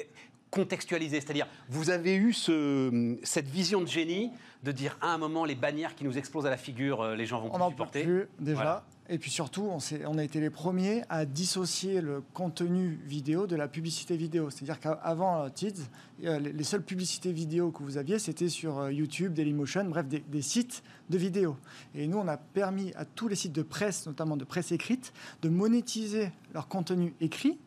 contextualiser, 0.50 1.20
c'est-à-dire 1.20 1.46
vous 1.68 1.90
avez 1.90 2.16
eu 2.16 2.32
ce, 2.32 3.18
cette 3.22 3.48
vision 3.48 3.80
de 3.80 3.86
génie 3.86 4.32
de 4.62 4.72
dire 4.72 4.96
à 5.00 5.12
un 5.12 5.18
moment 5.18 5.44
les 5.44 5.54
bannières 5.54 5.94
qui 5.94 6.04
nous 6.04 6.18
explosent 6.18 6.46
à 6.46 6.50
la 6.50 6.56
figure, 6.56 7.02
euh, 7.02 7.16
les 7.16 7.26
gens 7.26 7.40
vont 7.40 7.50
on 7.52 7.58
plus 7.58 7.70
supporter. 7.70 8.02
Peut 8.02 8.26
plus, 8.38 8.44
déjà. 8.44 8.84
Et 9.10 9.18
puis 9.18 9.30
surtout, 9.30 9.70
on, 10.06 10.18
a 10.18 10.24
été 10.24 10.38
les 10.38 10.50
premiers 10.50 11.02
à 11.08 11.24
dissocier 11.24 12.02
le 12.02 12.22
contenu 12.34 12.98
vidéo 13.06 13.46
de 13.46 13.56
la 13.56 13.66
publicité 13.66 14.18
vidéo. 14.18 14.50
C'est-à-dire 14.50 14.78
qu'avant 14.80 15.44
euh, 15.44 15.48
TIDS, 15.48 15.88
euh, 16.24 16.38
les 16.38 16.64
seules 16.64 16.82
publicités 16.82 17.32
vidéo 17.32 17.70
que 17.70 17.82
vous 17.82 17.96
aviez, 17.96 18.18
c'était 18.18 18.50
sur 18.50 18.78
euh, 18.78 18.92
YouTube, 18.92 19.32
Dailymotion, 19.32 19.86
bref, 19.86 20.06
des, 20.06 20.20
des, 20.20 20.42
sites 20.42 20.82
de 21.08 21.16
vidéo. 21.16 21.56
Et 21.94 22.06
nous, 22.06 22.18
on 22.18 22.28
a 22.28 22.36
permis 22.36 22.92
à 22.96 23.06
tous 23.06 23.28
les 23.28 23.36
sites 23.36 23.54
de 23.54 23.62
presse, 23.62 24.06
notamment 24.06 24.36
de 24.36 24.44
presse 24.44 24.72
écrite, 24.72 25.14
de 25.40 25.48
monétiser 25.48 26.30
leur 26.52 26.68
contenu 26.68 27.14
écrit 27.22 27.58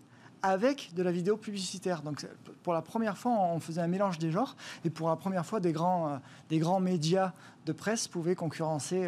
avec 0.44 0.94
de 0.94 1.04
la 1.04 1.12
vidéo 1.12 1.38
publicitaire. 1.38 2.02
Donc 2.02 2.26
pour 2.64 2.74
la 2.74 2.82
première 2.82 3.18
fois, 3.18 3.32
on 3.32 3.60
faisait 3.60 3.82
un 3.82 3.88
mélange 3.88 4.20
des 4.20 4.32
genres 4.32 4.56
et 4.86 4.90
pour 4.90 5.10
la 5.10 5.16
première 5.16 5.46
fois, 5.46 5.60
des 5.60 5.72
grands, 5.72 6.20
des 6.50 6.60
grands 6.60 6.80
médias 6.80 7.34
de 7.66 7.74
presse 7.74 8.08
pouvaient 8.08 8.36
concurrencer 8.36 9.08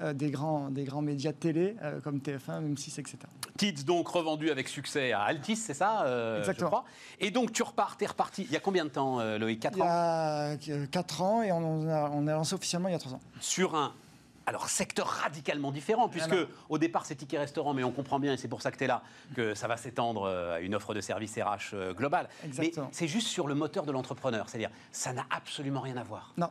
euh, 0.00 0.12
des, 0.12 0.30
grands, 0.30 0.70
des 0.70 0.82
grands 0.82 1.02
médias 1.02 1.30
de 1.30 1.36
télé 1.36 1.76
euh, 1.82 2.00
comme 2.00 2.18
TF1, 2.18 2.74
M6, 2.74 2.98
etc. 2.98 3.18
Tids 3.56 3.84
donc 3.84 4.08
revendu 4.08 4.50
avec 4.50 4.68
succès 4.68 5.12
à 5.12 5.22
Altis, 5.22 5.54
c'est 5.54 5.74
ça 5.74 6.02
euh, 6.02 6.40
Exactement. 6.40 6.84
Et 7.20 7.30
donc 7.30 7.52
tu 7.52 7.62
repars, 7.62 7.96
es 8.00 8.06
reparti. 8.06 8.42
Il 8.42 8.50
y 8.50 8.56
a 8.56 8.60
combien 8.60 8.84
de 8.84 8.90
temps, 8.90 9.22
Loïc? 9.38 9.60
4 9.60 9.80
ans 9.80 10.56
Il 10.60 10.68
y 10.68 10.72
a 10.72 10.86
4 10.88 11.22
ans 11.22 11.42
et 11.42 11.52
on 11.52 11.88
a, 11.88 12.10
on 12.10 12.26
a 12.26 12.32
lancé 12.32 12.54
officiellement 12.54 12.88
il 12.88 12.92
y 12.92 12.96
a 12.96 12.98
3 12.98 13.14
ans. 13.14 13.20
Sur 13.40 13.76
un 13.76 13.92
alors, 14.46 14.68
secteur 14.68 15.06
radicalement 15.06 15.72
différent, 15.72 16.08
puisque 16.08 16.36
au 16.68 16.78
départ, 16.78 17.06
c'est 17.06 17.14
ticket 17.14 17.38
restaurant, 17.38 17.74
mais 17.74 17.84
on 17.84 17.92
comprend 17.92 18.18
bien, 18.18 18.32
et 18.32 18.36
c'est 18.36 18.48
pour 18.48 18.62
ça 18.62 18.70
que 18.70 18.76
tu 18.76 18.84
es 18.84 18.86
là, 18.86 19.02
que 19.34 19.54
ça 19.54 19.68
va 19.68 19.76
s'étendre 19.76 20.26
à 20.26 20.60
une 20.60 20.74
offre 20.74 20.94
de 20.94 21.00
service 21.00 21.38
RH 21.38 21.94
globale. 21.94 22.28
Mais 22.58 22.72
c'est 22.92 23.08
juste 23.08 23.28
sur 23.28 23.46
le 23.46 23.54
moteur 23.54 23.86
de 23.86 23.92
l'entrepreneur, 23.92 24.48
c'est-à-dire, 24.48 24.70
ça 24.92 25.12
n'a 25.12 25.26
absolument 25.30 25.80
rien 25.80 25.96
à 25.96 26.02
voir. 26.02 26.32
Non. 26.36 26.50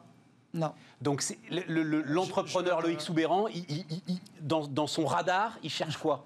Non. 0.53 0.71
Donc 1.01 1.23
l'entrepreneur 1.49 2.81
Loïc 2.81 3.01
Soubéran, 3.01 3.47
dans, 4.41 4.87
son 4.87 5.05
radar, 5.05 5.57
il 5.63 5.69
cherche 5.69 5.97
quoi? 5.97 6.23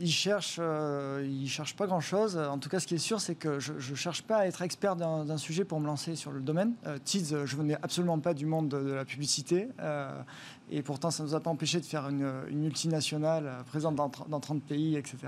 Il 0.00 0.10
cherche, 0.10 0.58
euh, 0.60 1.26
il 1.28 1.48
cherche 1.48 1.74
pas 1.74 1.86
grand-chose. 1.86 2.36
En 2.36 2.58
tout 2.58 2.68
cas, 2.68 2.78
ce 2.78 2.86
qui 2.86 2.94
est 2.94 2.98
sûr, 2.98 3.20
c'est 3.20 3.34
que 3.34 3.58
je 3.58 3.72
ne 3.72 3.96
cherche 3.96 4.22
pas 4.22 4.38
à 4.38 4.46
être 4.46 4.62
expert 4.62 4.94
d'un 4.94 5.38
sujet 5.38 5.64
pour 5.64 5.80
me 5.80 5.86
lancer 5.86 6.14
sur 6.14 6.30
le 6.30 6.40
domaine. 6.40 6.74
Euh, 6.86 6.98
TIDS, 6.98 7.46
je 7.46 7.56
venais 7.56 7.76
absolument 7.82 8.18
pas 8.20 8.34
du 8.34 8.46
monde 8.46 8.68
de, 8.68 8.92
la 8.92 9.04
publicité. 9.04 9.68
Euh, 9.80 10.20
et 10.70 10.82
pourtant, 10.82 11.10
ça 11.10 11.22
ne 11.22 11.28
nous 11.28 11.34
a 11.34 11.40
pas 11.40 11.50
empêché 11.50 11.80
de 11.80 11.84
faire 11.84 12.08
une, 12.08 12.42
multinationale 12.50 13.46
euh, 13.46 13.62
présente 13.64 13.94
dans, 13.94 14.40
30 14.40 14.62
pays, 14.62 14.96
etc., 14.96 15.18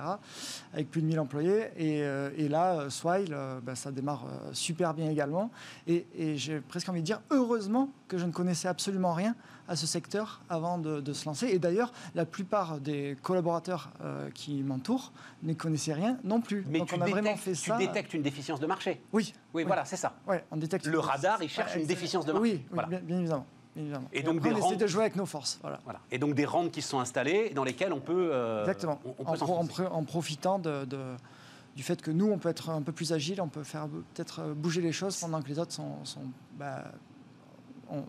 avec 0.73 0.91
plus 0.91 1.01
de 1.01 1.07
1000 1.07 1.21
employés. 1.21 1.71
Et, 1.77 2.03
euh, 2.03 2.31
là, 2.49 2.81
euh, 2.81 2.91
Swile, 2.91 3.37
bah, 3.63 3.75
ça 3.75 3.91
démarre 3.91 4.27
super 4.53 4.95
bien 4.95 5.11
également. 5.11 5.51
Et, 5.87 6.07
j'ai 6.37 6.61
presque 6.61 6.89
envie 6.89 7.01
de 7.01 7.07
dire, 7.07 7.21
heureusement 7.31 7.91
que 8.09 8.19
je 8.19 8.27
ne 8.27 8.33
connaissais 8.33 8.69
absolument 8.69 9.13
rien 9.13 9.35
à 9.69 9.77
ce 9.77 9.87
secteur 9.87 10.41
avant 10.49 10.79
de, 10.79 11.13
se 11.13 11.25
lancer. 11.27 11.49
Et 11.49 11.59
d'ailleurs, 11.59 11.93
la 12.15 12.25
plupart 12.25 12.81
des 12.81 13.17
collaborateurs 13.23 13.91
qui 14.35 14.63
m'entourent 14.63 15.13
ne 15.43 15.55
connaissaient 15.55 15.93
rien 15.93 16.19
non 16.25 16.41
plus. 16.41 16.65
Mais 16.69 16.85
tu, 16.85 16.95
on 16.95 17.01
a 17.01 17.07
vraiment 17.07 17.37
fait 17.37 17.55
ça. 17.55 17.77
tu 17.77 17.87
détectes 17.87 18.15
une 18.15 18.23
déficience 18.23 18.61
de 18.61 18.67
marché. 18.67 19.01
Oui. 19.13 19.33
Oui, 19.55 19.65
voilà, 19.65 19.85
c'est 19.85 19.97
ça. 19.97 20.15
Ouais, 20.27 20.45
on 20.51 20.57
détecte 20.57 20.87
Le 20.87 20.99
radar, 20.99 21.43
il 21.43 21.49
cherche 21.49 21.77
une 21.77 21.87
déficience 21.87 22.27
de 22.27 22.33
marché. 22.33 22.67
Oui, 22.73 22.83
bien 23.03 23.19
évidemment. 23.19 23.47
Et, 24.13 24.23
donc 24.23 24.41
des 24.41 24.53
on 24.53 24.57
essaie 24.57 24.77
de 24.77 24.87
jouer 24.87 25.03
avec 25.03 25.17
nos 25.17 25.27
forces. 25.27 25.61
Voilà. 25.63 26.01
Et 26.11 26.19
donc 26.19 26.35
des 26.35 26.45
rentes 26.45 26.73
qui 26.73 26.83
sont 26.83 26.99
installées 26.99 27.51
dans 27.51 27.65
lesquelles 27.65 27.93
on 27.93 28.01
peut. 28.01 28.31
Euh, 28.33 28.61
Exactement. 28.61 29.01
en, 29.25 30.05
profitant 30.05 30.59
de, 30.59 30.87
du 31.77 31.83
fait 31.83 32.03
que 32.03 32.11
nous, 32.11 32.31
on 32.31 32.39
peut 32.39 32.49
être 32.49 32.71
un 32.71 32.83
peu 32.83 32.93
plus 32.93 33.13
agile, 33.13 33.41
on 33.41 33.49
peut 33.49 33.63
faire 33.63 33.87
peut-être 34.15 34.55
bouger 34.55 34.81
les 34.81 34.93
choses 34.93 35.17
pendant 35.19 35.41
que 35.41 35.49
les 35.49 35.59
autres 35.59 35.73
sont, 35.73 36.03
bah, 36.59 36.85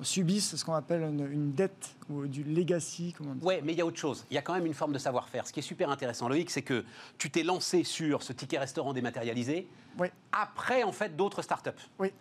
subissent 0.02 0.56
ce 0.56 0.66
qu'on 0.66 0.74
appelle 0.74 1.04
une, 1.04 1.54
dette 1.54 1.96
ou 2.10 2.28
du 2.28 2.44
legacy. 2.44 3.16
Oui, 3.42 3.56
mais 3.64 3.74
il 3.74 3.78
y 3.78 3.82
a 3.82 3.86
autre 3.86 4.00
chose. 4.00 4.26
Il 4.30 4.36
y 4.36 4.38
a 4.38 4.42
quand 4.42 4.54
même 4.54 4.66
une 4.66 4.74
forme 4.74 4.94
de 4.94 5.00
savoir-faire. 5.00 5.48
Ce 5.48 5.54
qui 5.54 5.60
est 5.60 5.64
super 5.64 5.90
intéressant, 5.90 6.28
Loïc, 6.28 6.50
c'est 6.50 6.62
que 6.62 6.84
tu 7.18 7.30
t'es 7.30 7.44
lancé 7.44 7.84
sur 7.84 8.24
ce 8.24 8.34
ticket 8.34 8.58
restaurant 8.58 8.94
dématérialisé 8.94 9.68
oui. 10.00 10.08
après, 10.32 10.84
en 10.84 10.92
fait, 10.92 11.16
d'autres 11.16 11.42
startups. 11.42 11.70
Oui. 12.00 12.12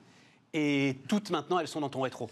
Et 0.53 0.99
toutes 1.09 1.31
maintenant, 1.31 1.59
elles 1.59 1.69
sont 1.69 1.81
dans 1.81 1.89
ton 1.89 2.03
rétro. 2.03 2.29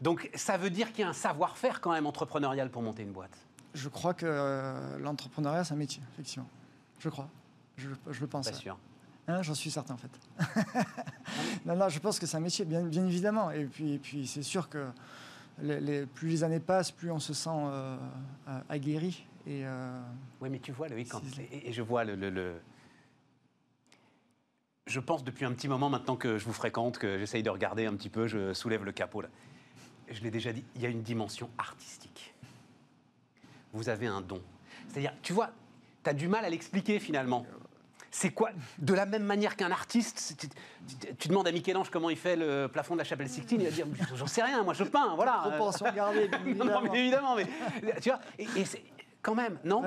Donc 0.00 0.30
ça 0.34 0.56
veut 0.56 0.70
dire 0.70 0.92
qu'il 0.92 1.02
y 1.02 1.04
a 1.04 1.10
un 1.10 1.14
savoir-faire 1.14 1.80
quand 1.80 1.92
même 1.92 2.06
entrepreneurial 2.06 2.70
pour 2.70 2.82
monter 2.82 3.02
une 3.02 3.12
boîte. 3.12 3.36
Je 3.74 3.88
crois 3.88 4.14
que 4.14 4.26
euh, 4.26 4.98
l'entrepreneuriat, 4.98 5.64
c'est 5.64 5.74
un 5.74 5.76
métier, 5.76 6.02
effectivement. 6.12 6.48
Je 6.98 7.08
crois. 7.08 7.28
Je, 7.76 7.88
je 8.10 8.20
le 8.20 8.26
pense. 8.26 8.50
Pas 8.50 8.56
sûr. 8.56 8.78
Hein, 9.28 9.42
j'en 9.42 9.54
suis 9.54 9.70
certain, 9.70 9.94
en 9.94 9.98
fait. 9.98 10.10
non, 11.66 11.76
non, 11.76 11.88
je 11.88 11.98
pense 12.00 12.18
que 12.18 12.26
c'est 12.26 12.36
un 12.36 12.40
métier, 12.40 12.64
bien, 12.64 12.82
bien 12.82 13.06
évidemment. 13.06 13.50
Et 13.50 13.64
puis, 13.64 13.92
et 13.92 13.98
puis 13.98 14.26
c'est 14.26 14.42
sûr 14.42 14.68
que 14.68 14.88
les, 15.62 16.06
plus 16.06 16.28
les 16.28 16.44
années 16.44 16.60
passent, 16.60 16.90
plus 16.90 17.10
on 17.10 17.20
se 17.20 17.32
sent 17.32 17.50
euh, 17.52 17.96
aguerri. 18.68 19.24
Et, 19.46 19.64
euh, 19.64 20.00
oui, 20.40 20.48
mais 20.50 20.58
tu 20.58 20.72
vois, 20.72 20.88
Loïc, 20.88 21.08
quand, 21.08 21.22
et, 21.52 21.72
je 21.72 21.82
vois 21.82 22.04
le, 22.04 22.14
le, 22.14 22.54
Je 24.86 25.00
pense 25.00 25.24
depuis 25.24 25.44
un 25.44 25.52
petit 25.52 25.68
moment 25.68 25.88
maintenant 25.88 26.16
que 26.16 26.38
je 26.38 26.44
vous 26.44 26.52
fréquente, 26.52 26.98
que 26.98 27.18
j'essaye 27.18 27.42
de 27.42 27.50
regarder 27.50 27.86
un 27.86 27.94
petit 27.94 28.10
peu, 28.10 28.26
je 28.26 28.52
soulève 28.52 28.84
le 28.84 28.92
capot. 28.92 29.22
Là. 29.22 29.28
Je 30.10 30.22
l'ai 30.22 30.30
déjà 30.30 30.52
dit, 30.52 30.64
il 30.74 30.82
y 30.82 30.86
a 30.86 30.88
une 30.88 31.02
dimension 31.02 31.50
artistique. 31.58 32.34
Vous 33.72 33.88
avez 33.88 34.06
un 34.06 34.20
don. 34.20 34.42
C'est-à-dire, 34.88 35.14
tu 35.22 35.32
vois, 35.32 35.50
tu 36.02 36.10
as 36.10 36.14
du 36.14 36.28
mal 36.28 36.44
à 36.44 36.50
l'expliquer 36.50 36.98
finalement 36.98 37.46
c'est 38.10 38.30
quoi 38.30 38.50
De 38.78 38.92
la 38.92 39.06
même 39.06 39.22
manière 39.22 39.56
qu'un 39.56 39.70
artiste, 39.70 40.48
tu, 41.18 41.28
demandes 41.28 41.46
à 41.46 41.52
Michel-Ange 41.52 41.90
comment 41.90 42.10
il 42.10 42.16
fait 42.16 42.34
le 42.34 42.66
plafond 42.66 42.94
de 42.94 42.98
la 42.98 43.04
chapelle 43.04 43.28
Sixtine, 43.28 43.60
il 43.60 43.68
va 43.68 43.70
dire 43.70 43.86
J'en 44.16 44.26
sais 44.26 44.42
rien, 44.42 44.64
moi 44.64 44.74
je 44.74 44.84
peins, 44.84 45.14
voilà. 45.14 45.44
Proportion 45.44 45.86
gardée, 45.94 46.28
évidemment. 46.46 46.80
non, 46.80 46.90
mais 46.90 46.98
évidemment, 46.98 47.36
mais 47.36 47.46
tu 48.00 48.08
vois, 48.08 48.20
et, 48.38 48.64
c'est 48.64 48.82
quand 49.22 49.36
même, 49.36 49.58
non 49.64 49.84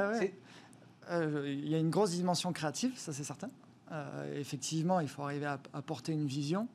euh, 1.10 1.44
Il 1.46 1.68
y 1.68 1.76
a 1.76 1.78
une 1.78 1.90
grosse 1.90 2.12
dimension 2.12 2.54
créative, 2.54 2.94
ça 2.96 3.12
c'est 3.12 3.26
certain. 3.26 3.50
Euh, 3.92 4.40
effectivement, 4.40 5.02
il 5.02 5.10
faut 5.10 5.24
arriver 5.24 5.46
à, 5.46 5.82
porter 5.82 6.14
une 6.14 6.26
vision, 6.26 6.70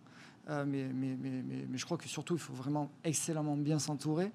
euh, 0.48 0.64
mais, 0.66 0.88
mais, 0.92 1.16
mais, 1.20 1.42
mais, 1.68 1.78
je 1.78 1.84
crois 1.84 1.98
que 1.98 2.08
surtout, 2.08 2.34
il 2.34 2.40
faut 2.40 2.54
vraiment 2.54 2.90
excellemment 3.04 3.56
bien 3.56 3.78
s'entourer. 3.78 4.32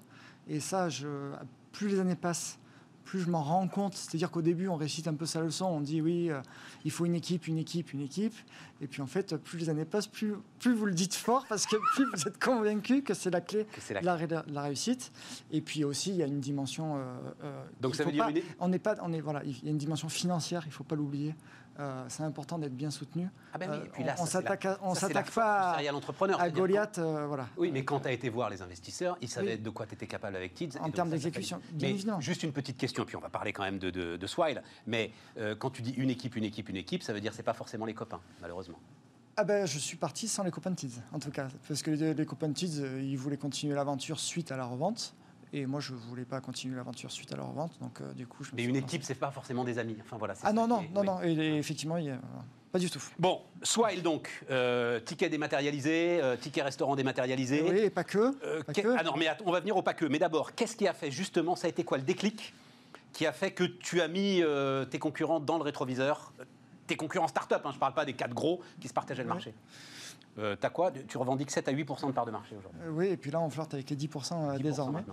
Et 0.48 0.60
ça, 0.60 0.88
je, 0.88 1.32
plus 1.72 1.88
les 1.88 1.98
années 1.98 2.14
passent, 2.14 2.58
plus 3.04 3.20
je 3.20 3.30
m'en 3.30 3.42
rends 3.42 3.68
compte. 3.68 3.94
C'est-à-dire 3.94 4.30
qu'au 4.30 4.42
début, 4.42 4.68
on 4.68 4.76
récite 4.76 5.06
un 5.08 5.14
peu 5.14 5.26
sa 5.26 5.40
leçon, 5.40 5.66
on 5.66 5.80
dit 5.80 6.00
oui, 6.00 6.30
euh, 6.30 6.40
il 6.84 6.90
faut 6.90 7.06
une 7.06 7.14
équipe, 7.14 7.46
une 7.46 7.58
équipe, 7.58 7.92
une 7.92 8.00
équipe. 8.00 8.34
Et 8.80 8.86
puis 8.86 9.02
en 9.02 9.06
fait, 9.06 9.36
plus 9.36 9.58
les 9.58 9.68
années 9.68 9.84
passent, 9.84 10.06
plus, 10.06 10.34
plus 10.58 10.74
vous 10.74 10.86
le 10.86 10.94
dites 10.94 11.14
fort, 11.14 11.46
parce 11.48 11.66
que 11.66 11.76
plus 11.94 12.06
vous 12.12 12.26
êtes 12.28 12.42
convaincu 12.42 13.02
que 13.02 13.14
c'est 13.14 13.30
la 13.30 13.40
clé 13.40 13.66
de 13.90 14.52
la, 14.52 14.62
réussite. 14.62 15.12
Et 15.52 15.60
puis 15.60 15.84
aussi, 15.84 16.10
il 16.10 16.16
y 16.16 16.22
a 16.22 16.26
une 16.26 16.40
dimension. 16.40 16.96
Euh, 16.96 17.00
euh, 17.44 17.64
Donc 17.80 17.94
ça 17.94 18.04
veut 18.04 18.12
dire 18.12 18.28
on 18.58 18.68
n'est 18.68 18.78
pas, 18.78 18.96
on 19.02 19.12
est 19.12 19.20
voilà, 19.20 19.42
il 19.44 19.64
y 19.64 19.68
a 19.68 19.70
une 19.70 19.78
dimension 19.78 20.08
financière, 20.08 20.62
il 20.64 20.68
ne 20.70 20.74
faut 20.74 20.84
pas 20.84 20.96
l'oublier. 20.96 21.34
Euh, 21.80 22.04
c'est 22.08 22.22
important 22.22 22.58
d'être 22.58 22.76
bien 22.76 22.90
soutenu. 22.90 23.28
Ah 23.52 23.58
ben 23.58 23.68
oui, 23.70 23.78
et 23.84 23.88
puis 23.88 24.04
là, 24.04 24.14
on 24.18 24.26
s'attaque, 24.26 24.66
on 24.80 24.94
s'attaque 24.94 25.30
pas 25.32 25.72
à, 25.72 26.38
à 26.38 26.50
Goliath, 26.50 26.98
euh, 26.98 27.26
voilà. 27.26 27.48
Oui, 27.56 27.72
mais 27.72 27.84
quand 27.84 28.00
tu 28.00 28.08
as 28.08 28.12
été 28.12 28.28
voir 28.28 28.48
les 28.48 28.62
investisseurs, 28.62 29.18
ils 29.20 29.28
savaient 29.28 29.56
de 29.56 29.70
quoi 29.70 29.86
tu 29.86 29.94
étais 29.94 30.06
capable 30.06 30.36
avec 30.36 30.54
Tids. 30.54 30.78
En 30.80 30.90
termes 30.90 31.10
d'exécution, 31.10 31.60
bien 31.72 31.88
évidemment. 31.88 32.20
Juste 32.20 32.44
une 32.44 32.52
petite 32.52 32.76
question, 32.76 33.04
puis 33.04 33.16
on 33.16 33.20
va 33.20 33.28
parler 33.28 33.52
quand 33.52 33.64
même 33.64 33.78
de, 33.78 33.90
de, 33.90 34.26
Swile. 34.26 34.62
Mais 34.86 35.10
euh, 35.36 35.54
quand 35.54 35.70
tu 35.70 35.82
dis 35.82 35.92
une 35.92 36.10
équipe, 36.10 36.36
une 36.36 36.44
équipe, 36.44 36.68
une 36.68 36.76
équipe, 36.76 37.02
ça 37.02 37.12
veut 37.12 37.20
dire 37.20 37.32
c'est 37.34 37.42
pas 37.42 37.52
forcément 37.52 37.86
les 37.86 37.94
copains, 37.94 38.20
malheureusement. 38.40 38.78
Ah 39.36 39.42
ben, 39.42 39.66
je 39.66 39.78
suis 39.78 39.96
parti 39.96 40.28
sans 40.28 40.44
les 40.44 40.52
copains 40.52 40.70
de 40.70 40.76
Tids, 40.76 41.00
en 41.12 41.18
tout 41.18 41.30
cas, 41.30 41.48
parce 41.66 41.82
que 41.82 41.90
les, 41.90 42.14
les 42.14 42.26
copains 42.26 42.48
de 42.48 42.54
Tids, 42.54 42.82
ils 43.00 43.16
voulaient 43.16 43.36
continuer 43.36 43.74
l'aventure 43.74 44.20
suite 44.20 44.52
à 44.52 44.56
la 44.56 44.64
revente. 44.64 45.14
Et 45.56 45.66
moi, 45.66 45.78
je 45.78 45.92
ne 45.92 45.98
voulais 45.98 46.24
pas 46.24 46.40
continuer 46.40 46.74
l'aventure 46.74 47.12
suite 47.12 47.32
à 47.32 47.36
leur 47.36 47.52
vente. 47.52 47.78
Donc, 47.80 48.00
euh, 48.00 48.12
du 48.12 48.26
coup, 48.26 48.42
je 48.42 48.50
Mais 48.56 48.64
une 48.64 48.74
équipe, 48.74 49.04
c'est 49.04 49.14
pas 49.14 49.30
forcément 49.30 49.62
des 49.62 49.78
amis. 49.78 49.96
Enfin, 50.00 50.16
voilà, 50.18 50.34
ah 50.42 50.52
non, 50.52 50.66
non, 50.66 50.82
non, 50.92 51.04
non. 51.04 51.22
Et, 51.22 51.58
effectivement, 51.58 51.96
il 51.96 52.18
pas 52.72 52.80
du 52.80 52.90
tout. 52.90 53.00
Bon, 53.20 53.40
Swile 53.62 54.02
donc, 54.02 54.28
euh, 54.50 54.98
ticket 54.98 55.28
dématérialisé, 55.28 56.20
euh, 56.20 56.34
ticket 56.34 56.62
restaurant 56.62 56.96
dématérialisé. 56.96 57.62
Oui, 57.62 57.78
et 57.78 57.90
pas 57.90 58.02
que. 58.02 58.34
Ah 58.98 59.04
non, 59.04 59.14
mais 59.16 59.28
on 59.46 59.52
va 59.52 59.60
venir 59.60 59.76
au 59.76 59.82
pas 59.82 59.94
que. 59.94 60.06
Mais 60.06 60.18
d'abord, 60.18 60.56
qu'est-ce 60.56 60.74
qui 60.74 60.88
a 60.88 60.92
fait 60.92 61.12
justement, 61.12 61.54
ça 61.54 61.68
a 61.68 61.70
été 61.70 61.84
quoi 61.84 61.98
le 61.98 62.04
déclic 62.04 62.52
qui 63.12 63.24
a 63.24 63.32
fait 63.32 63.52
que 63.52 63.62
tu 63.62 64.00
as 64.00 64.08
mis 64.08 64.42
tes 64.90 64.98
concurrents 64.98 65.38
dans 65.38 65.56
le 65.56 65.62
rétroviseur? 65.62 66.32
Tes 66.88 66.96
concurrents 66.96 67.28
start-up, 67.28 67.62
hein, 67.64 67.70
je 67.70 67.76
ne 67.76 67.80
parle 67.80 67.94
pas 67.94 68.04
des 68.04 68.12
quatre 68.12 68.34
gros 68.34 68.60
qui 68.80 68.88
se 68.88 68.92
partageaient 68.92 69.22
le 69.22 69.28
marché. 69.28 69.54
Euh, 70.38 70.56
as 70.60 70.70
quoi? 70.70 70.90
Tu 70.90 71.16
revendiques 71.18 71.50
7 71.50 71.68
à 71.68 71.72
8 71.72 71.84
de 71.84 72.12
part 72.12 72.26
de 72.26 72.30
marché 72.30 72.56
aujourd'hui 72.56 72.80
euh, 72.84 72.90
Oui, 72.90 73.06
et 73.06 73.16
puis 73.16 73.30
là, 73.30 73.40
on 73.40 73.48
flirte 73.50 73.74
avec 73.74 73.88
les 73.90 73.96
10, 73.96 74.08
euh, 74.32 74.58
désormais. 74.58 75.04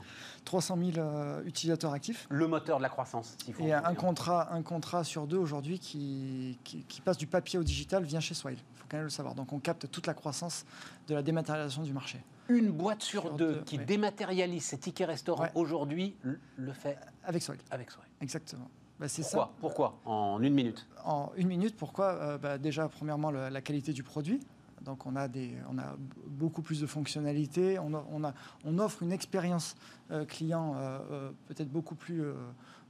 300 0.46 0.78
000 0.78 0.92
euh, 0.98 1.44
utilisateurs 1.46 1.94
actifs. 1.94 2.28
Le 2.30 2.48
moteur 2.48 2.78
de 2.78 2.84
la 2.84 2.90
croissance. 2.90 3.38
et 3.60 3.74
un 3.74 3.94
contrat, 3.94 4.54
un 4.54 4.64
contrat 4.64 5.04
sur 5.04 5.28
deux 5.28 5.38
aujourd'hui 5.38 5.80
qui, 5.80 6.58
qui, 6.64 7.02
passe 7.02 7.18
du 7.18 7.28
papier 7.28 7.60
au 7.60 7.64
digital 7.64 8.04
vient 8.04 8.20
chez 8.20 8.34
Swile. 8.34 8.58
Il 8.58 8.78
faut 8.80 8.86
quand 8.90 8.98
même 8.98 9.06
le 9.06 9.10
savoir. 9.10 9.36
Donc 9.36 9.54
on 9.54 9.60
capte 9.60 9.90
toute 9.90 10.08
la 10.08 10.14
croissance 10.14 10.66
de 11.08 11.16
la 11.16 11.22
dématérialisation 11.22 11.84
du 11.84 11.94
marché. 11.94 12.20
Une 12.50 12.72
boîte 12.72 13.02
sur, 13.02 13.32
deux, 13.34 13.62
qui 13.66 13.78
dématérialise 13.78 14.64
ses 14.64 14.78
tickets 14.78 15.08
restaurants 15.08 15.48
aujourd'hui 15.56 16.16
le 16.58 16.74
fait 16.74 16.98
Avec 17.24 17.42
Swile. 17.42 17.60
Avec 17.70 17.92
Swile. 17.92 18.06
Exactement. 18.22 18.70
Bah, 19.00 19.08
c'est 19.08 19.24
pourquoi? 19.24 19.46
ça. 19.46 19.52
Pourquoi? 19.60 20.00
En 20.06 20.42
une 20.42 20.54
minute 20.54 20.88
En 21.06 21.32
une 21.36 21.48
minute, 21.48 21.76
pourquoi? 21.76 22.38
Bah, 22.38 22.58
Déjà, 22.58 22.88
premièrement, 22.90 23.32
la 23.32 23.62
qualité 23.62 23.94
du 23.94 24.04
produit. 24.04 24.40
Donc 24.86 25.06
on 25.06 25.16
a, 25.16 25.28
des, 25.28 25.54
on 25.70 25.78
a 25.78 25.96
beaucoup 26.28 26.62
plus 26.62 26.82
de 26.82 26.88
fonctionnalités, 26.88 27.78
on, 27.80 27.92
on, 28.12 28.24
a, 28.24 28.34
on 28.66 28.80
offre 28.80 29.04
une 29.04 29.12
expérience 29.12 29.76
euh, 30.12 30.26
client 30.26 30.76
euh, 30.76 31.00
euh, 31.12 31.32
peut-être 31.48 31.70
beaucoup 31.70 31.94
plus, 31.94 32.24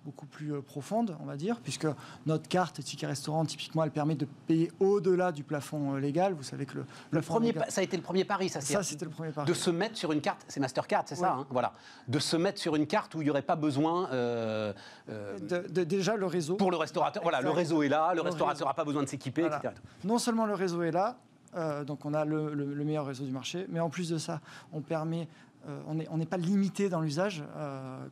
beaucoup 0.05 0.25
plus 0.25 0.61
profonde, 0.61 1.17
on 1.19 1.25
va 1.25 1.35
dire, 1.35 1.59
puisque 1.59 1.87
notre 2.25 2.47
carte 2.47 2.81
ticket 2.81 3.07
restaurant, 3.07 3.43
typiquement, 3.45 3.83
elle 3.83 3.91
permet 3.91 4.15
de 4.15 4.25
payer 4.47 4.71
au-delà 4.79 5.33
du 5.33 5.43
plafond 5.43 5.95
légal. 5.95 6.33
Vous 6.33 6.43
savez 6.43 6.65
que 6.65 6.77
le, 6.77 6.85
le 7.11 7.21
premier, 7.21 7.53
ça 7.67 7.81
a 7.81 7.83
été 7.83 7.97
le 7.97 8.03
premier 8.03 8.23
pari, 8.23 8.47
ça. 8.47 8.61
Ça, 8.61 8.83
c'était 8.83 9.05
le 9.05 9.11
premier 9.11 9.31
pari. 9.31 9.47
De 9.47 9.53
se 9.53 9.69
mettre 9.69 9.97
sur 9.97 10.13
une 10.13 10.21
carte, 10.21 10.45
c'est 10.47 10.61
Mastercard, 10.61 11.03
c'est 11.07 11.15
ça, 11.15 11.33
hein, 11.33 11.47
voilà. 11.49 11.73
De 12.07 12.19
se 12.19 12.37
mettre 12.37 12.59
sur 12.59 12.77
une 12.77 12.87
carte 12.87 13.15
où 13.15 13.21
il 13.21 13.25
n'y 13.25 13.29
aurait 13.29 13.41
pas 13.41 13.57
besoin. 13.57 14.09
De, 14.09 15.83
déjà 15.83 16.15
le 16.15 16.25
réseau. 16.25 16.55
Pour 16.55 16.71
le 16.71 16.77
restaurateur, 16.77 17.21
voilà, 17.21 17.41
le 17.41 17.49
réseau 17.49 17.83
est 17.83 17.89
là, 17.89 18.13
le, 18.13 18.21
restaurateur 18.21 18.67
n'a 18.67 18.73
pas 18.73 18.85
besoin 18.85 19.03
de 19.03 19.09
s'équiper, 19.09 19.45
etc. 19.45 19.73
Non 20.05 20.19
seulement 20.19 20.45
le 20.45 20.53
réseau 20.53 20.83
est 20.83 20.91
là, 20.91 21.17
euh, 21.55 21.83
donc 21.83 22.05
on 22.05 22.13
a 22.13 22.25
le, 22.25 22.55
meilleur 22.83 23.05
réseau 23.05 23.25
du 23.25 23.31
marché. 23.31 23.65
Mais 23.69 23.79
en 23.79 23.89
plus 23.89 24.09
de 24.09 24.17
ça, 24.17 24.41
on 24.71 24.81
permet, 24.81 25.27
euh, 25.67 25.81
on 25.87 26.17
n'est 26.17 26.25
pas 26.25 26.37
limité 26.37 26.89
dans 26.89 27.01
l'usage, 27.01 27.43
euh, 27.55 28.07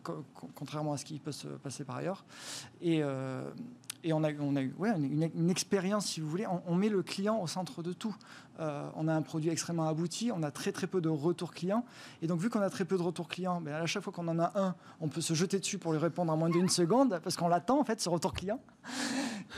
contrairement 0.56 0.94
à 0.94 0.98
ce 0.98 1.06
qui 1.06 1.20
peut 1.20 1.32
se 1.32 1.48
passer 1.48 1.84
par 1.84 1.98
ailleurs. 1.98 2.26
Et, 2.82 3.04
on 4.14 4.24
a, 4.24 4.32
on 4.40 4.56
a 4.56 4.62
eu 4.62 4.74
une, 4.80 5.50
expérience, 5.50 6.06
si 6.06 6.22
vous 6.22 6.30
voulez. 6.30 6.46
On, 6.68 6.74
met 6.76 6.88
le 6.88 7.04
client 7.04 7.42
au 7.42 7.48
centre 7.48 7.84
de 7.84 7.92
tout. 7.92 8.16
on 8.58 9.08
a 9.10 9.14
un 9.14 9.22
produit 9.22 9.50
extrêmement 9.50 9.90
abouti, 9.90 10.32
on 10.34 10.42
a 10.42 10.52
très 10.52 10.72
très 10.72 10.88
peu 10.88 11.02
de 11.02 11.10
retours 11.10 11.52
clients. 11.52 11.84
Et 12.22 12.28
donc 12.28 12.40
vu 12.40 12.50
qu'on 12.50 12.62
a 12.62 12.70
très 12.70 12.86
peu 12.86 12.98
de 12.98 13.02
retours 13.02 13.28
clients, 13.28 13.60
ben, 13.60 13.76
à 13.76 13.86
chaque 13.88 14.02
fois 14.02 14.14
qu'on 14.14 14.30
en 14.30 14.40
a 14.40 14.54
un, 14.56 14.74
on 15.02 15.10
peut 15.10 15.20
se 15.20 15.34
jeter 15.34 15.60
dessus 15.60 15.80
pour 15.80 15.92
lui 15.92 16.00
répondre 16.00 16.32
en 16.32 16.38
moins 16.38 16.50
d'une 16.50 16.70
seconde, 16.70 17.20
parce 17.22 17.36
qu'on 17.36 17.50
l'attend 17.50 17.82
en 17.82 17.84
fait, 17.84 18.00
ce 18.00 18.08
retour 18.08 18.32
client. 18.32 18.62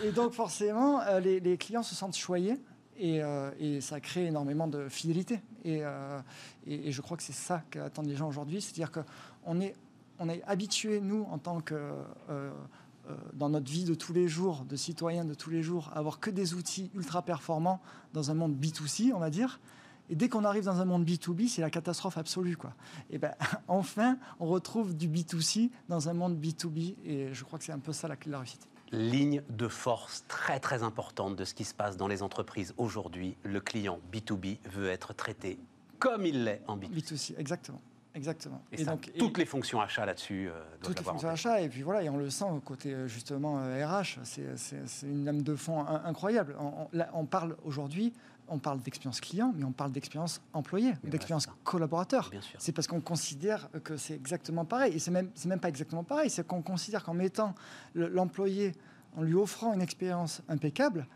Et 0.04 0.12
donc 0.12 0.34
forcément, 0.34 1.02
les 1.20 1.58
clients 1.60 1.84
se 1.84 1.94
sentent 1.94 2.18
choyés. 2.18 2.60
Euh, 3.02 3.52
et, 3.60 3.82
ça 3.82 4.00
crée 4.00 4.28
énormément 4.28 4.68
de 4.68 4.88
fidélité. 4.90 5.42
Euh, 5.66 6.20
et, 6.68 6.92
je 6.92 7.02
crois 7.02 7.18
que 7.18 7.24
c'est 7.24 7.34
ça 7.34 7.64
qu'attendent 7.70 8.08
les 8.08 8.16
gens 8.16 8.28
aujourd'hui. 8.28 8.62
C'est-à-dire 8.62 8.92
qu'on 8.92 9.60
est, 9.62 9.76
on 10.20 10.30
habitué, 10.48 11.00
nous, 11.02 11.26
en 11.32 11.38
tant 11.38 11.62
que. 11.62 11.92
Euh, 12.30 12.52
dans 13.34 13.50
notre 13.50 13.70
vie 13.70 13.84
de 13.84 13.96
tous 13.96 14.14
les 14.14 14.28
jours, 14.28 14.64
de 14.64 14.76
citoyens 14.76 15.26
de 15.26 15.34
tous 15.34 15.50
les 15.50 15.64
jours, 15.64 15.90
à 15.92 15.98
avoir 15.98 16.20
que 16.20 16.30
des 16.30 16.54
outils 16.54 16.92
ultra 16.94 17.24
performants 17.24 17.82
dans 18.14 18.30
un 18.30 18.36
monde 18.36 18.56
B2C, 18.56 19.12
on 19.14 19.18
va 19.18 19.32
dire. 19.32 19.60
Et 20.10 20.16
dès 20.16 20.30
qu'on 20.30 20.46
arrive 20.46 20.66
dans 20.66 20.80
un 20.80 20.86
monde 20.86 21.04
B2B, 21.04 21.50
c'est 21.50 21.62
la 21.62 21.72
catastrophe 21.72 22.20
absolue. 22.20 22.56
Quoi. 22.56 22.74
Et 23.10 23.18
ben, 23.18 23.34
enfin, 23.68 24.20
on 24.40 24.46
retrouve 24.46 24.96
du 24.96 25.10
B2C 25.10 25.72
dans 25.90 26.10
un 26.10 26.14
monde 26.14 26.40
B2B. 26.40 26.96
Et 27.04 27.34
je 27.34 27.44
crois 27.44 27.58
que 27.58 27.66
c'est 27.66 27.72
un 27.72 27.80
peu 27.80 27.92
ça 27.92 28.08
la 28.08 28.16
clé 28.16 28.28
de 28.28 28.34
la 28.34 28.40
réussite 28.40 28.71
ligne 28.92 29.42
de 29.50 29.68
force 29.68 30.26
très 30.28 30.60
très 30.60 30.84
importante 30.84 31.36
de 31.36 31.46
ce 31.46 31.54
qui 31.54 31.64
se 31.64 31.74
passe 31.74 31.98
dans 31.98 32.08
les 32.08 32.24
entreprises 32.24 32.74
aujourd'hui. 32.78 33.38
Le 33.44 33.60
client 33.62 34.00
B2B 34.12 34.58
veut 34.66 34.90
être 34.90 35.14
traité 35.14 35.60
comme 36.02 36.26
il 36.26 36.44
l'est 36.44 36.62
en 36.68 36.78
B2C. 36.78 36.90
B2C, 36.90 37.34
exactement. 37.38 37.80
Exactement. 38.14 38.62
Et, 38.74 38.84
donc, 38.84 39.10
toutes 39.18 39.38
les 39.38 39.46
fonctions 39.46 39.80
achats 39.80 40.06
là-dessus. 40.06 40.50
Euh, 40.50 40.62
toutes 40.82 40.98
les 40.98 41.06
fonctions 41.06 41.30
achats, 41.30 41.62
et 41.62 41.70
puis 41.70 41.82
voilà, 41.82 42.04
et 42.04 42.10
on 42.10 42.18
le 42.18 42.30
sent 42.30 42.46
côté 42.66 42.94
euh, 42.94 43.08
justement 43.08 43.56
RH, 43.56 44.20
euh, 44.40 44.54
c'est 44.56 45.08
une 45.08 45.24
lame 45.24 45.44
de 45.44 45.56
fond 45.56 45.86
incroyable. 45.88 46.58
On, 46.60 46.90
on 47.14 47.26
parle 47.26 47.56
aujourd'hui, 47.64 48.12
on 48.52 48.60
parle 48.60 48.82
d'expérience 48.82 49.22
client, 49.22 49.54
mais 49.56 49.64
on 49.64 49.72
parle 49.72 49.92
d'expérience 49.92 50.42
employé, 50.54 50.94
d'expérience 51.04 51.48
collaborateur. 51.64 52.30
C'est 52.60 52.74
parce 52.74 52.88
qu'on 52.88 53.02
considère 53.02 53.70
que 53.84 53.98
c'est 53.98 54.14
exactement 54.14 54.66
pareil. 54.66 54.94
Et 54.94 55.00
c'est 55.00 55.12
même, 55.12 55.30
même 55.46 55.60
pas 55.60 55.70
exactement 55.70 56.04
pareil, 56.04 56.30
c'est 56.30 56.46
qu'on 56.46 56.62
considère 56.62 57.04
qu'en 57.04 57.14
mettant 57.14 57.56
l'employé, 57.96 58.74
en 59.16 59.24
lui 59.24 59.36
offrant 59.36 59.74
une 59.74 59.82
expérience 59.82 60.42
impeccable, 60.50 61.08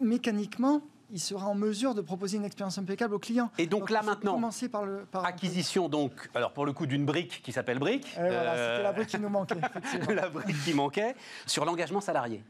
mécaniquement, 0.00 0.80
il 1.12 1.20
sera 1.20 1.46
en 1.46 1.54
mesure 1.54 1.94
de 1.94 2.00
proposer 2.00 2.38
une 2.38 2.44
expérience 2.44 2.78
impeccable 2.78 3.14
au 3.14 3.18
client. 3.18 3.50
Et 3.58 3.66
donc, 3.66 3.90
là 3.90 4.02
maintenant, 4.02 4.34
commencer 4.34 4.68
par 4.68 4.84
le 4.84 5.06
acquisition 5.12 5.88
donc, 5.88 6.30
alors 6.34 6.52
pour 6.52 6.64
le 6.64 6.72
coup 6.72 6.86
d'une 6.86 7.04
brique 7.04 7.42
qui 7.42 7.52
s'appelle 7.52 7.78
brique. 7.78 8.06
C'était 8.06 8.82
la 8.82 8.92
brique 8.92 9.08
qui 9.08 9.18
nous 9.18 9.28
manquait. 9.28 9.60
la 10.08 10.28
brique 10.28 10.62
qui 10.64 10.72
manquait 10.72 11.14
sur 11.46 11.64
l'engagement 11.64 12.00
salarié. 12.00 12.42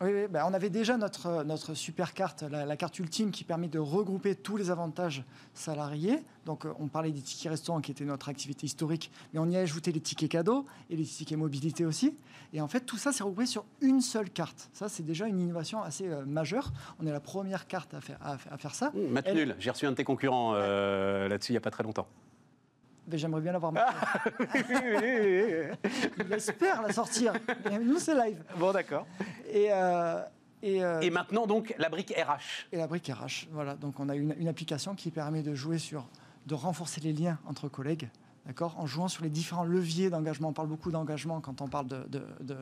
Oui. 0.00 0.10
Oui, 0.12 0.26
ben, 0.28 0.44
on 0.46 0.54
avait 0.54 0.70
déjà 0.70 0.96
notre, 0.96 1.44
notre 1.44 1.74
super 1.74 2.14
carte, 2.14 2.42
la, 2.42 2.76
carte 2.76 2.98
ultime 2.98 3.30
qui 3.30 3.44
permet 3.44 3.68
de 3.68 3.78
regrouper 3.78 4.34
tous 4.34 4.56
les 4.56 4.70
avantages 4.70 5.24
salariés. 5.54 6.22
Donc, 6.44 6.64
euh, 6.64 6.72
on 6.78 6.88
parlait 6.88 7.10
des 7.10 7.20
tickets 7.20 7.50
restaurants 7.50 7.80
qui 7.80 7.90
étaient 7.90 8.04
notre 8.04 8.28
activité 8.28 8.66
historique, 8.66 9.10
mais 9.32 9.40
on 9.40 9.48
y 9.48 9.56
a 9.56 9.60
ajouté 9.60 9.92
les 9.92 10.00
tickets 10.00 10.30
cadeaux 10.30 10.66
et 10.90 10.96
les 10.96 11.04
tickets 11.04 11.38
mobilité 11.38 11.84
aussi. 11.84 12.14
Et 12.52 12.60
en 12.60 12.68
fait, 12.68 12.80
tout 12.80 12.98
ça, 12.98 13.12
c'est 13.12 13.22
regroupé 13.22 13.46
sur 13.46 13.64
une 13.80 14.00
seule 14.00 14.30
carte. 14.30 14.68
Ça, 14.72 14.88
c'est 14.88 15.02
déjà 15.02 15.26
une 15.26 15.40
innovation 15.40 15.82
assez 15.82 16.08
euh, 16.08 16.24
majeure. 16.24 16.72
On 17.00 17.06
est 17.06 17.12
la 17.12 17.20
première 17.20 17.66
carte 17.66 17.94
à 17.94 18.00
faire, 18.00 18.18
à, 18.22 18.58
faire 18.58 18.74
ça. 18.74 18.92
Mmh, 18.94 19.34
nul, 19.34 19.56
j'ai 19.58 19.70
reçu 19.70 19.86
un 19.86 19.90
de 19.90 19.96
tes 19.96 20.04
concurrents 20.04 20.52
euh, 20.54 21.28
là-dessus 21.28 21.52
il 21.52 21.54
n'y 21.54 21.58
a 21.58 21.62
pas 21.62 21.70
très 21.70 21.82
longtemps. 21.82 22.06
J'aimerais 23.12 23.40
bien 23.40 23.52
l'avoir 23.52 23.72
maintenant. 23.72 23.92
Il 26.18 26.32
espère 26.32 26.82
la 26.82 26.92
sortir. 26.92 27.32
nous, 27.80 27.98
c'est 27.98 28.14
live. 28.14 28.42
Bon, 28.58 28.72
d'accord. 28.72 29.06
Et, 29.50 29.68
euh, 29.70 30.20
euh, 30.64 31.00
et, 31.00 31.10
maintenant, 31.10 31.46
donc, 31.46 31.74
la 31.78 31.88
brique 31.88 32.12
RH. 32.16 32.66
Et 32.72 32.76
la 32.76 32.86
brique 32.86 33.06
RH, 33.08 33.46
voilà. 33.52 33.74
Donc, 33.74 34.00
on 34.00 34.08
a 34.08 34.16
une, 34.16 34.34
une 34.38 34.48
application 34.48 34.94
qui 34.94 35.10
permet 35.10 35.42
de 35.42 35.54
jouer 35.54 35.78
sur, 35.78 36.06
de 36.46 36.54
renforcer 36.54 37.00
les 37.00 37.12
liens 37.12 37.38
entre 37.46 37.68
collègues 37.68 38.08
en 38.60 38.86
jouant 38.86 39.08
sur 39.08 39.22
les 39.22 39.30
différents 39.30 39.64
leviers 39.64 40.10
d'engagement. 40.10 40.48
On 40.48 40.52
parle 40.52 40.68
beaucoup 40.68 40.90
d'engagement 40.90 41.40
quand 41.40 41.60
on 41.60 41.68
parle 41.68 41.86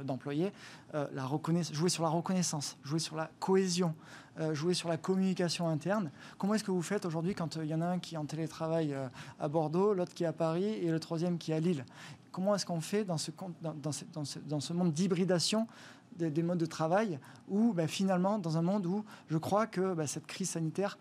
d'employés. 0.05 0.53
De, 0.93 0.99
euh, 0.99 1.63
jouer 1.73 1.89
sur 1.89 2.03
la 2.03 2.09
reconnaissance, 2.09 2.77
jouer 2.85 2.99
sur 2.99 3.17
la 3.17 3.31
cohésion, 3.39 3.95
euh, 4.41 4.55
jouer 4.55 4.75
sur 4.75 4.89
la 4.89 4.97
communication 4.97 5.69
interne. 5.69 6.11
Comment 6.39 6.55
est-ce 6.55 6.65
que 6.65 6.71
vous 6.71 6.83
faites 6.83 7.05
aujourd'hui 7.05 7.35
quand 7.35 7.57
euh, 7.57 7.65
il 7.65 7.71
y 7.71 7.75
en 7.75 7.81
a 7.81 7.87
un 7.87 7.99
qui 7.99 8.15
est 8.15 8.19
en 8.19 8.25
télétravail 8.25 8.97
à 9.39 9.49
Bordeaux, 9.49 9.95
l'autre 9.95 10.15
qui 10.15 10.25
est 10.25 10.27
à 10.29 10.33
Paris 10.33 10.65
et 10.65 10.91
le 10.91 11.01
troisième 11.01 11.39
qui 11.39 11.53
est 11.53 11.57
à 11.57 11.61
Lille? 11.61 11.85
Comment 12.33 12.55
est-ce 12.55 12.67
qu'on 12.67 12.81
fait 12.81 13.05
dans 13.05 13.19
ce, 13.19 14.73
monde 14.73 14.93
d'hybridation 14.93 15.69
des, 16.17 16.43
modes 16.43 16.59
de 16.59 16.67
travail 16.67 17.19
où 17.49 17.73
ben, 17.73 17.87
finalement, 17.87 18.39
dans 18.39 18.57
un 18.57 18.63
monde 18.63 18.87
où 18.87 19.05
je 19.29 19.39
crois 19.39 19.67
que 19.67 19.95
ben, 19.95 20.07
cette 20.07 20.27
crise 20.27 20.51
sanitaire 20.51 20.99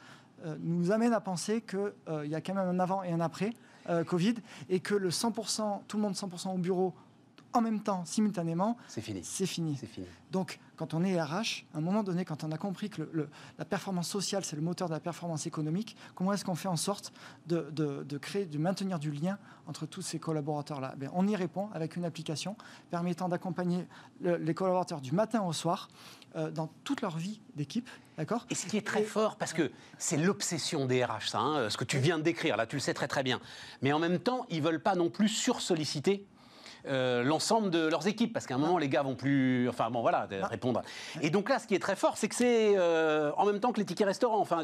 nous 0.60 0.92
amène 0.92 1.14
à 1.14 1.22
penser 1.22 1.62
qu'il 1.62 2.30
y 2.30 2.36
a 2.36 2.42
quand 2.42 2.54
même 2.54 2.68
un 2.68 2.80
avant 2.80 3.02
et 3.02 3.12
un 3.12 3.22
après 3.22 3.54
euh, 3.90 4.04
Covid 4.04 4.36
et 4.70 4.80
que 4.80 4.96
le 4.96 5.10
100%, 5.10 5.82
tout 5.88 5.98
le 5.98 6.04
monde 6.04 6.14
100% 6.14 6.54
au 6.54 6.58
bureau 6.58 6.94
en 7.54 7.62
même 7.62 7.82
temps, 7.82 8.04
simultanément, 8.06 8.78
c'est 8.88 9.02
fini. 9.02 9.22
C'est 9.24 9.46
fini. 9.46 9.76
fini. 9.76 10.08
Donc, 10.32 10.60
quand 10.76 10.94
on 10.94 11.04
est 11.04 11.22
RH, 11.22 11.66
à 11.74 11.78
un 11.78 11.82
moment 11.82 12.04
donné, 12.04 12.26
quand 12.26 12.44
on 12.44 12.52
a 12.52 12.58
compris 12.58 12.90
que 12.90 13.30
la 13.58 13.66
performance 13.66 14.10
sociale, 14.10 14.44
c'est 14.44 14.56
le 14.56 14.62
moteur 14.62 14.88
de 14.88 14.94
la 14.94 15.00
performance 15.00 15.46
économique, 15.46 15.96
comment 16.16 16.34
est-ce 16.34 16.46
qu'on 16.46 16.56
fait 16.56 16.68
en 16.68 16.76
sorte 16.76 17.14
de, 17.48 17.70
de, 17.72 18.18
créer, 18.18 18.46
de 18.46 18.58
maintenir 18.58 19.00
du 19.00 19.12
lien 19.12 19.38
entre 19.68 19.86
tous 19.86 20.02
ces 20.02 20.20
collaborateurs-là? 20.20 20.96
Ben, 20.98 21.10
On 21.14 21.28
y 21.28 21.36
répond 21.36 21.70
avec 21.74 21.96
une 21.96 22.06
application 22.06 22.56
permettant 22.90 23.30
d'accompagner 23.30 23.88
les 24.22 24.54
collaborateurs 24.54 25.02
du 25.02 25.12
matin 25.12 25.44
au 25.44 25.54
soir 25.54 25.90
euh, 26.36 26.50
dans 26.50 26.68
toute 26.84 27.02
leur 27.02 27.18
vie 27.18 27.40
d'équipe. 27.56 27.88
D'accord? 28.18 28.46
Et 28.50 28.56
ce 28.56 28.66
qui 28.66 28.78
est 28.78 28.86
très 28.86 29.04
fort, 29.04 29.38
parce 29.38 29.54
que 29.54 29.72
c'est 29.98 30.18
l'obsession 30.18 30.86
des 30.86 31.04
RH, 31.04 31.30
ça, 31.30 31.40
hein, 31.40 31.70
ce 31.70 31.78
que 31.78 31.84
tu 31.84 32.00
viens 32.00 32.18
de 32.18 32.24
décrire, 32.24 32.58
là, 32.58 32.66
tu 32.66 32.76
le 32.76 32.80
sais 32.80 32.94
très 32.94 33.08
très 33.08 33.24
bien. 33.24 33.40
Mais 33.82 33.92
en 33.92 34.00
même 34.00 34.20
temps, 34.20 34.46
ils 34.50 34.62
veulent 34.62 34.82
pas 34.82 34.96
non 34.96 35.10
plus 35.10 35.30
sursolliciter 35.30 36.26
euh, 36.86 37.24
l'ensemble 37.24 37.70
de 37.70 37.88
leurs 37.88 38.08
équipes, 38.08 38.34
parce 38.34 38.46
qu'à 38.46 38.56
un 38.56 38.58
moment, 38.58 38.78
les 38.78 38.90
gars 38.90 39.04
vont 39.04 39.16
plus, 39.16 39.70
enfin 39.70 39.90
bon, 39.90 40.02
voilà, 40.02 40.28
répondre. 40.44 40.82
Et 41.22 41.30
donc 41.30 41.50
là, 41.50 41.60
ce 41.60 41.68
qui 41.68 41.76
est 41.76 41.80
très 41.80 41.96
fort, 41.96 42.18
c'est 42.18 42.28
que 42.28 42.36
c'est 42.36 42.74
euh, 42.78 43.32
en 43.38 43.46
même 43.46 43.60
temps 43.60 43.72
que 43.72 43.80
les 43.80 43.86
tickets 43.86 44.08
restaurants. 44.08 44.40
Enfin, 44.40 44.64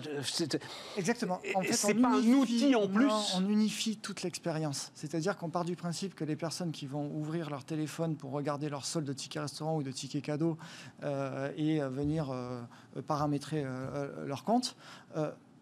exactement. 0.98 1.40
En 1.56 1.62
fait, 1.62 1.74
c'est 1.74 1.94
pas 1.94 2.10
un 2.10 2.34
outil 2.34 2.76
en 2.76 2.88
plus. 2.88 3.12
on 3.36 3.48
unifie 3.48 3.98
toute 3.98 4.24
l'expérience. 4.24 4.92
C'est-à-dire 4.96 5.38
qu'on 5.38 5.50
part 5.50 5.66
du 5.66 5.76
principe 5.76 6.16
que 6.16 6.24
les 6.24 6.36
personnes 6.36 6.72
qui 6.72 6.88
vont 6.88 7.10
ouvrir 7.14 7.50
leur 7.50 7.64
téléphone 7.64 8.16
pour 8.16 8.32
regarder 8.32 8.70
leur 8.70 8.86
solde 8.86 9.06
de 9.06 9.14
tickets 9.14 9.42
restaurant 9.42 9.78
ou 9.78 9.84
de 9.84 9.92
tickets 9.92 10.24
cadeaux 10.24 10.58
euh, 11.04 11.52
et 11.58 11.80
venir 11.80 12.34
paramétrer 13.08 13.66
leur 14.26 14.44
compte 14.44 14.76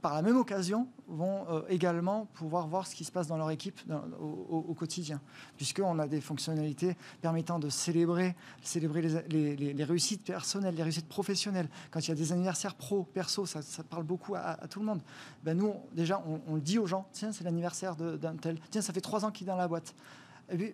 par 0.08 0.16
la 0.16 0.22
même 0.22 0.38
occasion, 0.38 0.88
vont 1.10 1.46
euh, 1.50 1.64
également 1.68 2.28
pouvoir 2.28 2.66
voir 2.66 2.88
ce 2.88 2.96
qui 2.96 3.04
se 3.04 3.12
passe 3.12 3.28
dans 3.28 3.36
leur 3.36 3.52
équipe 3.52 3.78
au, 4.22 4.74
quotidien, 4.74 5.20
puisqu'on 5.58 6.00
a 6.00 6.08
des 6.08 6.22
fonctionnalités 6.22 6.96
permettant 7.20 7.60
de 7.60 7.68
célébrer, 7.68 8.34
célébrer 8.62 9.02
les, 9.02 9.84
réussites 9.84 10.24
personnelles, 10.24 10.76
les 10.76 10.84
réussites 10.84 11.10
professionnelles. 11.10 11.68
Quand 11.92 12.00
il 12.00 12.08
y 12.08 12.12
a 12.14 12.16
des 12.16 12.32
anniversaires 12.32 12.76
pro, 12.76 13.04
perso, 13.04 13.46
ça, 13.46 13.60
parle 13.90 14.04
beaucoup 14.04 14.34
à, 14.36 14.56
tout 14.70 14.80
le 14.80 14.86
monde. 14.86 15.02
Ben 15.44 15.58
nous, 15.58 15.74
déjà, 15.92 16.24
on, 16.48 16.56
le 16.56 16.62
dit 16.62 16.80
aux 16.80 16.88
gens, 16.88 17.06
tiens, 17.12 17.34
c'est 17.34 17.44
l'anniversaire 17.44 17.98
d'un 17.98 18.38
tel, 18.38 18.58
tiens, 18.72 18.82
ça 18.82 18.94
fait 18.94 19.02
trois 19.02 19.26
ans 19.26 19.32
qu'il 19.32 19.46
est 19.46 19.52
dans 19.52 19.58
la 19.58 19.68
boîte. 19.68 19.94
Et 20.50 20.56
puis, 20.56 20.74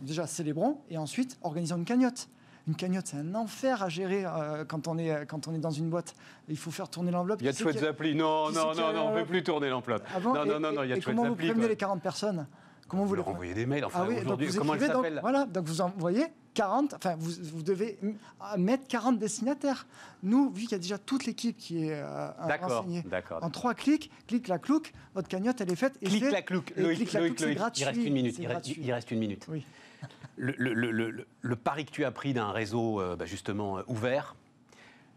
déjà, 0.00 0.26
célébrons, 0.26 0.80
et 0.88 0.96
ensuite, 0.96 1.36
organisons 1.42 1.76
une 1.76 1.84
cagnotte. 1.84 2.30
Une 2.70 2.76
cagnotte, 2.76 3.08
c'est 3.08 3.16
un 3.16 3.34
enfer 3.34 3.82
à 3.82 3.88
gérer 3.88 4.24
euh, 4.24 4.64
quand, 4.64 4.86
on 4.86 4.96
est, 4.96 5.26
quand 5.26 5.48
on 5.48 5.54
est 5.54 5.58
dans 5.58 5.72
une 5.72 5.90
boîte. 5.90 6.14
Il 6.48 6.56
faut 6.56 6.70
faire 6.70 6.88
tourner 6.88 7.10
l'enveloppe. 7.10 7.40
Il 7.42 7.46
y 7.46 7.48
a 7.48 7.52
de 7.52 7.56
chouettes 7.56 7.82
applis. 7.82 8.14
Non, 8.14 8.52
non, 8.52 8.72
non, 8.76 8.92
non, 8.92 9.08
on 9.08 9.14
ne 9.16 9.22
peut 9.22 9.26
plus 9.26 9.42
tourner 9.42 9.68
l'enveloppe. 9.68 10.04
Ah 10.14 10.20
non, 10.20 10.44
non, 10.46 10.60
non, 10.60 10.84
il 10.84 10.90
y 10.90 10.92
a 10.92 10.96
de 10.96 11.00
chouettes 11.00 11.08
applis. 11.08 11.16
Comment 11.16 11.28
vous 11.30 11.34
prévenez 11.34 11.66
les 11.66 11.74
40 11.74 12.00
personnes 12.00 12.46
Comment 12.86 13.04
vous, 13.04 13.16
leur 13.16 13.26
envoyez 13.26 13.54
des 13.54 13.66
mails 13.66 13.84
enfin, 13.84 14.06
ah 14.08 14.20
aujourd'hui, 14.20 14.50
comment 14.56 14.74
elles 14.74 14.86
s'appellent 14.86 15.18
Voilà, 15.20 15.46
donc 15.46 15.64
vous 15.64 15.80
envoyez 15.80 16.26
40, 16.54 16.94
enfin 16.94 17.16
vous, 17.18 17.32
vous, 17.54 17.62
devez 17.64 17.98
mettre 18.56 18.86
40 18.86 19.18
destinataires. 19.18 19.88
Nous, 20.22 20.50
vu 20.50 20.62
qu'il 20.62 20.72
y 20.72 20.74
a 20.76 20.78
déjà 20.78 20.98
toute 20.98 21.26
l'équipe 21.26 21.56
qui 21.56 21.86
est 21.86 21.92
euh, 21.92 22.30
renseignée, 22.60 23.04
en 23.42 23.50
trois 23.50 23.74
clics, 23.74 24.12
clic 24.28 24.46
la 24.46 24.58
clouc, 24.58 24.92
votre 25.14 25.28
cagnotte 25.28 25.60
elle 25.60 25.72
est 25.72 25.76
faite. 25.76 25.98
Et 26.02 26.06
clic 26.06 26.30
la 26.30 26.42
clouc, 26.42 26.72
Loïc, 26.76 27.12
Loïc, 27.12 27.40
Loïc, 27.40 27.58
il 27.78 27.84
reste 27.84 28.04
une 28.04 28.12
minute. 28.12 28.38
Il 28.38 28.92
reste, 28.92 29.10
une 29.10 29.18
minute. 29.18 29.46
Oui 29.48 29.64
le, 30.40 31.56
pari 31.56 31.84
que 31.84 31.90
tu 31.90 32.04
as 32.04 32.10
pris 32.10 32.32
d'un 32.32 32.50
réseau 32.50 33.00
euh, 33.00 33.16
bah, 33.16 33.26
justement 33.26 33.78
euh, 33.78 33.82
ouvert, 33.86 34.36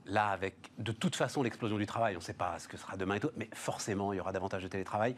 là, 0.05 0.27
avec 0.27 0.55
de 0.77 0.91
toute 0.91 1.15
façon 1.15 1.43
l'explosion 1.43 1.77
du 1.77 1.85
travail, 1.85 2.15
on 2.15 2.19
ne 2.19 2.23
sait 2.23 2.33
pas 2.33 2.59
ce 2.59 2.67
que 2.67 2.77
sera 2.77 2.97
demain 2.97 3.15
et 3.15 3.19
tout, 3.19 3.31
mais 3.37 3.49
forcément, 3.53 4.13
il 4.13 4.17
y 4.17 4.19
aura 4.19 4.33
davantage 4.33 4.63
de 4.63 4.67
télétravail. 4.67 5.15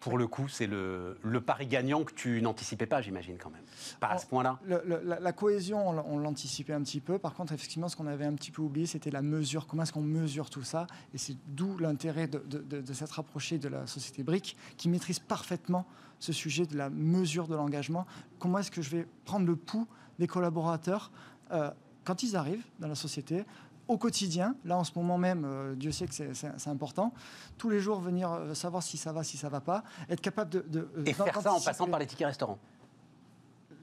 Pour 0.00 0.18
le 0.18 0.26
coup, 0.26 0.48
c'est 0.48 0.66
le, 0.66 1.16
pari 1.46 1.66
gagnant 1.66 2.04
que 2.04 2.12
tu 2.12 2.42
n'anticipais 2.42 2.84
pas, 2.84 3.00
j'imagine, 3.00 3.38
quand 3.38 3.48
même. 3.48 3.62
Pas 4.00 4.08
à 4.08 4.18
ce 4.18 4.26
point-là. 4.26 4.58
La, 4.66 5.32
cohésion, 5.32 5.88
on 5.88 6.18
l'anticipait 6.18 6.74
un 6.74 6.82
petit 6.82 7.00
peu. 7.00 7.18
Par 7.18 7.32
contre, 7.32 7.54
effectivement, 7.54 7.88
ce 7.88 7.96
qu'on 7.96 8.06
avait 8.06 8.26
un 8.26 8.34
petit 8.34 8.50
peu 8.50 8.60
oublié, 8.60 8.86
c'était 8.86 9.10
la 9.10 9.22
mesure. 9.22 9.66
Comment 9.66 9.84
est-ce 9.84 9.94
qu'on 9.94 10.02
mesure 10.02 10.50
tout 10.50 10.62
ça? 10.62 10.86
Et 11.14 11.18
c'est 11.18 11.36
d'où 11.46 11.78
l'intérêt 11.78 12.26
de, 12.26 12.38
de 12.38 12.92
s'être 12.92 13.12
rapproché 13.12 13.56
de 13.56 13.68
la 13.68 13.86
société 13.86 14.22
BRIC, 14.22 14.58
qui 14.76 14.90
maîtrise 14.90 15.20
parfaitement 15.20 15.86
ce 16.24 16.32
sujet 16.32 16.64
de 16.64 16.76
la 16.76 16.88
mesure 16.88 17.46
de 17.46 17.54
l'engagement. 17.54 18.06
Comment 18.38 18.58
est-ce 18.58 18.70
que 18.70 18.82
je 18.82 18.90
vais 18.90 19.06
prendre 19.24 19.46
le 19.46 19.56
pouls 19.56 19.86
des 20.18 20.26
collaborateurs 20.26 21.10
euh, 21.52 21.70
quand 22.04 22.22
ils 22.22 22.36
arrivent 22.36 22.64
dans 22.80 22.88
la 22.88 22.94
société 22.94 23.44
au 23.86 23.98
quotidien, 23.98 24.56
là 24.64 24.78
en 24.78 24.84
ce 24.84 24.92
moment 24.96 25.18
même, 25.18 25.44
euh, 25.44 25.74
Dieu 25.74 25.92
sait 25.92 26.06
que 26.06 26.14
c'est 26.14 26.68
important, 26.70 27.12
tous 27.58 27.68
les 27.68 27.80
jours 27.80 28.00
venir 28.00 28.32
euh, 28.32 28.54
savoir 28.54 28.82
si 28.82 28.96
ça 28.96 29.12
va, 29.12 29.22
si 29.22 29.36
ça 29.36 29.50
va 29.50 29.60
pas, 29.60 29.84
être 30.08 30.22
capable 30.22 30.50
de... 30.70 30.88
Et 31.04 31.12
faire 31.12 31.38
ça 31.42 31.52
en 31.52 31.60
passant 31.60 31.86
par 31.86 32.00
les 32.00 32.06
tickets 32.06 32.26
restaurants 32.26 32.58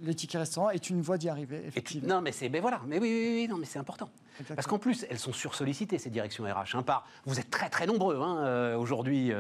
les 0.04 0.16
tickets 0.16 0.40
restaurants 0.40 0.72
est 0.72 0.90
une 0.90 1.04
voie 1.04 1.20
d'y 1.20 1.30
arriver, 1.30 1.62
effectivement. 1.64 2.16
non, 2.16 2.22
mais 2.22 2.32
c'est, 2.32 2.50
ben 2.50 2.60
voilà, 2.60 2.82
mais 2.88 2.98
oui, 2.98 3.08
oui, 3.08 3.34
oui, 3.42 3.48
non, 3.48 3.60
mais 3.60 3.68
c'est 3.68 3.78
important. 3.78 4.10
Parce 4.48 4.66
qu'en 4.66 4.80
plus, 4.80 5.06
elles 5.12 5.20
sont 5.20 5.32
sursollicitées 5.32 6.00
ces 6.00 6.10
directions 6.10 6.44
RH. 6.44 6.76
Hein, 6.76 6.82
par, 6.82 7.06
vous 7.26 7.40
êtes 7.40 7.52
très 7.52 7.70
très 7.70 7.86
nombreux 7.86 8.20
hein, 8.20 8.76
aujourd'hui, 8.78 9.32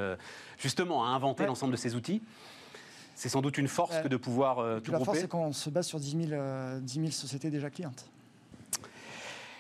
justement, 0.60 1.04
à 1.04 1.08
inventer 1.08 1.48
l'ensemble 1.48 1.72
de 1.72 1.78
ces 1.78 1.96
outils. 1.96 2.22
C'est 3.22 3.30
sans 3.30 3.44
doute 3.44 3.60
une 3.60 3.68
force 3.68 4.02
que 4.02 4.08
de 4.08 4.18
pouvoir 4.18 4.58
euh, 4.58 4.80
tout 4.80 4.92
La 4.92 4.98
force, 4.98 5.20
c'est 5.20 5.28
qu'on 5.28 5.54
se 5.54 5.70
base 5.70 5.86
sur 5.86 6.00
10 6.00 6.30
000, 6.30 6.32
euh, 6.32 6.82
sociétés 7.12 7.52
déjà 7.52 7.70
clientes. 7.70 8.10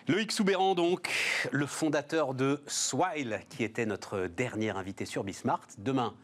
Loïc 0.07 0.31
Soubéran, 0.31 0.73
donc, 0.73 1.11
le 1.51 1.67
fondateur 1.67 2.33
de 2.33 2.63
Swile, 2.65 3.41
qui 3.49 3.63
était 3.63 3.85
notre 3.85 4.25
dernier 4.25 4.71
invité 4.71 5.05
sur 5.05 5.23
Bismart. 5.23 5.67
Demain, 5.77 6.15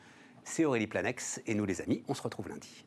c'est 0.45 0.65
Aurélie 0.65 0.87
Planex. 0.87 1.39
Et 1.45 1.53
nous, 1.53 1.65
les 1.65 1.79
amis, 1.79 2.01
on 2.07 2.15
se 2.15 2.23
retrouve 2.23 2.49
lundi. 2.49 2.86